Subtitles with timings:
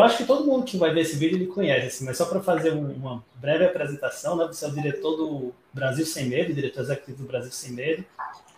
[0.00, 2.40] acho que todo mundo que vai ver esse vídeo ele conhece, assim, mas só para
[2.40, 4.46] fazer um, uma breve apresentação, né?
[4.46, 8.04] Você é o diretor do Brasil Sem Medo, diretor executivo do Brasil Sem Medo,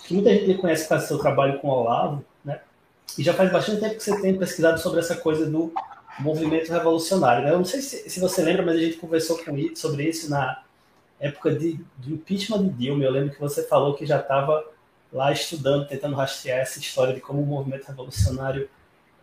[0.07, 2.61] que muita gente conhece por causa do seu trabalho com o Olavo, né?
[3.19, 5.73] E já faz bastante tempo que você tem pesquisado sobre essa coisa do
[6.19, 7.45] movimento revolucionário.
[7.45, 7.53] Né?
[7.53, 10.63] Eu não sei se, se, você lembra, mas a gente conversou com, sobre isso na
[11.19, 13.05] época de, do impeachment de Dilma.
[13.05, 14.65] Eu lembro que você falou que já estava
[15.13, 18.69] lá estudando, tentando rastrear essa história de como o movimento revolucionário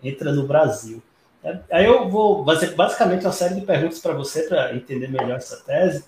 [0.04, 1.02] entra no Brasil.
[1.72, 5.58] Aí eu vou fazer basicamente uma série de perguntas para você para entender melhor essa
[5.58, 6.04] tese.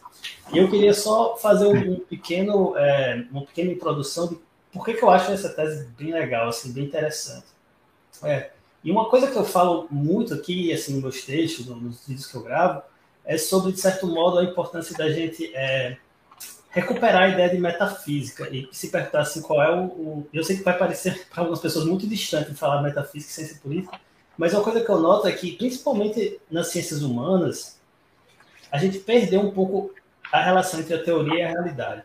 [0.51, 4.39] E eu queria só fazer um pequeno, é, uma pequena introdução de
[4.71, 7.45] por que, que eu acho essa tese bem legal, assim, bem interessante.
[8.23, 8.51] É,
[8.83, 12.35] e uma coisa que eu falo muito aqui, assim, nos meus textos, nos vídeos que
[12.35, 12.81] eu gravo,
[13.25, 15.97] é sobre, de certo modo, a importância da gente é,
[16.69, 20.57] recuperar a ideia de metafísica e se perguntar assim, qual é o, o Eu sei
[20.57, 23.99] que vai parecer para algumas pessoas muito distante falar metafísica e ciência política,
[24.39, 27.77] mas uma coisa que eu noto é que, principalmente nas ciências humanas,
[28.71, 29.93] a gente perdeu um pouco
[30.31, 32.03] a relação entre a teoria e a realidade.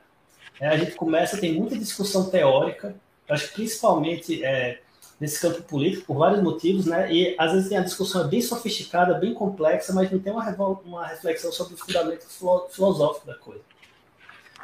[0.59, 2.97] É, a gente começa, tem muita discussão teórica,
[3.29, 4.81] acho que principalmente é,
[5.21, 7.13] nesse campo político, por vários motivos, né?
[7.13, 10.45] E às vezes tem a discussão bem sofisticada, bem complexa, mas não tem uma,
[10.85, 12.27] uma reflexão sobre o fundamento
[12.69, 13.63] filosófico da coisa.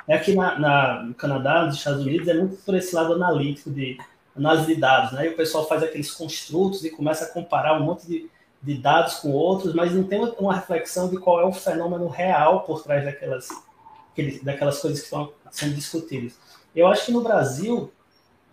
[0.08, 3.70] É aqui na, na, no Canadá, nos Estados Unidos, é muito por esse lado analítico
[3.70, 3.96] de
[4.40, 5.26] análise de dados, né?
[5.26, 8.30] E o pessoal faz aqueles construtos e começa a comparar um monte de,
[8.62, 12.62] de dados com outros, mas não tem uma, reflexão de qual é o fenômeno real
[12.62, 13.48] por trás daquelas,
[14.42, 16.38] daquelas coisas que estão sendo discutidas.
[16.74, 17.92] Eu acho que no Brasil,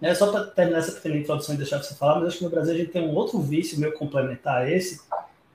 [0.01, 2.49] né, só para terminar essa pequena introdução e deixar você falar, mas acho que no
[2.49, 5.01] Brasil a gente tem um outro vício meio complementar a esse,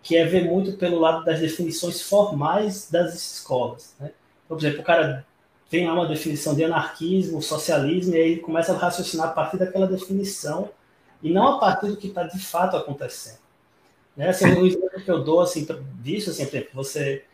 [0.03, 3.95] que é ver muito pelo lado das definições formais das escolas.
[4.01, 4.11] Né?
[4.49, 5.25] Por exemplo, o cara
[5.73, 9.57] tem lá uma definição de anarquismo, socialismo, e aí ele começa a raciocinar a partir
[9.57, 10.69] daquela definição
[11.23, 13.39] e não a partir do que está de fato acontecendo.
[14.15, 14.29] Né?
[14.29, 15.67] Assim, o exemplo que eu dou assim,
[16.03, 17.25] disso, assim, exemplo, você,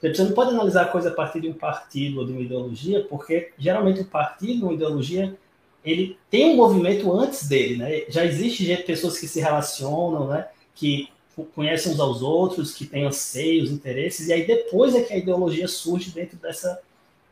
[0.00, 3.04] você não pode analisar a coisa a partir de um partido ou de uma ideologia,
[3.10, 5.36] porque geralmente o partido, uma ideologia,
[5.84, 7.78] ele tem um movimento antes dele.
[7.78, 8.04] Né?
[8.08, 10.46] Já existe pessoas que se relacionam, né?
[10.72, 11.08] que
[11.52, 15.66] conhecem uns aos outros, que têm anseios, interesses, e aí depois é que a ideologia
[15.66, 16.80] surge dentro dessa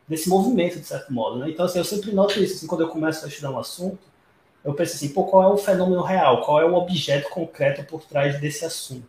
[0.07, 1.39] desse movimento, de certo modo.
[1.39, 1.49] Né?
[1.49, 3.99] Então, assim, eu sempre noto isso, assim, quando eu começo a estudar um assunto,
[4.63, 8.03] eu penso assim, pô, qual é o fenômeno real, qual é o objeto concreto por
[8.03, 9.07] trás desse assunto.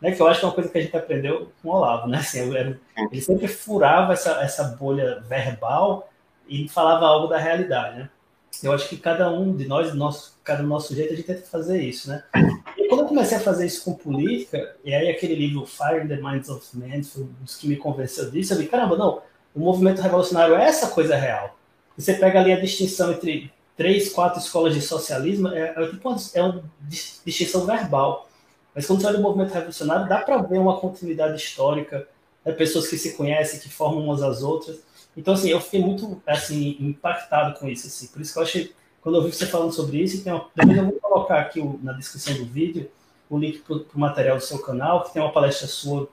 [0.00, 0.12] Né?
[0.12, 2.18] Que eu acho que é uma coisa que a gente aprendeu com o Olavo, né?
[2.18, 6.10] Assim, eu, ele sempre furava essa, essa bolha verbal
[6.48, 8.10] e falava algo da realidade, né?
[8.62, 11.82] Eu acho que cada um de nós, nosso, cada nosso jeito, a gente tenta fazer
[11.82, 12.22] isso, né?
[12.78, 16.08] E quando eu comecei a fazer isso com política, e aí aquele livro Fire in
[16.08, 19.20] the Minds of Men, foi um dos que me convenceu disso, eu vi, caramba, não,
[19.54, 21.56] o movimento revolucionário é essa coisa real.
[21.96, 26.18] Você pega ali a distinção entre três, quatro escolas de socialismo, é, é, tipo uma,
[26.34, 26.64] é uma
[27.24, 28.28] distinção verbal.
[28.74, 32.08] Mas quando você olha o movimento revolucionário, dá para ver uma continuidade histórica,
[32.44, 34.80] né, pessoas que se conhecem, que formam umas às outras.
[35.16, 37.86] Então, assim, eu fiquei muito assim, impactado com isso.
[37.86, 38.08] Assim.
[38.08, 41.00] Por isso que eu achei, quando eu vi você falando sobre isso, depois eu vou
[41.00, 42.90] colocar aqui o, na descrição do vídeo
[43.28, 46.08] o link para o material do seu canal, que tem uma palestra sua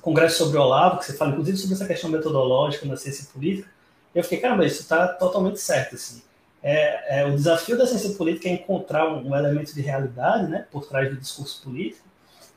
[0.00, 3.68] congresso sobre o Olavo, que você fala inclusive sobre essa questão metodológica na ciência política,
[4.14, 6.22] eu fiquei, caramba, isso está totalmente certo, assim.
[6.62, 10.66] É, é, o desafio da ciência política é encontrar um, um, elemento de realidade, né,
[10.70, 12.06] por trás do discurso político,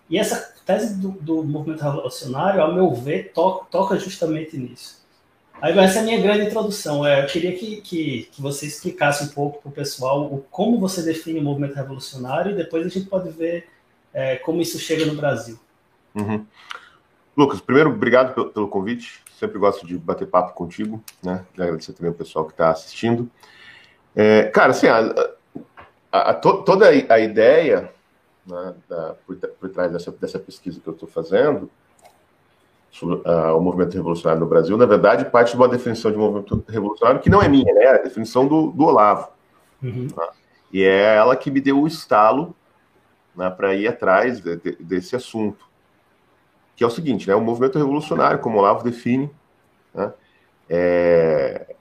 [0.08, 5.04] e essa tese do, do movimento revolucionário, ao meu ver, to, toca justamente nisso.
[5.62, 7.06] Aí essa é a minha grande introdução.
[7.06, 10.80] É, eu queria que, que, que você explicasse um pouco para o pessoal o, como
[10.80, 13.68] você define o movimento revolucionário e depois a gente pode ver
[14.14, 15.58] é, como isso chega no Brasil.
[16.14, 16.46] Uhum.
[17.36, 19.22] Lucas, primeiro, obrigado pelo, pelo, convite.
[19.38, 21.46] Sempre gosto de bater papo contigo, né?
[21.58, 23.30] E agradecer também o pessoal que está assistindo.
[24.16, 25.00] É, cara, assim, a,
[26.12, 27.92] a, a, toda a ideia
[28.48, 31.70] né, da, por, por, trás dessa, dessa, pesquisa que eu estou fazendo
[32.90, 36.64] sobre uh, o movimento revolucionário no Brasil, na verdade, parte de uma definição de movimento
[36.70, 37.84] revolucionário que não é minha, né?
[37.84, 39.28] É a definição do, do Olavo.
[39.84, 40.08] Uhum.
[40.16, 40.28] Né?
[40.72, 42.56] E é ela que me deu o estalo
[43.36, 45.75] né, para ir atrás de, de, desse assunto
[46.76, 49.30] que é o seguinte, né, o movimento revolucionário, como o Olavo define,
[49.94, 50.12] né,
[50.70, 51.76] é,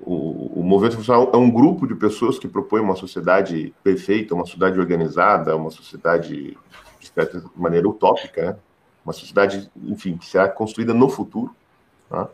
[0.00, 4.46] o, o, movimento revolucionário é um grupo de pessoas que propõe uma sociedade perfeita, uma
[4.46, 6.56] sociedade organizada, uma sociedade
[6.98, 8.56] de certa maneira utópica, né,
[9.04, 11.54] uma sociedade, enfim, que será construída no futuro.
[12.08, 12.28] Tá?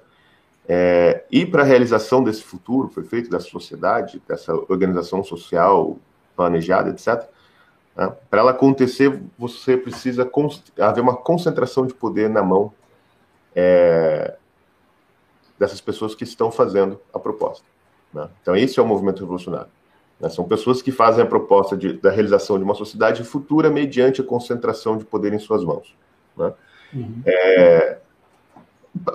[0.67, 5.99] É, e para a realização desse futuro perfeito, dessa sociedade, dessa organização social
[6.35, 7.29] planejada, etc.,
[7.97, 8.13] né?
[8.29, 10.29] Para ela acontecer, você precisa
[10.81, 12.73] haver uma concentração de poder na mão
[13.55, 14.37] é,
[15.59, 17.65] dessas pessoas que estão fazendo a proposta.
[18.13, 18.29] Né?
[18.43, 19.71] Então, esse é o movimento revolucionário.
[20.21, 20.29] Né?
[20.29, 24.25] São pessoas que fazem a proposta de, da realização de uma sociedade futura mediante a
[24.25, 25.95] concentração de poder em suas mãos.
[26.37, 26.53] Né?
[26.93, 27.23] Uhum.
[27.25, 27.99] É,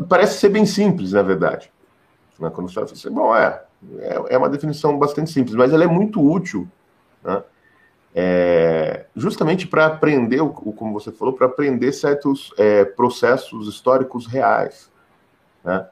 [0.08, 1.72] parece ser bem simples, na verdade.
[2.40, 2.50] Né?
[2.50, 3.62] Quando você fala assim, bom, é,
[4.00, 6.68] é, é uma definição bastante simples, mas ela é muito útil,
[7.24, 7.44] né?
[8.14, 8.49] É,
[9.20, 14.90] justamente para aprender, como você falou, para aprender certos é, processos históricos reais.
[15.64, 15.86] Né?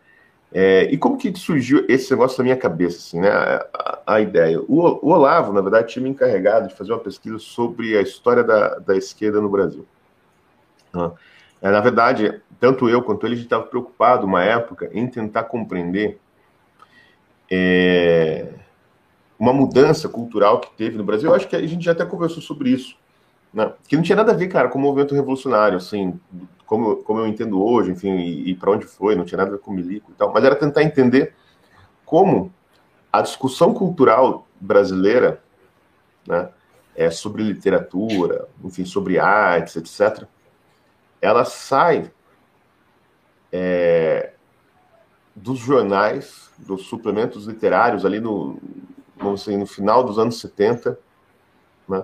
[0.52, 3.30] É, e como que surgiu esse negócio na minha cabeça, assim, né?
[3.30, 4.62] A, a ideia.
[4.62, 8.44] O, o, Olavo, na verdade, tinha me encarregado de fazer uma pesquisa sobre a história
[8.44, 9.86] da, da esquerda no Brasil.
[10.94, 11.12] Né?
[11.62, 16.18] É, na verdade, tanto eu quanto ele, estava preocupado, uma época, em tentar compreender
[17.52, 18.54] é,
[19.38, 21.30] uma mudança cultural que teve no Brasil.
[21.30, 22.96] Eu acho que a gente já até conversou sobre isso.
[23.54, 23.74] Né?
[23.88, 26.20] Que não tinha nada a ver, cara, com o movimento revolucionário, assim,
[26.66, 29.54] como, como eu entendo hoje, enfim, e, e para onde foi, não tinha nada a
[29.54, 31.34] ver com o milico e tal, mas era tentar entender
[32.06, 32.54] como
[33.12, 35.42] a discussão cultural brasileira,
[36.28, 36.50] né,
[36.96, 40.28] é, sobre literatura, enfim, sobre artes, etc.,
[41.22, 42.12] ela sai
[43.52, 44.34] é,
[45.36, 48.60] dos jornais, dos suplementos literários ali no,
[49.16, 51.00] vamos dizer, no final dos anos 70,
[51.88, 52.04] né,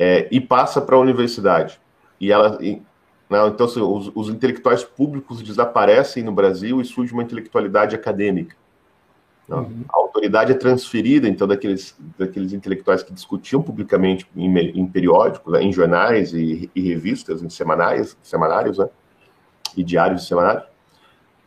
[0.00, 1.78] é, e passa para a universidade.
[2.18, 2.80] E ela, e,
[3.28, 8.56] né, então, assim, os, os, intelectuais públicos desaparecem no Brasil e surge uma intelectualidade acadêmica.
[9.46, 9.56] Né?
[9.56, 9.84] Uhum.
[9.92, 15.62] A autoridade é transferida, então, daqueles, daqueles intelectuais que discutiam publicamente em, em periódicos, né,
[15.62, 18.88] em jornais e, e, revistas, em semanários, semanários, né,
[19.76, 20.64] e diários e semanários,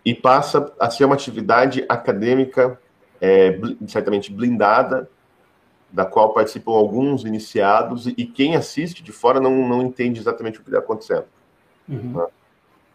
[0.05, 2.79] e passa a ser uma atividade acadêmica
[3.19, 3.57] é,
[3.87, 5.09] certamente blindada,
[5.93, 10.63] da qual participam alguns iniciados, e quem assiste de fora não, não entende exatamente o
[10.63, 11.25] que está acontecendo.
[11.87, 12.13] Uhum.
[12.13, 12.25] Né?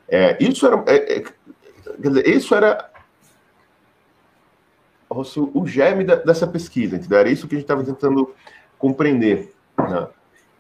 [0.09, 0.83] É, isso era.
[0.89, 1.25] É, é,
[1.97, 2.91] dizer, isso era
[5.09, 7.19] o germe da, dessa pesquisa, entendeu?
[7.19, 8.35] Era isso que a gente estava tentando
[8.77, 9.55] compreender.
[9.79, 10.09] Né?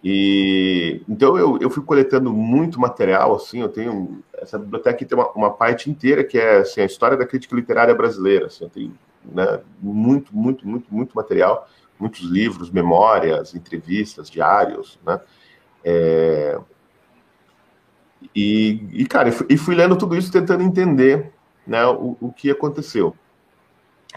[0.02, 5.31] E então eu, eu fui coletando muito material, assim, eu tenho essa biblioteca tem uma,
[5.32, 8.94] uma parte inteira que é assim, a história da crítica literária brasileira, assim, eu tenho
[9.25, 11.69] né, muito, muito, muito, muito material,
[11.99, 15.21] muitos livros, memórias, entrevistas, diários, né?
[15.85, 16.59] É...
[18.35, 21.33] E, e, cara, e fui lendo tudo isso tentando entender
[21.67, 23.15] né, o, o que aconteceu.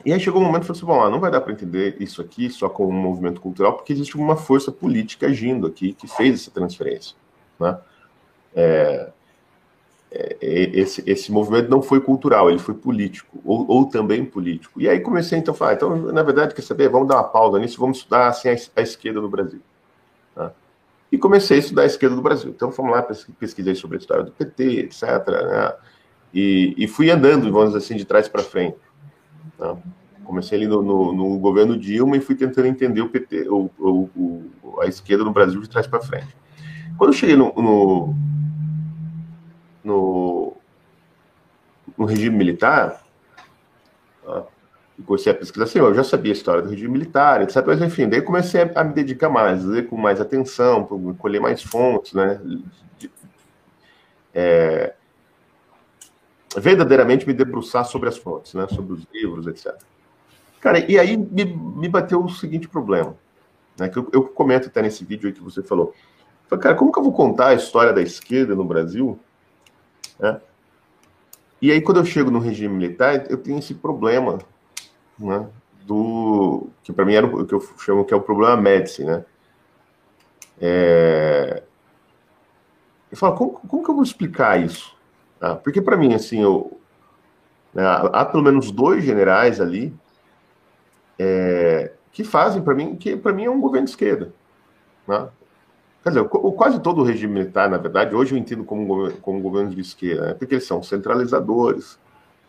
[0.06, 1.98] E aí chegou um momento que eu falei assim, bom, não vai dar para entender
[2.00, 6.07] isso aqui só como um movimento cultural, porque existe uma força política agindo aqui que
[6.07, 7.16] fez essa transferência,
[7.60, 7.78] né?
[8.56, 9.12] É,
[10.12, 14.81] é, esse, esse movimento não foi cultural, ele foi político, ou, ou também político.
[14.81, 17.58] E aí comecei então a falar, então, na verdade, quer saber, vamos dar uma pausa
[17.58, 19.62] nisso, vamos estudar assim, a, a esquerda no Brasil.
[20.36, 20.52] Tá?
[21.10, 22.52] E comecei a estudar a esquerda do Brasil.
[22.52, 23.02] Então, fomos lá,
[23.40, 25.04] pesquisei sobre a história do PT, etc.
[25.28, 25.74] Né?
[26.34, 28.78] E, e, fui andando, vamos dizer assim, de trás para frente.
[29.57, 29.78] Tá?
[30.25, 34.10] Comecei ali no, no, no, governo Dilma e fui tentando entender o PT, o, o,
[34.16, 36.36] o a esquerda no Brasil de trás para frente.
[36.98, 38.16] Quando cheguei no, no
[39.83, 40.54] no,
[41.98, 43.04] no regime militar,
[44.25, 44.44] ah,
[44.98, 47.63] e comecei a pesquisar assim, eu já sabia a história do regime militar, etc.
[47.66, 50.86] Mas, enfim, daí comecei a, me dedicar mais, ler com mais atenção,
[51.18, 52.39] colher mais fontes, né?
[54.33, 54.94] É,
[56.57, 58.68] verdadeiramente me debruçar sobre as fontes, né?
[58.68, 59.75] Sobre os livros, etc.
[60.60, 63.16] Cara, e aí me, me bateu o seguinte problema,
[63.80, 63.89] né?
[63.89, 65.94] Que eu, eu comento até nesse vídeo que você falou.
[66.48, 69.18] Falei, cara, como que eu vou contar a história da esquerda no Brasil
[70.21, 70.39] né?
[71.61, 74.40] E aí, quando eu chego no regime militar, eu tenho esse problema,
[75.19, 75.47] né?
[75.85, 79.25] Do que para mim era o que eu chamo que é o problema Médici, né?
[80.59, 81.63] É...
[83.11, 84.95] Eu falo, como, como que eu vou explicar isso?
[85.40, 86.80] Ah, porque para mim, assim, eu,
[87.73, 89.94] né, há pelo menos dois generais ali
[91.18, 94.33] é, que fazem para mim, que para mim é um governo de esquerda.
[95.07, 95.28] Né?
[96.04, 99.70] Quer dizer, quase todo o regime militar, na verdade, hoje eu entendo como, como governo
[99.70, 100.34] de esquerda, né?
[100.34, 102.00] porque eles são centralizadores,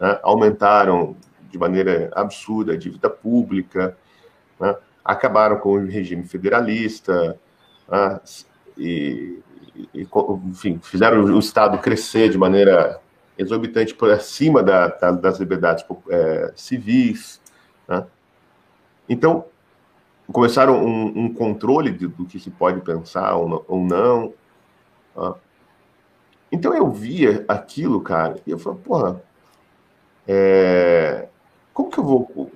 [0.01, 0.19] né?
[0.23, 1.15] aumentaram
[1.51, 3.95] de maneira absurda a dívida pública,
[4.59, 4.75] né?
[5.05, 7.39] acabaram com o regime federalista,
[7.87, 8.21] né?
[8.79, 9.39] e,
[9.95, 10.09] e,
[10.47, 13.01] enfim, fizeram o Estado crescer de maneira
[13.37, 17.39] exorbitante por acima da, da, das liberdades é, civis.
[17.87, 18.07] Né?
[19.09, 19.45] Então,
[20.33, 23.65] começaram um, um controle de, do que se pode pensar ou não.
[23.69, 24.33] Ou não
[25.15, 25.35] tá?
[26.51, 29.23] Então eu via aquilo, cara, e eu falei, porra,
[30.29, 31.29] é...
[31.73, 32.51] como que eu vou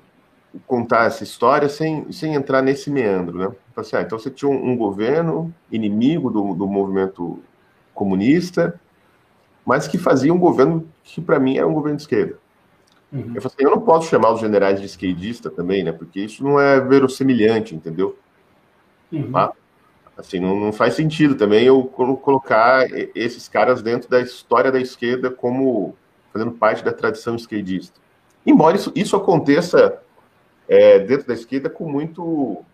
[0.66, 3.54] contar essa história sem, sem entrar nesse meandro, né?
[3.74, 7.42] Assim, ah, então você tinha um, um governo inimigo do, do movimento
[7.94, 8.78] comunista,
[9.66, 12.38] mas que fazia um governo que para mim era um governo de esquerda.
[13.12, 13.32] Uhum.
[13.34, 15.92] Eu, assim, eu não posso chamar os generais de esquerdista também, né?
[15.92, 18.18] Porque isso não é verossimilhante, entendeu?
[19.12, 19.30] Uhum.
[19.32, 19.52] Tá?
[20.16, 25.30] Assim, não, não faz sentido também eu colocar esses caras dentro da história da esquerda
[25.30, 25.94] como
[26.32, 28.00] fazendo parte da tradição esquerdista.
[28.44, 30.00] Embora isso, isso aconteça
[30.68, 32.64] é, dentro da esquerda com muito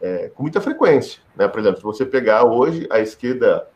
[0.00, 1.20] é, com muita frequência.
[1.34, 1.48] Né?
[1.48, 3.68] Por exemplo, se você pegar hoje, a esquerda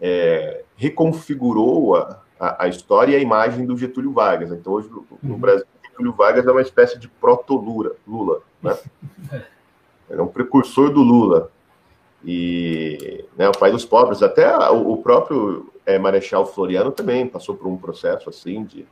[0.00, 4.50] é, reconfigurou a, a, a, história e a imagem do Getúlio Vargas.
[4.50, 5.38] Então, hoje, no, no uhum.
[5.38, 7.92] Brasil, Getúlio Vargas é uma espécie de proto-Lula.
[8.08, 8.76] Lula, né?
[10.08, 11.50] é um precursor do Lula.
[12.24, 17.54] E né, o pai dos pobres, até o, o próprio é, Marechal Floriano também passou
[17.54, 18.86] por um processo assim de,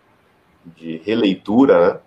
[0.64, 2.00] de releitura né,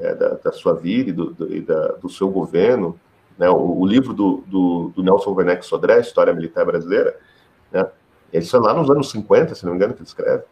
[0.00, 2.98] é, da, da, sua vida e do, do, e da, do seu governo.
[3.38, 7.18] Né, o, o, livro do, do, do, Nelson Werneck Sodré, História Militar Brasileira,
[7.72, 7.88] né,
[8.32, 10.44] isso é lá nos anos 50, se não me engano, que ele escreve.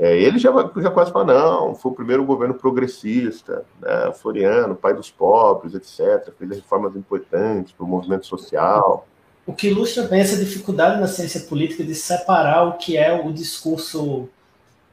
[0.00, 4.94] É, ele já, já quase fala, não, foi o primeiro governo progressista, né, Floriano, pai
[4.94, 9.06] dos pobres, etc., fez reformas importantes para o movimento social.
[9.44, 13.30] O que ilustra bem essa dificuldade na ciência política de separar o que é o
[13.30, 14.26] discurso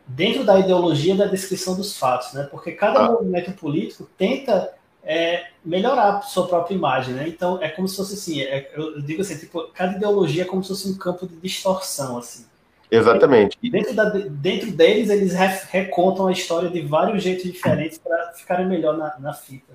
[0.06, 2.44] dentro da ideologia da descrição dos fatos, né?
[2.52, 3.12] Porque cada ah.
[3.12, 7.30] movimento político tenta é, melhorar a sua própria imagem, né?
[7.30, 10.62] Então é como se fosse assim, é, eu digo assim, tipo, cada ideologia é como
[10.62, 12.46] se fosse um campo de distorção, assim.
[12.90, 13.58] Exatamente.
[13.62, 15.34] E dentro, da, dentro deles, eles
[15.70, 19.74] recontam a história de vários jeitos diferentes para ficarem melhor na, na fita.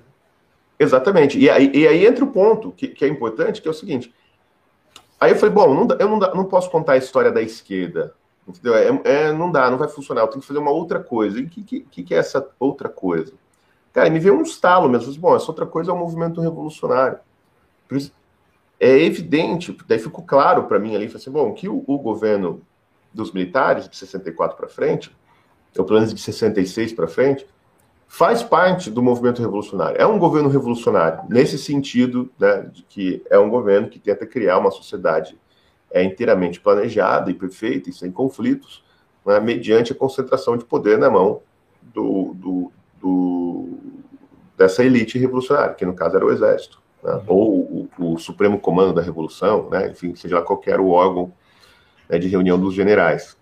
[0.79, 1.37] Exatamente.
[1.37, 4.13] E aí, e aí entra o ponto que, que, é importante, que é o seguinte.
[5.19, 8.13] Aí eu falei, bom, não, eu não, não posso contar a história da esquerda
[8.47, 8.75] Entendeu?
[8.75, 10.21] É, é, não dá, não vai funcionar.
[10.21, 11.39] Eu tenho que fazer uma outra coisa.
[11.39, 13.33] E o que, que, que, é essa outra coisa?
[13.93, 15.13] Cara, me veio um estalo mesmo.
[15.15, 17.19] Bom, essa outra coisa é o um movimento revolucionário.
[18.79, 22.61] É evidente, daí ficou claro para mim ali, assim, bom, que o, o, governo
[23.13, 25.15] dos militares, de 64 para frente,
[25.77, 27.45] ou pelo menos de 66 para frente,
[28.07, 29.99] faz parte do movimento revolucionário.
[29.99, 34.59] É um governo revolucionário, nesse sentido, né, de que é um governo que tenta criar
[34.59, 35.37] uma sociedade
[35.91, 38.83] é inteiramente planejada e perfeita e sem conflitos,
[39.25, 41.41] né, mediante a concentração de poder na mão
[41.81, 43.69] do, do, do,
[44.57, 47.23] dessa elite revolucionária, que no caso era o exército, né, uhum.
[47.27, 51.31] ou o, o, Supremo Comando da Revolução, né, enfim, seja lá qualquer o órgão
[52.09, 53.37] né, de reunião dos generais.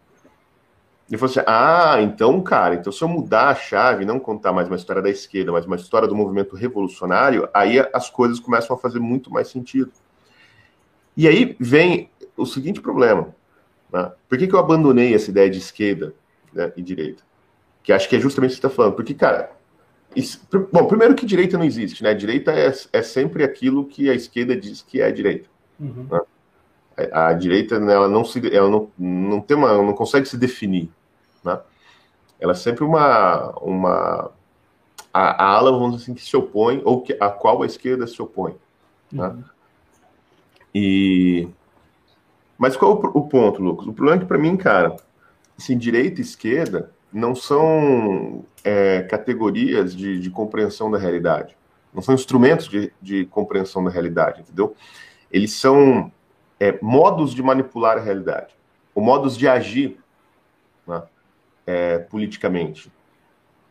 [1.09, 4.67] E falou assim: ah, então, cara, então se eu mudar a chave, não contar mais
[4.67, 8.79] uma história da esquerda, mas uma história do movimento revolucionário, aí as coisas começam a
[8.79, 9.91] fazer muito mais sentido.
[11.17, 13.35] E aí vem o seguinte problema.
[13.91, 14.11] Né?
[14.29, 16.13] Por que, que eu abandonei essa ideia de esquerda
[16.53, 17.23] né, e direita?
[17.83, 18.95] Que acho que é justamente o que você está falando.
[18.95, 19.51] Porque, cara,
[20.15, 20.41] isso,
[20.71, 22.13] bom, primeiro que direita não existe, né?
[22.13, 25.49] Direita é, é sempre aquilo que a esquerda diz que é direita.
[25.79, 26.07] Uhum.
[26.09, 26.21] Né?
[27.11, 30.37] A, a, direita, né, ela não se, ela não, não tem uma, não consegue se
[30.37, 30.89] definir,
[31.43, 31.59] né?
[32.39, 34.31] Ela é sempre uma, uma
[35.13, 38.07] a, a ala, vamos dizer assim, que se opõe ou que, a qual a esquerda
[38.07, 38.55] se opõe,
[39.11, 39.27] né?
[39.27, 39.43] uhum.
[40.73, 41.49] E
[42.61, 43.87] mas qual o, o ponto, Lucas?
[43.87, 44.95] O problema é que, para mim, cara,
[45.57, 51.57] assim, direita e esquerda não são é, categorias de, de, compreensão da realidade.
[51.91, 54.75] Não são instrumentos de, de compreensão da realidade, entendeu?
[55.31, 56.11] Eles são
[56.61, 58.53] é, modos de manipular a realidade,
[58.93, 59.97] ou modos de agir
[60.85, 61.01] né,
[61.65, 62.91] é, politicamente.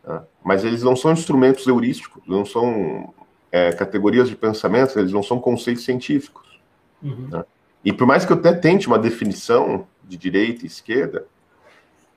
[0.04, 0.20] Né?
[0.42, 3.14] Mas eles não são instrumentos heurísticos, não são
[3.52, 6.60] é, categorias de pensamento, eles não são conceitos científicos.
[7.00, 7.28] Uhum.
[7.30, 7.44] Né?
[7.84, 11.26] E por mais que eu até tente uma definição de direita e esquerda,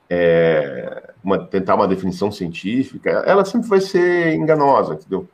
[0.10, 5.30] é, uma, tentar uma definição científica, ela sempre vai ser enganosa, entendeu?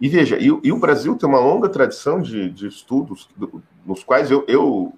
[0.00, 4.04] E veja, e, e o Brasil tem uma longa tradição de, de estudos do, nos
[4.04, 4.92] quais eu, eu,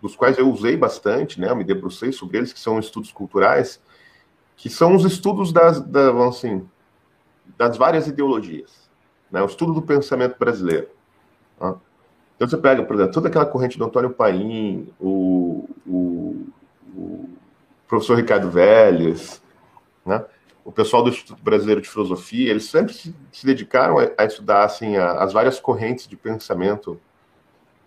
[0.00, 1.50] dos quais eu usei bastante, né?
[1.50, 3.80] Eu me debrucei sobre eles, que são estudos culturais,
[4.56, 6.68] que são os estudos das, da, assim,
[7.58, 8.88] das várias ideologias,
[9.30, 9.42] né?
[9.42, 10.88] O estudo do pensamento brasileiro.
[11.58, 11.76] Tá?
[12.36, 16.46] Então você pega, por exemplo, toda aquela corrente do Antônio Paim, o, o,
[16.94, 17.28] o
[17.88, 19.42] professor Ricardo Vélez,
[20.06, 20.24] né?
[20.64, 24.64] O pessoal do Instituto Brasileiro de Filosofia, eles sempre se, se dedicaram a, a, estudar
[24.64, 26.98] assim, a, as várias correntes de pensamento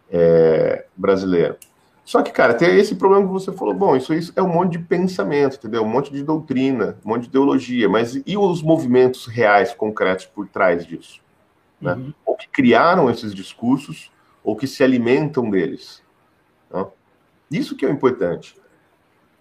[0.09, 1.57] é, brasileiro.
[2.05, 4.73] Só que, cara, tem esse problema que você falou, bom, isso, isso é um monte
[4.73, 5.83] de pensamento, entendeu?
[5.83, 10.47] Um monte de doutrina, um monte de ideologia, mas e os movimentos reais, concretos por
[10.47, 11.19] trás disso?
[11.81, 11.93] Né?
[11.93, 12.13] Uhum.
[12.25, 14.09] Ou que criaram esses discursos,
[14.41, 16.01] ou que se alimentam deles.
[16.69, 16.87] Tá?
[17.51, 18.55] Isso que é importante.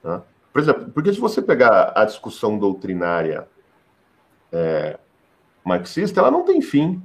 [0.03, 0.25] Tá?
[0.57, 3.47] Por exemplo, porque se você pegar a discussão doutrinária
[4.51, 4.99] é,
[5.63, 7.03] marxista, ela não tem fim.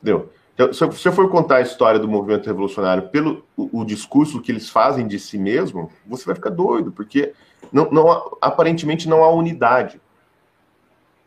[0.00, 0.32] Entendeu?
[0.54, 4.50] Então, se você for contar a história do movimento revolucionário pelo o, o, discurso que
[4.50, 7.34] eles fazem de si mesmo, você vai ficar doido, porque
[7.70, 10.00] não, não aparentemente não há unidade.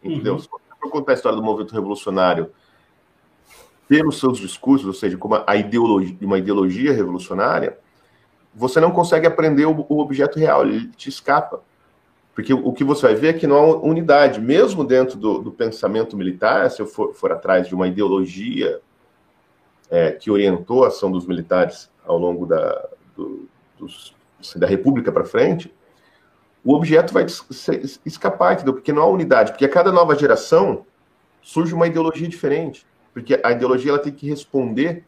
[0.03, 0.33] Entendeu?
[0.33, 0.39] Uhum.
[0.39, 2.49] Se você for contar a história do movimento revolucionário
[3.87, 7.77] pelos seus discursos, ou seja, como a ideologia, uma ideologia revolucionária,
[8.57, 11.61] você não consegue aprender o, o objeto real, ele te escapa.
[12.33, 15.51] Porque o que você vai ver é que não há unidade, mesmo dentro do, do
[15.51, 18.79] pensamento militar, se eu for, for, atrás de uma ideologia
[19.89, 23.47] é, que orientou a ação dos militares ao longo da, do,
[23.77, 25.73] dos, assim, da República para frente,
[26.63, 27.25] o objeto vai
[28.05, 28.73] escapar, entendeu?
[28.73, 30.85] Porque não há unidade, porque a cada nova geração
[31.41, 35.05] surge uma ideologia diferente, porque a ideologia ela tem que responder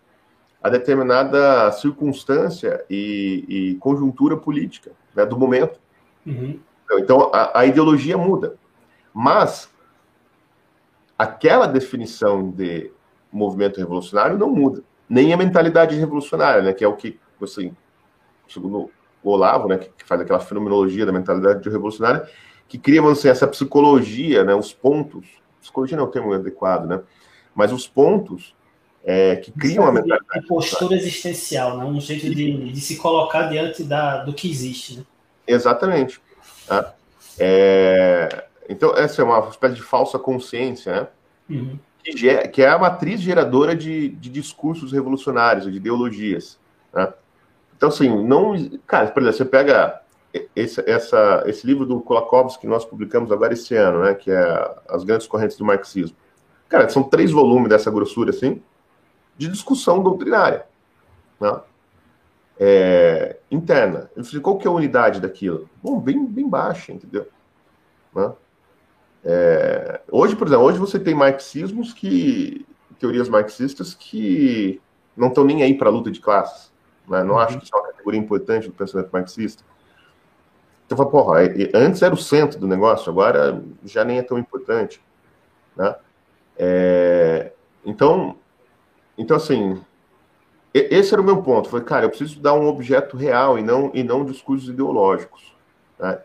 [0.62, 5.80] a determinada circunstância e, e conjuntura política né, do momento.
[6.25, 6.60] Uhum.
[6.94, 8.56] Então, a, a ideologia muda.
[9.13, 9.70] Mas
[11.18, 12.92] aquela definição de
[13.32, 14.84] movimento revolucionário não muda.
[15.10, 17.75] Nem a mentalidade revolucionária, né, que é o que, assim,
[18.48, 18.89] segundo
[19.24, 22.28] o Olavo, né, que faz aquela fenomenologia da mentalidade revolucionária,
[22.68, 25.28] que cria, vamos dizer, essa psicologia, né, os pontos,
[25.60, 27.01] psicologia não é o termo adequado, né,
[27.54, 28.56] mas os pontos
[29.03, 30.48] é, que criam a mentalidade.
[30.48, 34.98] postura existencial, né, um jeito de, de se colocar diante da, do que existe.
[34.98, 35.03] Né?
[35.48, 36.22] Exatamente.
[36.68, 36.94] Tá?
[37.39, 41.08] É, então, essa é uma espécie de falsa consciência, né?
[41.50, 41.79] Uhum.
[42.03, 46.58] Que, que, é a matriz geradora de, de discursos revolucionários, de ideologias.
[46.94, 47.12] Né?
[47.75, 48.53] Então, assim, não.
[48.88, 50.01] Cara, por exemplo, você pega
[50.56, 54.13] esse, essa, esse livro do Kolakowski que nós publicamos agora esse ano, né?
[54.13, 56.15] Que é As Grandes Correntes do Marxismo.
[56.68, 58.62] Cara, são três volumes dessa grossura, assim,
[59.39, 60.67] de discussão doutrinária.
[61.41, 61.60] Né?
[62.60, 64.12] é, interna.
[64.15, 65.69] Eu falei, qual que é a unidade daquilo?
[65.81, 67.27] Bom, bem, bem baixa, entendeu?
[68.13, 68.34] Né?
[69.24, 72.65] É, hoje, por exemplo, hoje você tem marxismos que
[73.00, 74.81] teorias marxistas que
[75.15, 76.69] não estão nem aí para a luta de classes.
[77.08, 77.24] Né?
[77.24, 77.39] Não uhum.
[77.39, 79.63] acho que isso é uma categoria importante do pensamento marxista.
[80.86, 81.39] Então, fala, porra,
[81.74, 85.01] antes era o centro do negócio, agora já nem é tão importante.
[85.77, 85.96] Né?
[86.58, 87.53] É,
[87.86, 88.36] então,
[89.20, 89.78] então, assim,
[90.74, 91.68] esse era o meu ponto.
[91.68, 95.54] Foi, cara, eu preciso dar um objeto real e não, e não discursos ideológicos.
[96.00, 96.22] Né?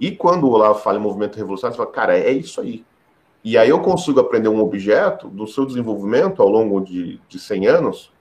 [0.00, 2.84] E quando o Olavo fala em movimento revolucionário, você fala, cara, é isso aí.
[3.44, 7.66] E aí eu consigo aprender um objeto do seu desenvolvimento ao longo de, de 100
[7.68, 8.12] anos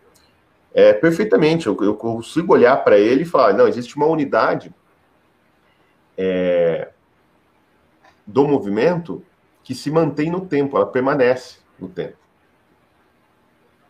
[0.71, 1.65] é, perfeitamente.
[1.65, 4.71] Eu, eu consigo olhar para ele e falar, não, existe uma unidade
[6.15, 6.89] é,
[8.27, 9.23] do movimento
[9.63, 12.20] que se mantém no tempo, ela permanece no tempo.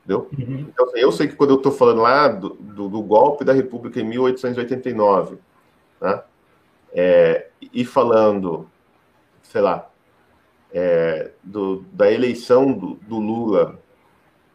[0.03, 0.27] Entendeu?
[0.37, 0.65] Uhum.
[0.67, 3.53] Então, assim, eu sei que quando eu estou falando lá do, do, do, golpe da
[3.53, 5.37] República em 1889,
[6.01, 6.21] né?
[6.93, 8.67] É, e falando,
[9.43, 9.89] sei lá,
[10.73, 13.79] é, do, da eleição do, do, Lula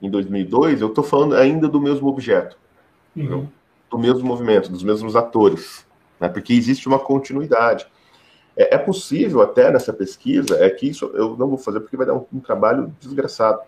[0.02, 2.58] em 2002, eu estou falando ainda do mesmo objeto,
[3.16, 3.48] uhum.
[3.88, 5.86] do mesmo movimento, dos mesmos atores,
[6.20, 6.28] né?
[6.28, 7.86] porque existe uma continuidade.
[8.56, 12.06] É, é, possível até nessa pesquisa, é que isso eu não vou fazer porque vai
[12.06, 13.60] dar um, um trabalho desgraçado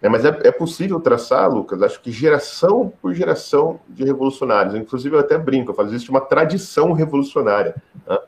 [0.00, 4.74] é, mas é, é, possível traçar, Lucas, acho que geração por geração de revolucionários.
[4.76, 7.74] Inclusive, eu até brinco, eu falo, existe uma tradição revolucionária
[8.06, 8.18] né,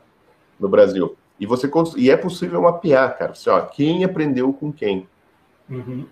[0.59, 1.15] no Brasil.
[1.39, 3.33] E, você, e é possível mapear, cara.
[3.33, 5.07] Você, ó, quem aprendeu com quem?
[5.69, 6.05] Uhum.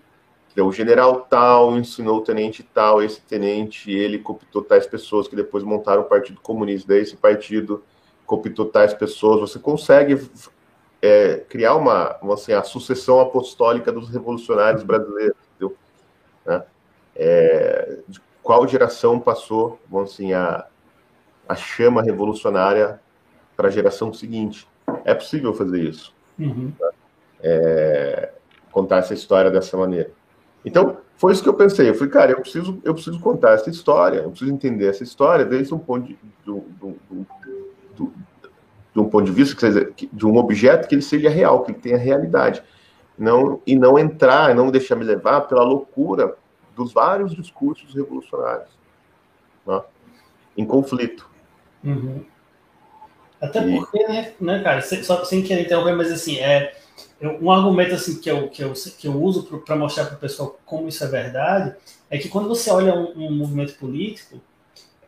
[0.50, 5.36] Então, o general tal ensinou o tenente tal, esse tenente, ele cooptou tais pessoas que
[5.36, 6.96] depois montaram o Partido Comunista.
[6.96, 7.84] Esse partido
[8.24, 9.40] cooptou tais pessoas.
[9.40, 10.18] Você consegue
[11.02, 15.49] é, criar uma, uma assim, a sucessão apostólica dos revolucionários brasileiros
[16.50, 16.62] né?
[17.14, 20.66] É, de qual geração passou, vamos assim, a,
[21.48, 23.00] a chama revolucionária
[23.56, 24.66] para a geração seguinte?
[25.04, 26.14] É possível fazer isso.
[26.38, 26.72] Uhum.
[26.78, 26.90] Né?
[27.42, 28.32] É,
[28.72, 30.10] contar essa história dessa maneira.
[30.64, 31.88] Então, foi isso que eu pensei.
[31.88, 35.44] Eu falei, cara, eu preciso, eu preciso contar essa história, eu preciso entender essa história
[35.44, 36.96] desde um ponto de, do, do,
[37.96, 38.12] do,
[38.92, 41.96] de um ponto de vista, de um objeto que ele seja real, que ele tenha
[41.96, 42.62] realidade
[43.20, 46.34] não e não entrar, não deixar me levar pela loucura
[46.80, 48.70] dos vários discursos revolucionários
[49.66, 49.82] né,
[50.56, 51.28] em conflito.
[51.84, 52.24] Uhum.
[53.40, 53.76] Até e...
[53.76, 56.74] porque, né, né, cara, só sem querer interromper, mas assim, é
[57.40, 60.58] um argumento assim que eu, que eu, que eu uso para mostrar para o pessoal
[60.64, 61.74] como isso é verdade
[62.08, 64.40] é que quando você olha um, um movimento político,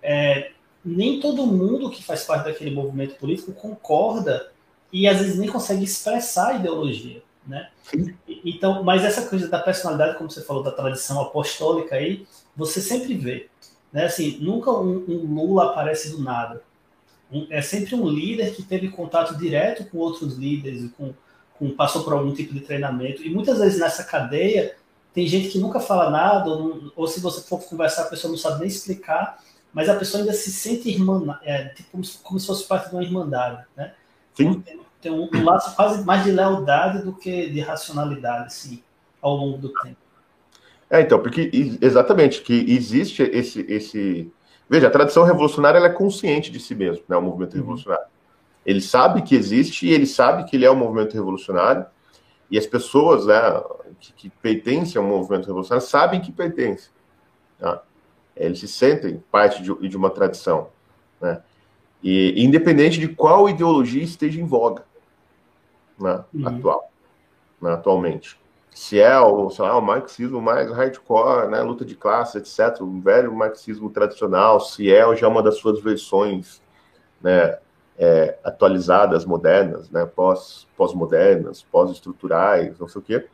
[0.02, 0.52] é,
[0.84, 4.52] nem todo mundo que faz parte daquele movimento político concorda
[4.92, 7.68] e às vezes nem consegue expressar a ideologia né?
[8.44, 12.26] Então, mas essa coisa da personalidade, como você falou, da tradição apostólica aí,
[12.56, 13.48] você sempre vê,
[13.92, 14.06] né?
[14.06, 16.62] Assim, nunca um, um Lula aparece do nada.
[17.30, 21.12] Um, é sempre um líder que teve contato direto com outros líderes, com,
[21.58, 23.22] com passou por algum tipo de treinamento.
[23.22, 24.76] E muitas vezes nessa cadeia
[25.14, 28.30] tem gente que nunca fala nada, ou, não, ou se você for conversar, a pessoa
[28.30, 32.18] não sabe nem explicar, mas a pessoa ainda se sente irmã, é, tipo, como, se,
[32.18, 33.94] como se fosse parte de uma irmandade, né?
[34.34, 34.62] Sim
[35.02, 38.82] tem um, um laço quase mais de lealdade do que de racionalidade, sim,
[39.20, 39.96] ao longo do tempo.
[40.88, 44.32] É, então, porque exatamente, que existe esse, esse.
[44.70, 47.16] Veja, a tradição revolucionária é consciente de si mesmo, né?
[47.16, 47.60] O movimento uhum.
[47.60, 48.06] revolucionário.
[48.64, 51.84] Ele sabe que existe e ele sabe que ele é um movimento revolucionário.
[52.48, 53.40] E as pessoas né,
[53.98, 56.90] que, que pertencem ao movimento revolucionário sabem que pertencem.
[57.58, 57.82] Tá?
[58.36, 60.68] Eles se sentem parte de, de uma tradição.
[61.20, 61.42] Né?
[62.02, 64.84] E independente de qual ideologia esteja em voga
[65.98, 66.48] né, uhum.
[66.48, 66.90] atual,
[67.60, 68.40] né, atualmente.
[68.70, 73.00] Se é o, sei lá, o marxismo mais hardcore, né, luta de classe, etc., o
[73.00, 76.62] velho marxismo tradicional, se é já uma das suas versões
[77.20, 77.58] né,
[77.98, 83.26] é, atualizadas, modernas, né, pós, pós-modernas, pós-estruturais, não sei o quê,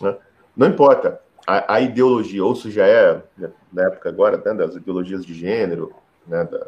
[0.00, 0.16] né,
[0.56, 1.20] não importa.
[1.46, 5.94] A, a, ideologia, ou seja, é, né, na época agora, né, das ideologias de gênero,
[6.26, 6.66] né, da,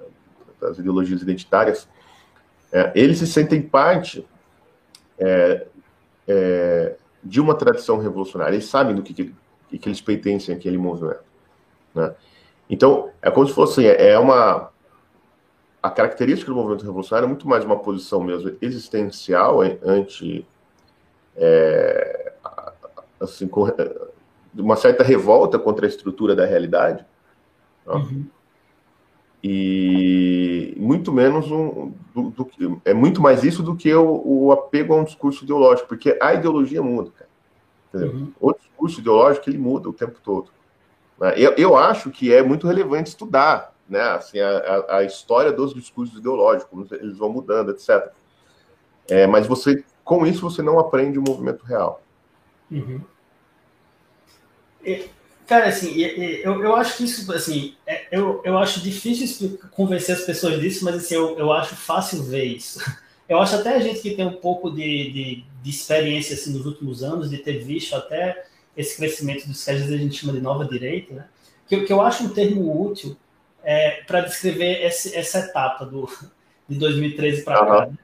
[0.60, 1.88] das ideologias identitárias,
[2.70, 4.26] é, eles se sentem parte
[5.18, 5.66] é,
[6.26, 8.54] é, de uma tradição revolucionária.
[8.54, 11.24] Eles sabem do que, que, que eles pertencem àquele movimento.
[11.94, 12.14] Né?
[12.68, 14.70] Então, é como se fosse é, é uma
[15.82, 20.44] a característica do movimento revolucionário é muito mais uma posição mesmo existencial ante
[21.36, 22.32] é,
[23.20, 23.48] assim,
[24.52, 27.06] uma certa revolta contra a estrutura da realidade.
[27.86, 27.94] Né?
[27.94, 28.35] Uhum
[29.48, 34.92] e muito menos um do, do, é muito mais isso do que o, o, apego
[34.92, 38.06] a um discurso ideológico, porque a ideologia muda, cara.
[38.06, 38.32] Uhum.
[38.40, 40.50] O discurso ideológico ele muda o tempo todo.
[41.20, 41.34] Né?
[41.36, 46.18] Eu, eu acho que é muito relevante estudar, né, assim, a, a, história dos discursos
[46.18, 48.10] ideológicos, eles vão mudando, etc.
[49.08, 52.02] É, mas você, com isso, você não aprende o movimento real.
[52.68, 53.00] Uhum.
[55.46, 60.22] Cara, assim, eu, eu acho que isso, assim, é, eu, eu acho difícil convencer as
[60.22, 62.80] pessoas disso, mas assim, eu, eu acho fácil ver isso.
[63.28, 66.64] Eu acho até a gente que tem um pouco de, de, de experiência assim, nos
[66.64, 70.32] últimos anos, de ter visto até esse crescimento dos que às vezes a gente chama
[70.32, 71.24] de nova direita, né?
[71.66, 73.16] que, que eu acho um termo útil
[73.64, 76.08] é, para descrever esse, essa etapa do,
[76.68, 77.66] de 2013 para uhum.
[77.66, 77.86] cá.
[77.86, 77.98] Né?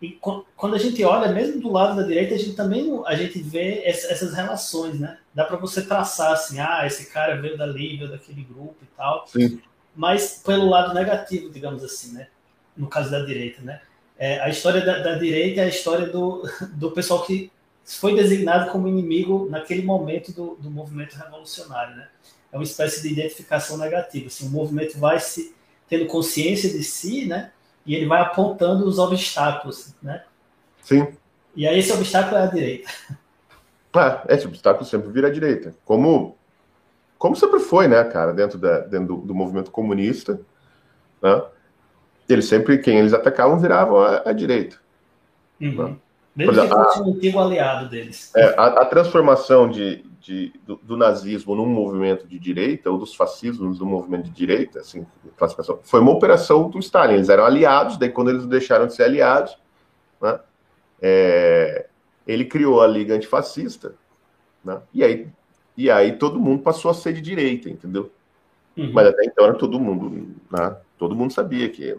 [0.00, 0.18] E
[0.56, 3.82] quando a gente olha, mesmo do lado da direita, a gente também a gente vê
[3.84, 5.18] essas relações, né?
[5.34, 9.26] Dá para você traçar assim, ah, esse cara veio dali, veio daquele grupo e tal.
[9.26, 9.60] Sim.
[9.94, 12.28] Mas pelo lado negativo, digamos assim, né?
[12.74, 13.82] No caso da direita, né?
[14.18, 17.52] É, a história da, da, direita é a história do, do pessoal que
[17.84, 22.08] foi designado como inimigo naquele momento do, do movimento revolucionário, né?
[22.50, 24.28] É uma espécie de identificação negativa.
[24.28, 25.54] Assim, o movimento vai se
[25.88, 27.52] tendo consciência de si, né?
[27.86, 30.22] E ele vai apontando os obstáculos, né?
[30.82, 31.08] Sim.
[31.54, 32.90] E aí esse obstáculo é a direita.
[33.92, 35.74] Ah, esse obstáculo sempre vira a direita.
[35.84, 36.36] Como,
[37.18, 40.40] como sempre foi, né, cara, dentro, da, dentro do, do movimento comunista,
[41.20, 41.42] né?
[42.28, 44.76] Eles sempre, quem eles atacavam, viravam a, a direita.
[45.60, 45.88] Uhum.
[45.88, 45.96] Né?
[46.36, 48.30] Mesmo que fosse um antigo aliado deles.
[48.36, 53.14] É, a, a transformação de, de, do, do, nazismo num movimento de direita, ou dos
[53.14, 55.06] fascismos num movimento de direita, assim,
[55.36, 57.14] classificação, foi uma operação do Stalin.
[57.14, 59.56] Eles eram aliados, daí quando eles deixaram de ser aliados,
[60.20, 60.38] né,
[61.00, 61.86] é,
[62.26, 63.94] ele criou a Liga Antifascista,
[64.62, 65.26] né, e, aí,
[65.76, 68.12] e aí todo mundo passou a ser de direita, entendeu?
[68.76, 68.92] Uhum.
[68.92, 71.96] Mas até então era todo mundo, né, todo mundo sabia que,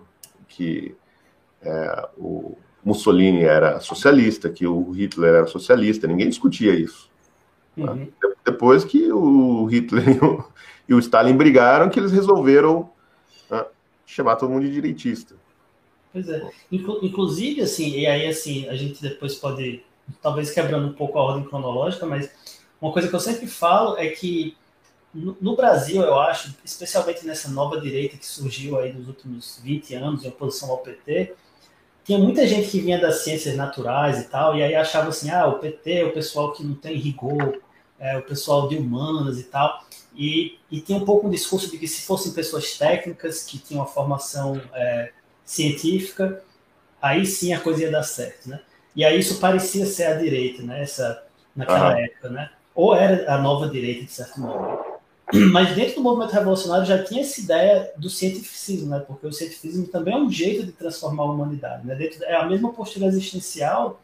[0.47, 0.95] que
[1.63, 2.55] é, o
[2.85, 7.10] Mussolini era socialista, que o Hitler era socialista, ninguém discutia isso.
[7.77, 8.07] Uhum.
[8.45, 10.45] Depois que o Hitler e o,
[10.89, 12.89] e o, Stalin brigaram, que eles resolveram
[13.49, 13.65] né,
[14.05, 15.35] chamar todo mundo de direitista.
[16.11, 16.49] Pois é.
[16.71, 19.83] Inclu inclusive, assim, e aí assim, a gente depois pode,
[20.21, 22.29] talvez quebrando um pouco a ordem cronológica, mas
[22.81, 24.57] uma coisa que eu sempre falo é que
[25.13, 29.95] no, no Brasil, eu acho, especialmente nessa nova direita que surgiu aí nos últimos 20
[29.95, 31.33] anos em oposição ao PT,
[32.03, 35.47] tinha muita gente que vinha das ciências naturais e tal, e aí achava assim, ah,
[35.47, 37.61] o PT é o pessoal que não tem rigor,
[37.99, 39.83] é o pessoal de humanas e tal,
[40.15, 43.81] e, e tinha um pouco um discurso de que se fossem pessoas técnicas, que tinham
[43.81, 45.11] uma formação é,
[45.45, 46.43] científica,
[47.01, 48.59] aí sim a coisa ia dar certo, né?
[48.95, 50.81] E aí isso parecia ser a direita, né?
[50.81, 51.23] Essa,
[51.55, 51.99] naquela uhum.
[51.99, 52.49] época, né?
[52.75, 54.90] Ou era a nova direita, de certo modo.
[55.51, 58.99] Mas dentro do movimento revolucionário já tinha essa ideia do cientificismo, né?
[58.99, 61.85] porque o cientificismo também é um jeito de transformar a humanidade.
[61.85, 61.95] Né?
[61.95, 63.99] Dentro, é a mesma postura existencial,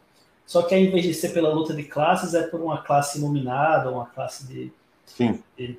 [0.46, 3.90] só que ao invés de ser pela luta de classes, é por uma classe iluminada,
[3.90, 4.72] uma classe de,
[5.18, 5.76] de,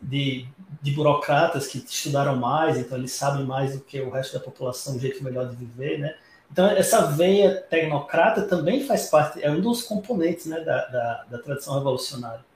[0.00, 0.48] de,
[0.80, 4.96] de, burocratas que estudaram mais, então eles sabem mais do que o resto da população,
[4.96, 5.98] um jeito melhor de viver.
[5.98, 6.14] Né?
[6.50, 11.38] Então, essa veia tecnocrata também faz parte, é um dos componentes né, da, da, da
[11.38, 12.47] tradição revolucionária.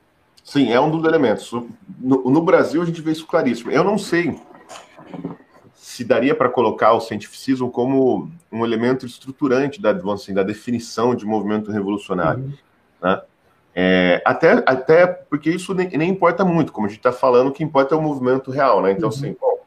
[0.45, 1.53] Sim, é um dos elementos.
[1.99, 3.71] No, no, Brasil, a gente vê isso claríssimo.
[3.71, 4.39] Eu não sei
[5.75, 11.25] se daria para colocar o cientificismo como um elemento estruturante da, assim, da definição de
[11.25, 12.45] movimento revolucionário.
[12.45, 12.53] Uhum.
[13.03, 13.23] Né?
[13.75, 17.53] É, até, até porque isso nem, nem, importa muito, como a gente está falando, o
[17.53, 18.93] que importa é o movimento real, né?
[18.93, 19.15] Então, uhum.
[19.15, 19.59] assim, bom,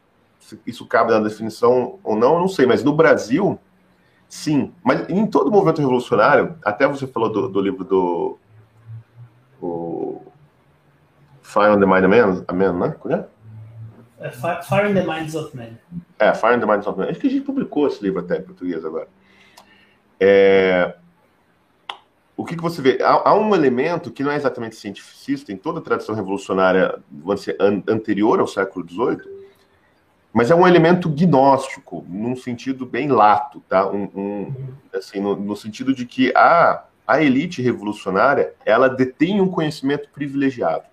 [0.68, 3.58] isso cabe na definição ou não, eu não sei, mas no Brasil,
[4.28, 4.72] sim.
[4.84, 8.38] Mas em todo movimento revolucionário, até você falou do, do livro do
[9.62, 10.05] o
[11.46, 13.26] Fire on the Mind of Man, Man né?
[14.20, 14.28] É?
[14.28, 15.78] é Fire in the Minds of Men.
[16.18, 17.10] É, Fire in the Minds of Men.
[17.10, 19.08] Acho que a gente publicou esse livro até em português agora.
[20.20, 20.96] É,
[22.36, 22.98] o que, que você vê?
[23.02, 26.98] Há, há, um elemento que não é exatamente cientificista em toda a tradição revolucionária
[27.36, 29.46] dizer, an anterior ao século XVIII,
[30.34, 33.88] mas é um elemento gnóstico, num sentido bem lato, tá?
[33.90, 34.54] Um, um,
[34.94, 40.86] assim, no, no, sentido de que a, a elite revolucionária ela detém um conhecimento privilegiado,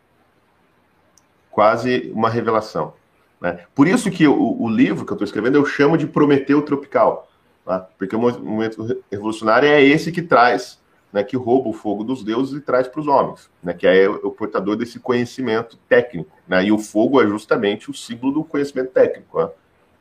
[1.52, 2.94] quase uma revelação.
[3.40, 3.64] Né?
[3.74, 7.30] Por isso que o, o livro que eu estou escrevendo eu chamo de Prometeu Tropical,
[7.64, 7.86] tá?
[7.96, 12.56] porque o movimento revolucionário é esse que traz né, que rouba o fogo dos deuses
[12.56, 16.30] e traz para os homens, né, que é o portador desse conhecimento técnico.
[16.48, 19.50] Né, e o fogo é justamente o símbolo do conhecimento técnico, né,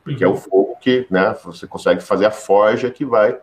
[0.02, 0.32] porque uhum.
[0.32, 3.38] é o fogo que né, você consegue fazer a forja que vai,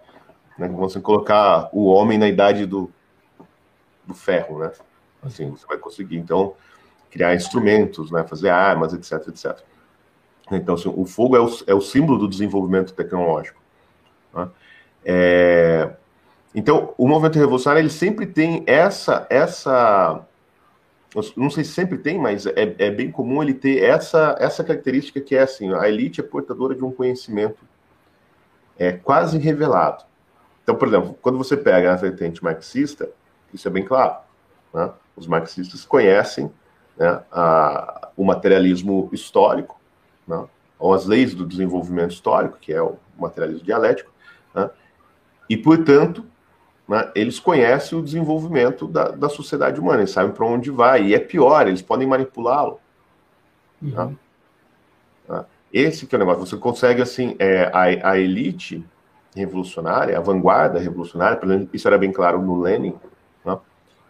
[0.58, 2.91] né, você colocar o homem na idade do,
[4.06, 4.72] do ferro, né,
[5.22, 6.56] assim, você vai conseguir, então,
[7.10, 9.60] criar instrumentos, né, fazer armas, etc, etc.
[10.52, 13.62] Então, assim, o fogo é o, é o símbolo do desenvolvimento tecnológico.
[14.34, 14.50] Né?
[15.06, 15.91] É,
[16.54, 20.26] então, o movimento revolucionário ele sempre tem essa essa
[21.36, 25.19] não sei se sempre tem, mas é, é, bem comum ele ter essa, essa característica
[25.19, 27.58] que é assim, a elite é portadora de um conhecimento
[28.78, 30.04] é, quase revelado.
[30.62, 33.10] Então, por exemplo, quando você pega a vertente marxista,
[33.52, 34.17] isso é bem claro.
[34.72, 34.91] Né?
[35.15, 36.52] Os marxistas conhecem
[36.99, 39.79] né, a, o materialismo histórico,
[40.27, 40.45] né,
[40.77, 44.12] ou as leis do desenvolvimento histórico, que é o materialismo dialético,
[44.53, 44.69] né,
[45.49, 46.25] e, portanto,
[46.88, 51.15] né, eles conhecem o desenvolvimento da, da sociedade humana, eles sabem para onde vai, e
[51.15, 52.79] é pior, eles podem manipulá-lo.
[53.81, 53.91] Uhum.
[53.91, 54.12] Tá?
[55.27, 55.45] Tá?
[55.71, 58.85] Esse que é o negócio, você consegue, assim, é, a, a elite
[59.35, 61.39] revolucionária, a vanguarda revolucionária,
[61.71, 63.09] isso era bem claro no Lenin, né,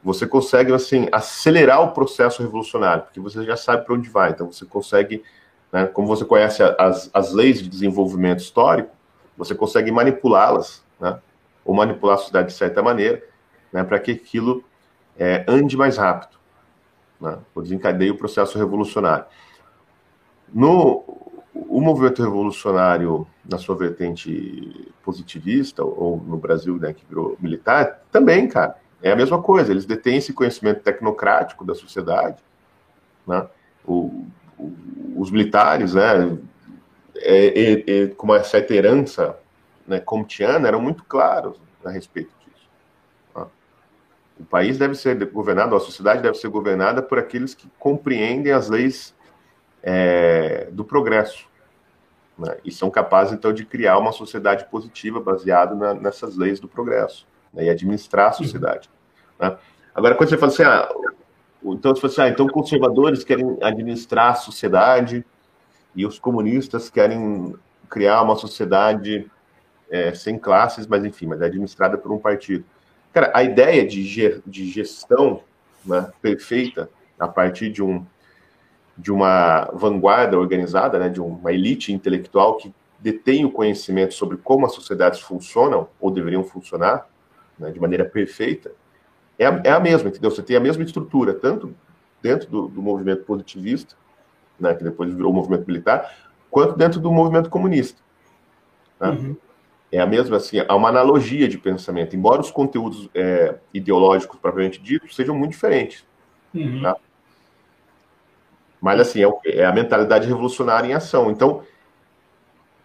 [0.03, 4.51] você consegue, assim, acelerar o processo revolucionário, porque você já sabe para onde vai, então
[4.51, 5.23] você consegue,
[5.71, 8.91] né, como você conhece as, as leis de desenvolvimento histórico,
[9.37, 11.19] você consegue manipulá-las, né,
[11.65, 13.23] ou manipular a sociedade de certa maneira,
[13.71, 14.63] né, para que aquilo
[15.17, 16.37] é, ande mais rápido,
[17.19, 19.25] né, ou desencadeie o processo revolucionário.
[20.53, 21.03] No
[21.53, 28.47] o movimento revolucionário, na sua vertente positivista, ou no Brasil, né, que virou militar, também,
[28.47, 29.71] cara, é a mesma coisa.
[29.71, 32.41] Eles detêm esse conhecimento tecnocrático da sociedade,
[33.25, 33.47] né?
[33.85, 34.25] O,
[34.57, 34.73] o,
[35.15, 36.37] os militares, né,
[37.15, 39.37] é, é, é, com certa herança
[39.87, 42.69] né, comtiana eram muito claros a respeito disso.
[43.33, 43.47] Tá?
[44.39, 48.69] O país deve ser governado, a sociedade deve ser governada por aqueles que compreendem as
[48.69, 49.15] leis
[49.81, 51.47] é, do progresso.
[52.37, 56.67] Né, e são capazes, então, de criar uma sociedade positiva baseada na, nessas leis do
[56.67, 58.89] progresso né, e administrar a sociedade.
[59.39, 59.57] Né?
[59.93, 60.89] Agora, quando você fala assim, ah,
[61.63, 65.25] então, você fala assim, ah, então conservadores querem administrar a sociedade
[65.95, 67.55] e os comunistas querem
[67.89, 69.29] criar uma sociedade
[69.89, 72.63] é, sem classes, mas enfim, mas é administrada por um partido.
[73.11, 75.41] Cara, a ideia de, de gestão
[75.85, 78.05] né, perfeita a partir de um
[78.97, 84.65] de uma vanguarda organizada, né, de uma elite intelectual que detém o conhecimento sobre como
[84.65, 87.07] as sociedades funcionam ou deveriam funcionar
[87.59, 88.71] né, de maneira perfeita,
[89.37, 90.31] é a, é a, mesma, entendeu?
[90.31, 91.73] Você tem a mesma estrutura, tanto
[92.21, 93.95] dentro do, do movimento positivista,
[94.59, 96.11] né, que depois virou o movimento militar,
[96.49, 98.01] quanto dentro do movimento comunista.
[98.99, 99.09] Né?
[99.09, 99.35] Uhum
[99.91, 104.79] é a mesma, assim, há uma analogia de pensamento, embora os conteúdos é, ideológicos propriamente
[104.79, 106.05] ditos sejam muito diferentes.
[106.53, 106.81] Uhum.
[106.81, 106.95] Tá?
[108.79, 111.31] Mas, assim, é, é, a mentalidade revolucionária em ação.
[111.31, 111.63] Então,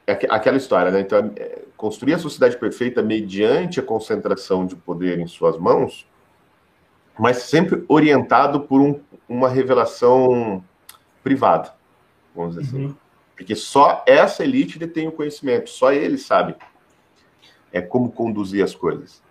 [0.06, 1.00] é aquela história, né?
[1.00, 6.06] Então, é, construir a sociedade perfeita mediante a concentração de poder em suas mãos,
[7.18, 10.64] mas sempre orientado por um, uma revelação
[11.22, 11.74] privada,
[12.34, 12.78] vamos dizer assim.
[12.78, 12.86] uhum.
[12.86, 12.96] assim.
[13.36, 16.56] Porque só essa elite detém o conhecimento, só ele sabe
[17.70, 19.22] é como conduzir as coisas.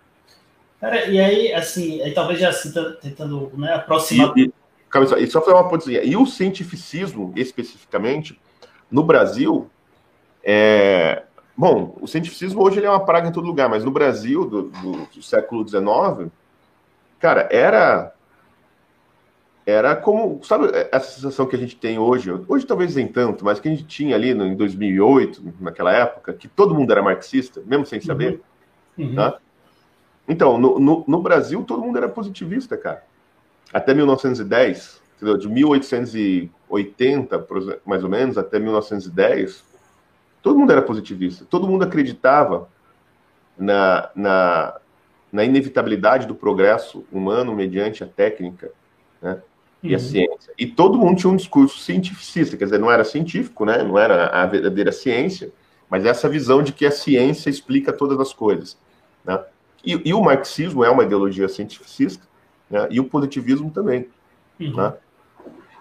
[0.80, 4.32] Cara, e aí, assim, aí talvez já assim, tentando né, aproximar.
[4.36, 4.52] E,
[5.18, 6.04] e, só fazer uma pontezinha.
[6.04, 8.40] E o cientificismo, especificamente,
[8.88, 9.68] no Brasil,
[10.44, 11.24] é...
[11.56, 14.62] bom, o cientificismo hoje ele é uma praga em todo lugar, mas no Brasil, do,
[14.64, 16.30] do, do século XIX,
[17.18, 18.14] cara, era
[19.66, 23.58] era como, sabe, essa sensação que a gente tem hoje, hoje talvez nem tanto, mas
[23.58, 27.62] que a gente tinha ali no, em 2008, naquela época, que todo mundo era marxista,
[27.64, 28.42] mesmo sem saber.
[28.96, 29.06] Uhum.
[29.06, 29.14] Uhum.
[29.14, 29.38] Tá?
[30.28, 33.02] Então, no, no, no, Brasil, todo mundo era positivista, cara.
[33.72, 35.38] até 1910, entendeu?
[35.38, 37.46] de 1880,
[37.86, 39.64] mais ou menos, até 1910,
[40.44, 42.68] todo mundo era positivista, todo mundo acreditava
[43.58, 44.76] na, na,
[45.32, 48.70] na inevitabilidade do progresso humano mediante a técnica
[49.22, 49.40] né,
[49.82, 49.96] e uhum.
[49.96, 50.52] a ciência.
[50.58, 54.26] E todo mundo tinha um discurso cientificista, quer dizer, não era científico, né, não era
[54.26, 55.50] a verdadeira ciência,
[55.88, 58.76] mas essa visão de que a ciência explica todas as coisas.
[59.24, 59.42] Né?
[59.82, 62.26] E, e o marxismo é uma ideologia cientificista,
[62.68, 62.86] né?
[62.90, 64.08] e o positivismo também.
[64.60, 64.76] Uhum.
[64.76, 64.92] Né?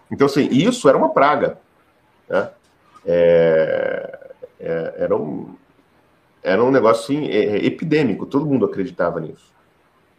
[0.10, 1.58] Então, assim, isso era uma praga.
[2.30, 2.50] Né?
[3.06, 4.13] É,
[4.64, 5.56] é, era, um,
[6.42, 9.52] era um negócio assim, é, é epidêmico, todo mundo acreditava nisso.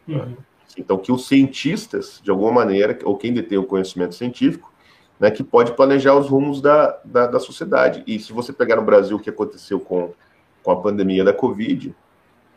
[0.07, 0.35] Uhum.
[0.77, 4.71] Então, que os cientistas, de alguma maneira, ou quem detém o conhecimento científico,
[5.19, 8.03] né, que pode planejar os rumos da, da, da, sociedade.
[8.05, 10.13] E se você pegar no Brasil o que aconteceu com,
[10.61, 11.95] com a pandemia da Covid,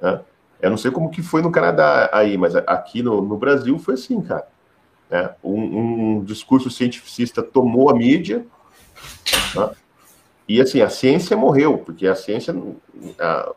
[0.01, 0.21] né,
[0.61, 3.95] eu não sei como que foi no Canadá aí, mas aqui no, no Brasil foi
[3.95, 4.47] assim, cara.
[5.09, 5.31] Né?
[5.43, 8.45] Um, um, discurso cientificista tomou a mídia,
[9.55, 9.71] né?
[10.49, 12.55] E assim, a ciência morreu, porque a ciência
[13.19, 13.55] a,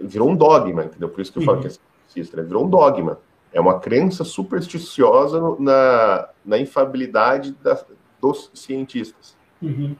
[0.00, 1.08] virou um dogma, entendeu?
[1.08, 1.62] Por isso que eu falo uhum.
[1.62, 2.42] que é cientificista, né?
[2.42, 3.18] virou um dogma.
[3.52, 7.78] É uma crença supersticiosa na, na infabilidade da,
[8.20, 9.36] dos cientistas.
[9.60, 9.96] Uhum.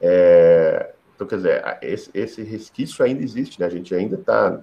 [0.00, 3.66] É, então, quer dizer, esse, esse resquício ainda existe, né?
[3.66, 4.62] A gente ainda está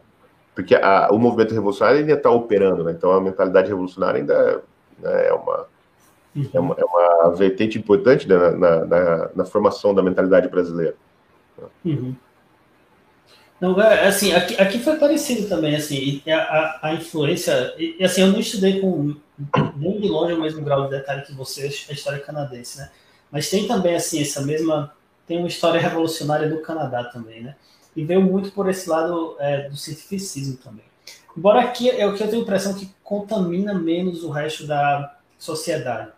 [0.58, 2.92] porque a, o movimento revolucionário ainda está operando, né?
[2.92, 4.64] então a mentalidade revolucionária ainda
[4.98, 5.68] né, é, uma,
[6.54, 10.96] é, uma, é uma vertente importante né, na, na, na, formação da mentalidade brasileira.
[11.84, 12.16] Uhum.
[13.60, 18.28] Não, é, assim, aqui, aqui foi parecido também, assim, a, a influência, e, assim, eu
[18.28, 19.16] não estudei com
[19.76, 22.92] nem de longe o mesmo grau de detalhe que você, a história canadense, né,
[23.32, 24.94] mas tem também, assim, essa mesma,
[25.26, 27.56] tem uma história revolucionária do Canadá também, né,
[27.96, 30.86] e veio muito por esse lado é, do cientificismo também.
[31.36, 35.18] Embora aqui é o que eu tenho a impressão que contamina menos o resto da
[35.38, 36.12] sociedade.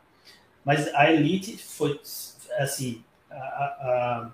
[0.70, 2.00] Mas a elite foi,
[2.60, 4.30] assim, a, a,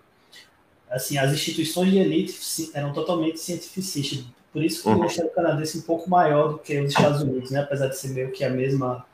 [0.91, 2.37] assim as instituições de elite
[2.73, 4.25] eram totalmente cientificistas.
[4.51, 4.99] Por isso que uhum.
[4.99, 7.61] o Estado canadense é um pouco maior do que os Estados Unidos, né?
[7.61, 9.05] apesar de ser meio que a mesma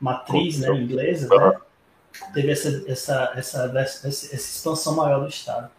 [0.00, 1.52] matriz né, inglesa, né?
[2.32, 5.70] teve essa, essa, essa, essa, essa expansão maior do Estado.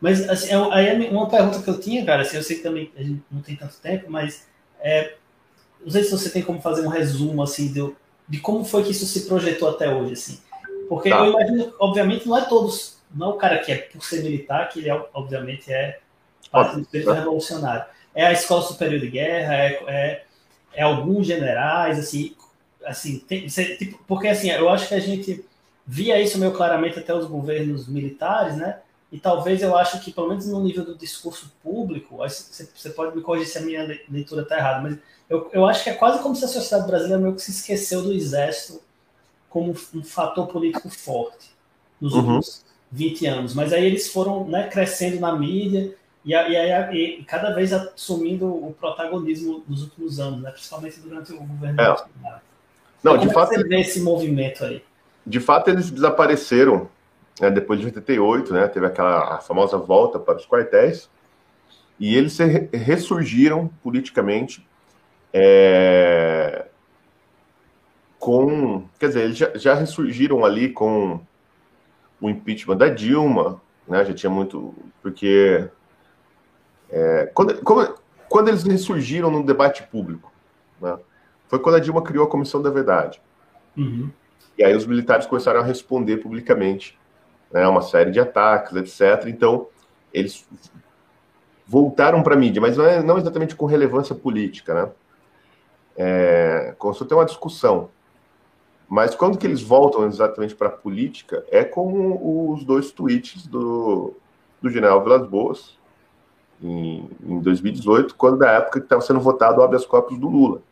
[0.00, 2.62] Mas, assim, é aí é uma pergunta que eu tinha, cara, assim, eu sei que
[2.62, 4.46] também a gente não tem tanto tempo, mas
[4.78, 5.16] é,
[5.80, 7.92] não sei se você tem como fazer um resumo, assim, de,
[8.28, 10.38] de como foi que isso se projetou até hoje, assim.
[10.88, 11.18] Porque tá.
[11.18, 14.68] eu imagino, obviamente, não é todos, não é o cara que é por ser militar,
[14.68, 16.00] que ele, é, obviamente, é
[16.50, 17.84] parte do espírito revolucionário.
[18.14, 20.24] É a Escola Superior de Guerra, é, é,
[20.74, 22.34] é alguns generais, assim,
[22.84, 25.44] assim tem, tipo, porque, assim, eu acho que a gente
[25.86, 28.78] via isso meio claramente até os governos militares, né?
[29.10, 33.22] E talvez eu acho que, pelo menos no nível do discurso público, você pode me
[33.22, 34.98] corrigir se a minha leitura está errada, mas
[35.30, 38.02] eu, eu acho que é quase como se a sociedade brasileira meio que se esqueceu
[38.02, 38.82] do exército
[39.48, 41.50] como um fator político forte
[41.98, 42.18] nos uhum.
[42.20, 43.54] últimos 20 anos.
[43.54, 45.94] Mas aí eles foram né, crescendo na mídia
[46.24, 51.38] e, e, e, cada vez assumindo o protagonismo nos últimos anos, né, principalmente durante o
[51.38, 51.86] governo é.
[51.86, 52.40] Bolsonaro.
[53.02, 54.82] Não, então, de fato, você vê esse movimento aí?
[55.26, 56.88] De fato, eles desapareceram
[57.40, 61.08] né, depois de 88, né, teve aquela famosa volta para os quartéis,
[61.98, 64.66] e eles se ressurgiram politicamente
[65.32, 66.66] é,
[68.18, 68.84] com.
[68.98, 71.20] Quer dizer, eles já, já, ressurgiram ali com
[72.20, 74.74] o impeachment da Dilma, né, já tinha muito.
[75.02, 75.68] Porque.
[76.90, 77.98] É, quando, quando,
[78.28, 80.32] quando, eles ressurgiram no debate público,
[80.80, 80.96] né,
[81.48, 83.20] foi quando a Dilma criou a Comissão da Verdade.
[83.76, 84.10] Uhum.
[84.56, 86.97] E aí os militares começaram a responder publicamente
[87.52, 89.26] né, uma série de ataques, etc.
[89.28, 89.66] Então,
[90.12, 90.46] eles
[91.66, 94.90] voltaram para a mídia, mas não, é, não exatamente com relevância política, né?
[95.96, 97.90] É, começou a ter uma discussão.
[98.88, 104.14] Mas quando que eles voltam exatamente para a política é com os dois tweets do,
[104.62, 105.78] do general Vilas Boas,
[106.62, 110.62] em, em 2018, quando da época que estava sendo votado o habeas corpus do Lula.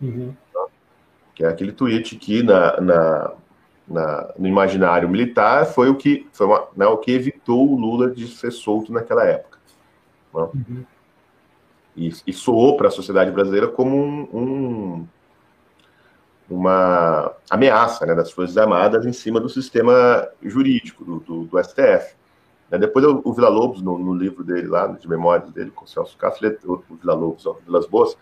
[0.00, 0.34] Uhum.
[1.34, 3.32] Que é aquele tweet que na, na
[3.88, 8.10] na, no imaginário militar foi o que foi uma, né, o que evitou o Lula
[8.10, 9.58] de ser solto naquela época.
[10.34, 10.40] Né?
[10.42, 10.84] Uhum.
[11.96, 15.06] E, e, soou para a sociedade brasileira como um, um,
[16.50, 22.14] uma ameaça né, das Forças Armadas em cima do sistema jurídico do, do, do STF.
[22.70, 25.84] Né, depois o, o Vila Lobos, no, no, livro dele lá, de memórias dele com
[25.84, 28.16] o Celso Castro, ele, o Vila Lobos, ó, Vilas Boas,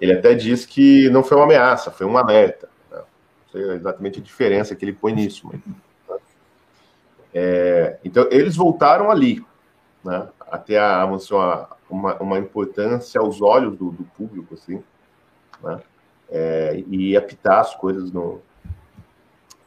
[0.00, 2.68] ele até diz que não foi uma ameaça, foi um alerta
[3.52, 5.46] sei exatamente a diferença que ele põe nisso.
[5.46, 5.60] Mas,
[6.08, 6.18] né?
[7.34, 9.44] é, então, eles voltaram ali,
[10.04, 11.04] né, até a,
[11.88, 14.82] uma, uma importância aos olhos do, do público, assim,
[15.62, 15.80] né,
[16.30, 18.40] é, e apitar as coisas no,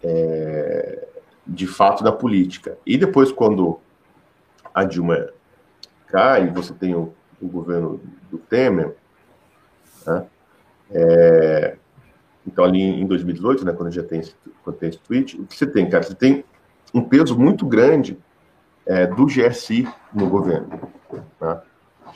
[0.04, 1.08] é,
[1.46, 2.78] de fato da política.
[2.86, 3.80] E depois, quando
[4.74, 5.30] a Dilma
[6.08, 8.96] cai, você tem o, o governo do Temer,
[10.06, 10.28] né?
[10.92, 11.78] é,
[12.46, 14.34] então ali em 2018, né, quando já tem esse,
[14.64, 16.04] quando tem esse tweet, o que você tem, cara?
[16.04, 16.44] Você tem
[16.94, 18.18] um peso muito grande
[18.86, 20.90] é, do GSI no governo.
[21.40, 21.62] Né?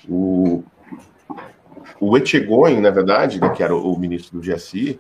[0.10, 0.64] O,
[2.00, 5.00] o Etchegoin, na verdade, né, que era o, o ministro do GSI,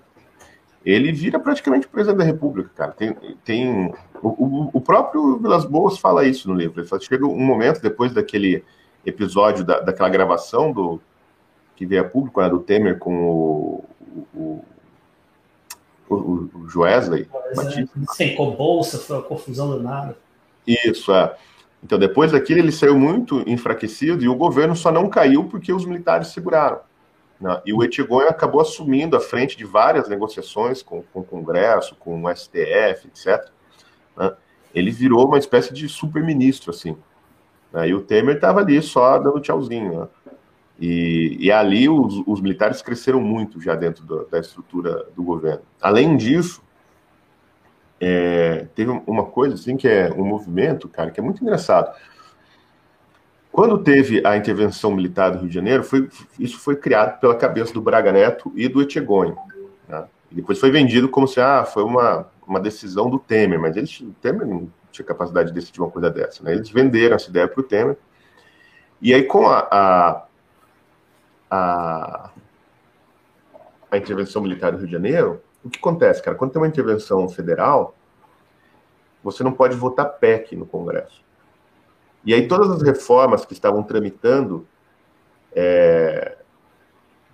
[0.85, 2.91] ele vira praticamente presidente da República, cara.
[2.91, 6.79] Tem, tem o, o, próprio Vilas Boas fala isso no livro.
[6.79, 8.63] Ele fala, chega um momento depois daquele
[9.03, 11.01] episódio da, daquela gravação do
[11.75, 13.83] que veio a público, né, do Temer com o,
[14.33, 14.65] o,
[16.09, 17.27] o, o Joesley.
[18.13, 20.17] Sem com bolsa, foi uma confusão do nada.
[20.67, 21.35] Isso, é.
[21.83, 25.85] Então, depois daquilo, ele saiu muito enfraquecido e o governo só não caiu porque os
[25.85, 26.79] militares seguraram.
[27.39, 27.61] Né?
[27.65, 32.23] E o Etchegoyen acabou assumindo a frente de várias negociações com, com o Congresso, com
[32.23, 33.51] o STF, etc.
[34.17, 34.33] Né?
[34.73, 36.97] Ele virou uma espécie de super-ministro, assim.
[37.71, 37.89] Né?
[37.89, 40.09] E o Temer estava ali só dando tchauzinho.
[40.79, 45.61] E, e, ali os, os, militares cresceram muito já dentro da estrutura do governo.
[45.81, 46.61] Além disso,
[47.99, 51.95] é, teve uma coisa assim que é um movimento, cara, que é muito engraçado.
[53.55, 57.73] Quando teve a intervenção militar do Rio de Janeiro, foi, isso foi criado pela cabeça
[57.73, 59.33] do Braga Neto e do Etchegoin.
[59.87, 60.03] Né?
[60.29, 64.11] Depois foi vendido como se ah, foi uma, uma decisão do Temer, mas eles, o
[64.21, 66.43] Temer não tinha capacidade de decidir uma coisa dessa.
[66.43, 66.51] Né?
[66.51, 67.97] Eles venderam essa ideia para o Temer.
[69.01, 70.24] E aí, com a, a,
[71.55, 72.29] a,
[73.91, 76.37] a intervenção militar do Rio de Janeiro, o que acontece, cara?
[76.37, 77.95] Quando tem uma intervenção federal,
[79.23, 81.23] você não pode votar PEC no Congresso.
[82.23, 84.67] E aí todas as reformas que estavam tramitando,
[85.53, 86.37] é,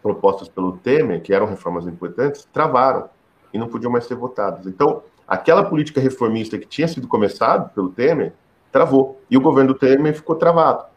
[0.02, 3.10] propostas pelo Temer, que eram reformas importantes, travaram
[3.54, 4.66] e não podiam mais ser votadas.
[4.66, 8.34] Então, aquela política reformista que tinha sido começada pelo Temer,
[8.72, 9.22] travou.
[9.30, 10.91] E o governo do Temer ficou travado.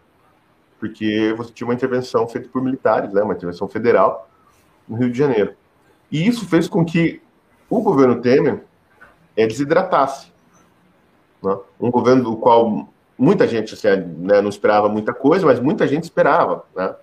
[0.78, 4.28] Porque você tinha uma intervenção feita por militares, né, uma intervenção federal
[4.88, 5.54] no Rio de Janeiro.
[6.10, 7.22] E isso fez com que
[7.68, 8.64] o governo Temer
[9.36, 10.32] é, desidratasse.
[11.42, 11.56] Né?
[11.80, 16.04] Um governo do qual muita gente assim, né, não esperava muita coisa, mas muita gente
[16.04, 16.94] esperava né,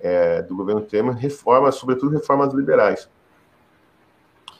[0.00, 3.08] é, do governo Temer reformas, sobretudo reformas liberais.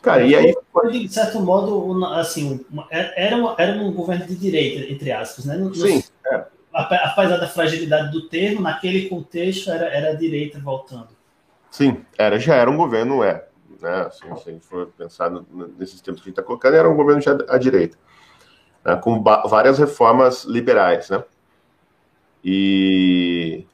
[0.03, 0.55] Cara, e aí.
[0.91, 5.57] De certo modo, assim, é, era, uma, era um governo de direita, entre aspas, né?
[5.75, 6.03] Sim.
[6.27, 6.45] É.
[6.85, 11.09] Apesar da fragilidade do termo, naquele contexto era, era a direita voltando.
[11.71, 13.47] Sim, era, já era um governo, é.
[13.81, 15.31] Né, assim, se a gente for pensar
[15.79, 17.97] nesses tempos que a gente está colocando, era um governo já à direita
[18.85, 21.23] né, com várias reformas liberais, né?
[22.43, 23.67] E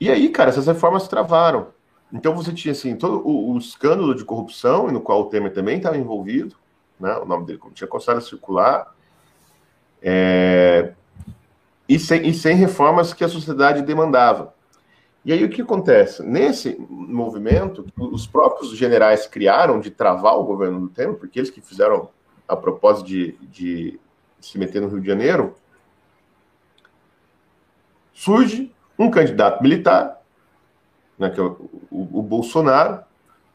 [0.00, 1.68] e aí, cara, essas reformas travaram.
[2.12, 5.78] Então você tinha assim todo o, o escândalo de corrupção, no qual o Temer também
[5.78, 6.56] estava envolvido,
[6.98, 7.16] né?
[7.16, 8.94] O nome dele tinha começado a circular,
[10.00, 10.94] é,
[11.88, 14.54] e, sem, e sem reformas que a sociedade demandava.
[15.24, 16.22] E aí o que acontece?
[16.22, 21.60] Nesse movimento, os próprios generais criaram de travar o governo do Temer, porque eles que
[21.60, 22.10] fizeram
[22.46, 23.98] a propósito de, de
[24.40, 25.54] se meter no Rio de Janeiro,
[28.14, 30.22] surge um candidato militar,
[31.18, 33.00] né, que é o, o, o, Bolsonaro,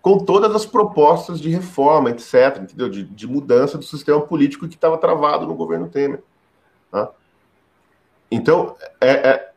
[0.01, 2.89] com todas as propostas de reforma, etc., entendeu?
[2.89, 6.21] De, de mudança do sistema político que estava travado no governo Temer.
[6.91, 7.09] Tá?
[8.31, 9.51] Então, é, é,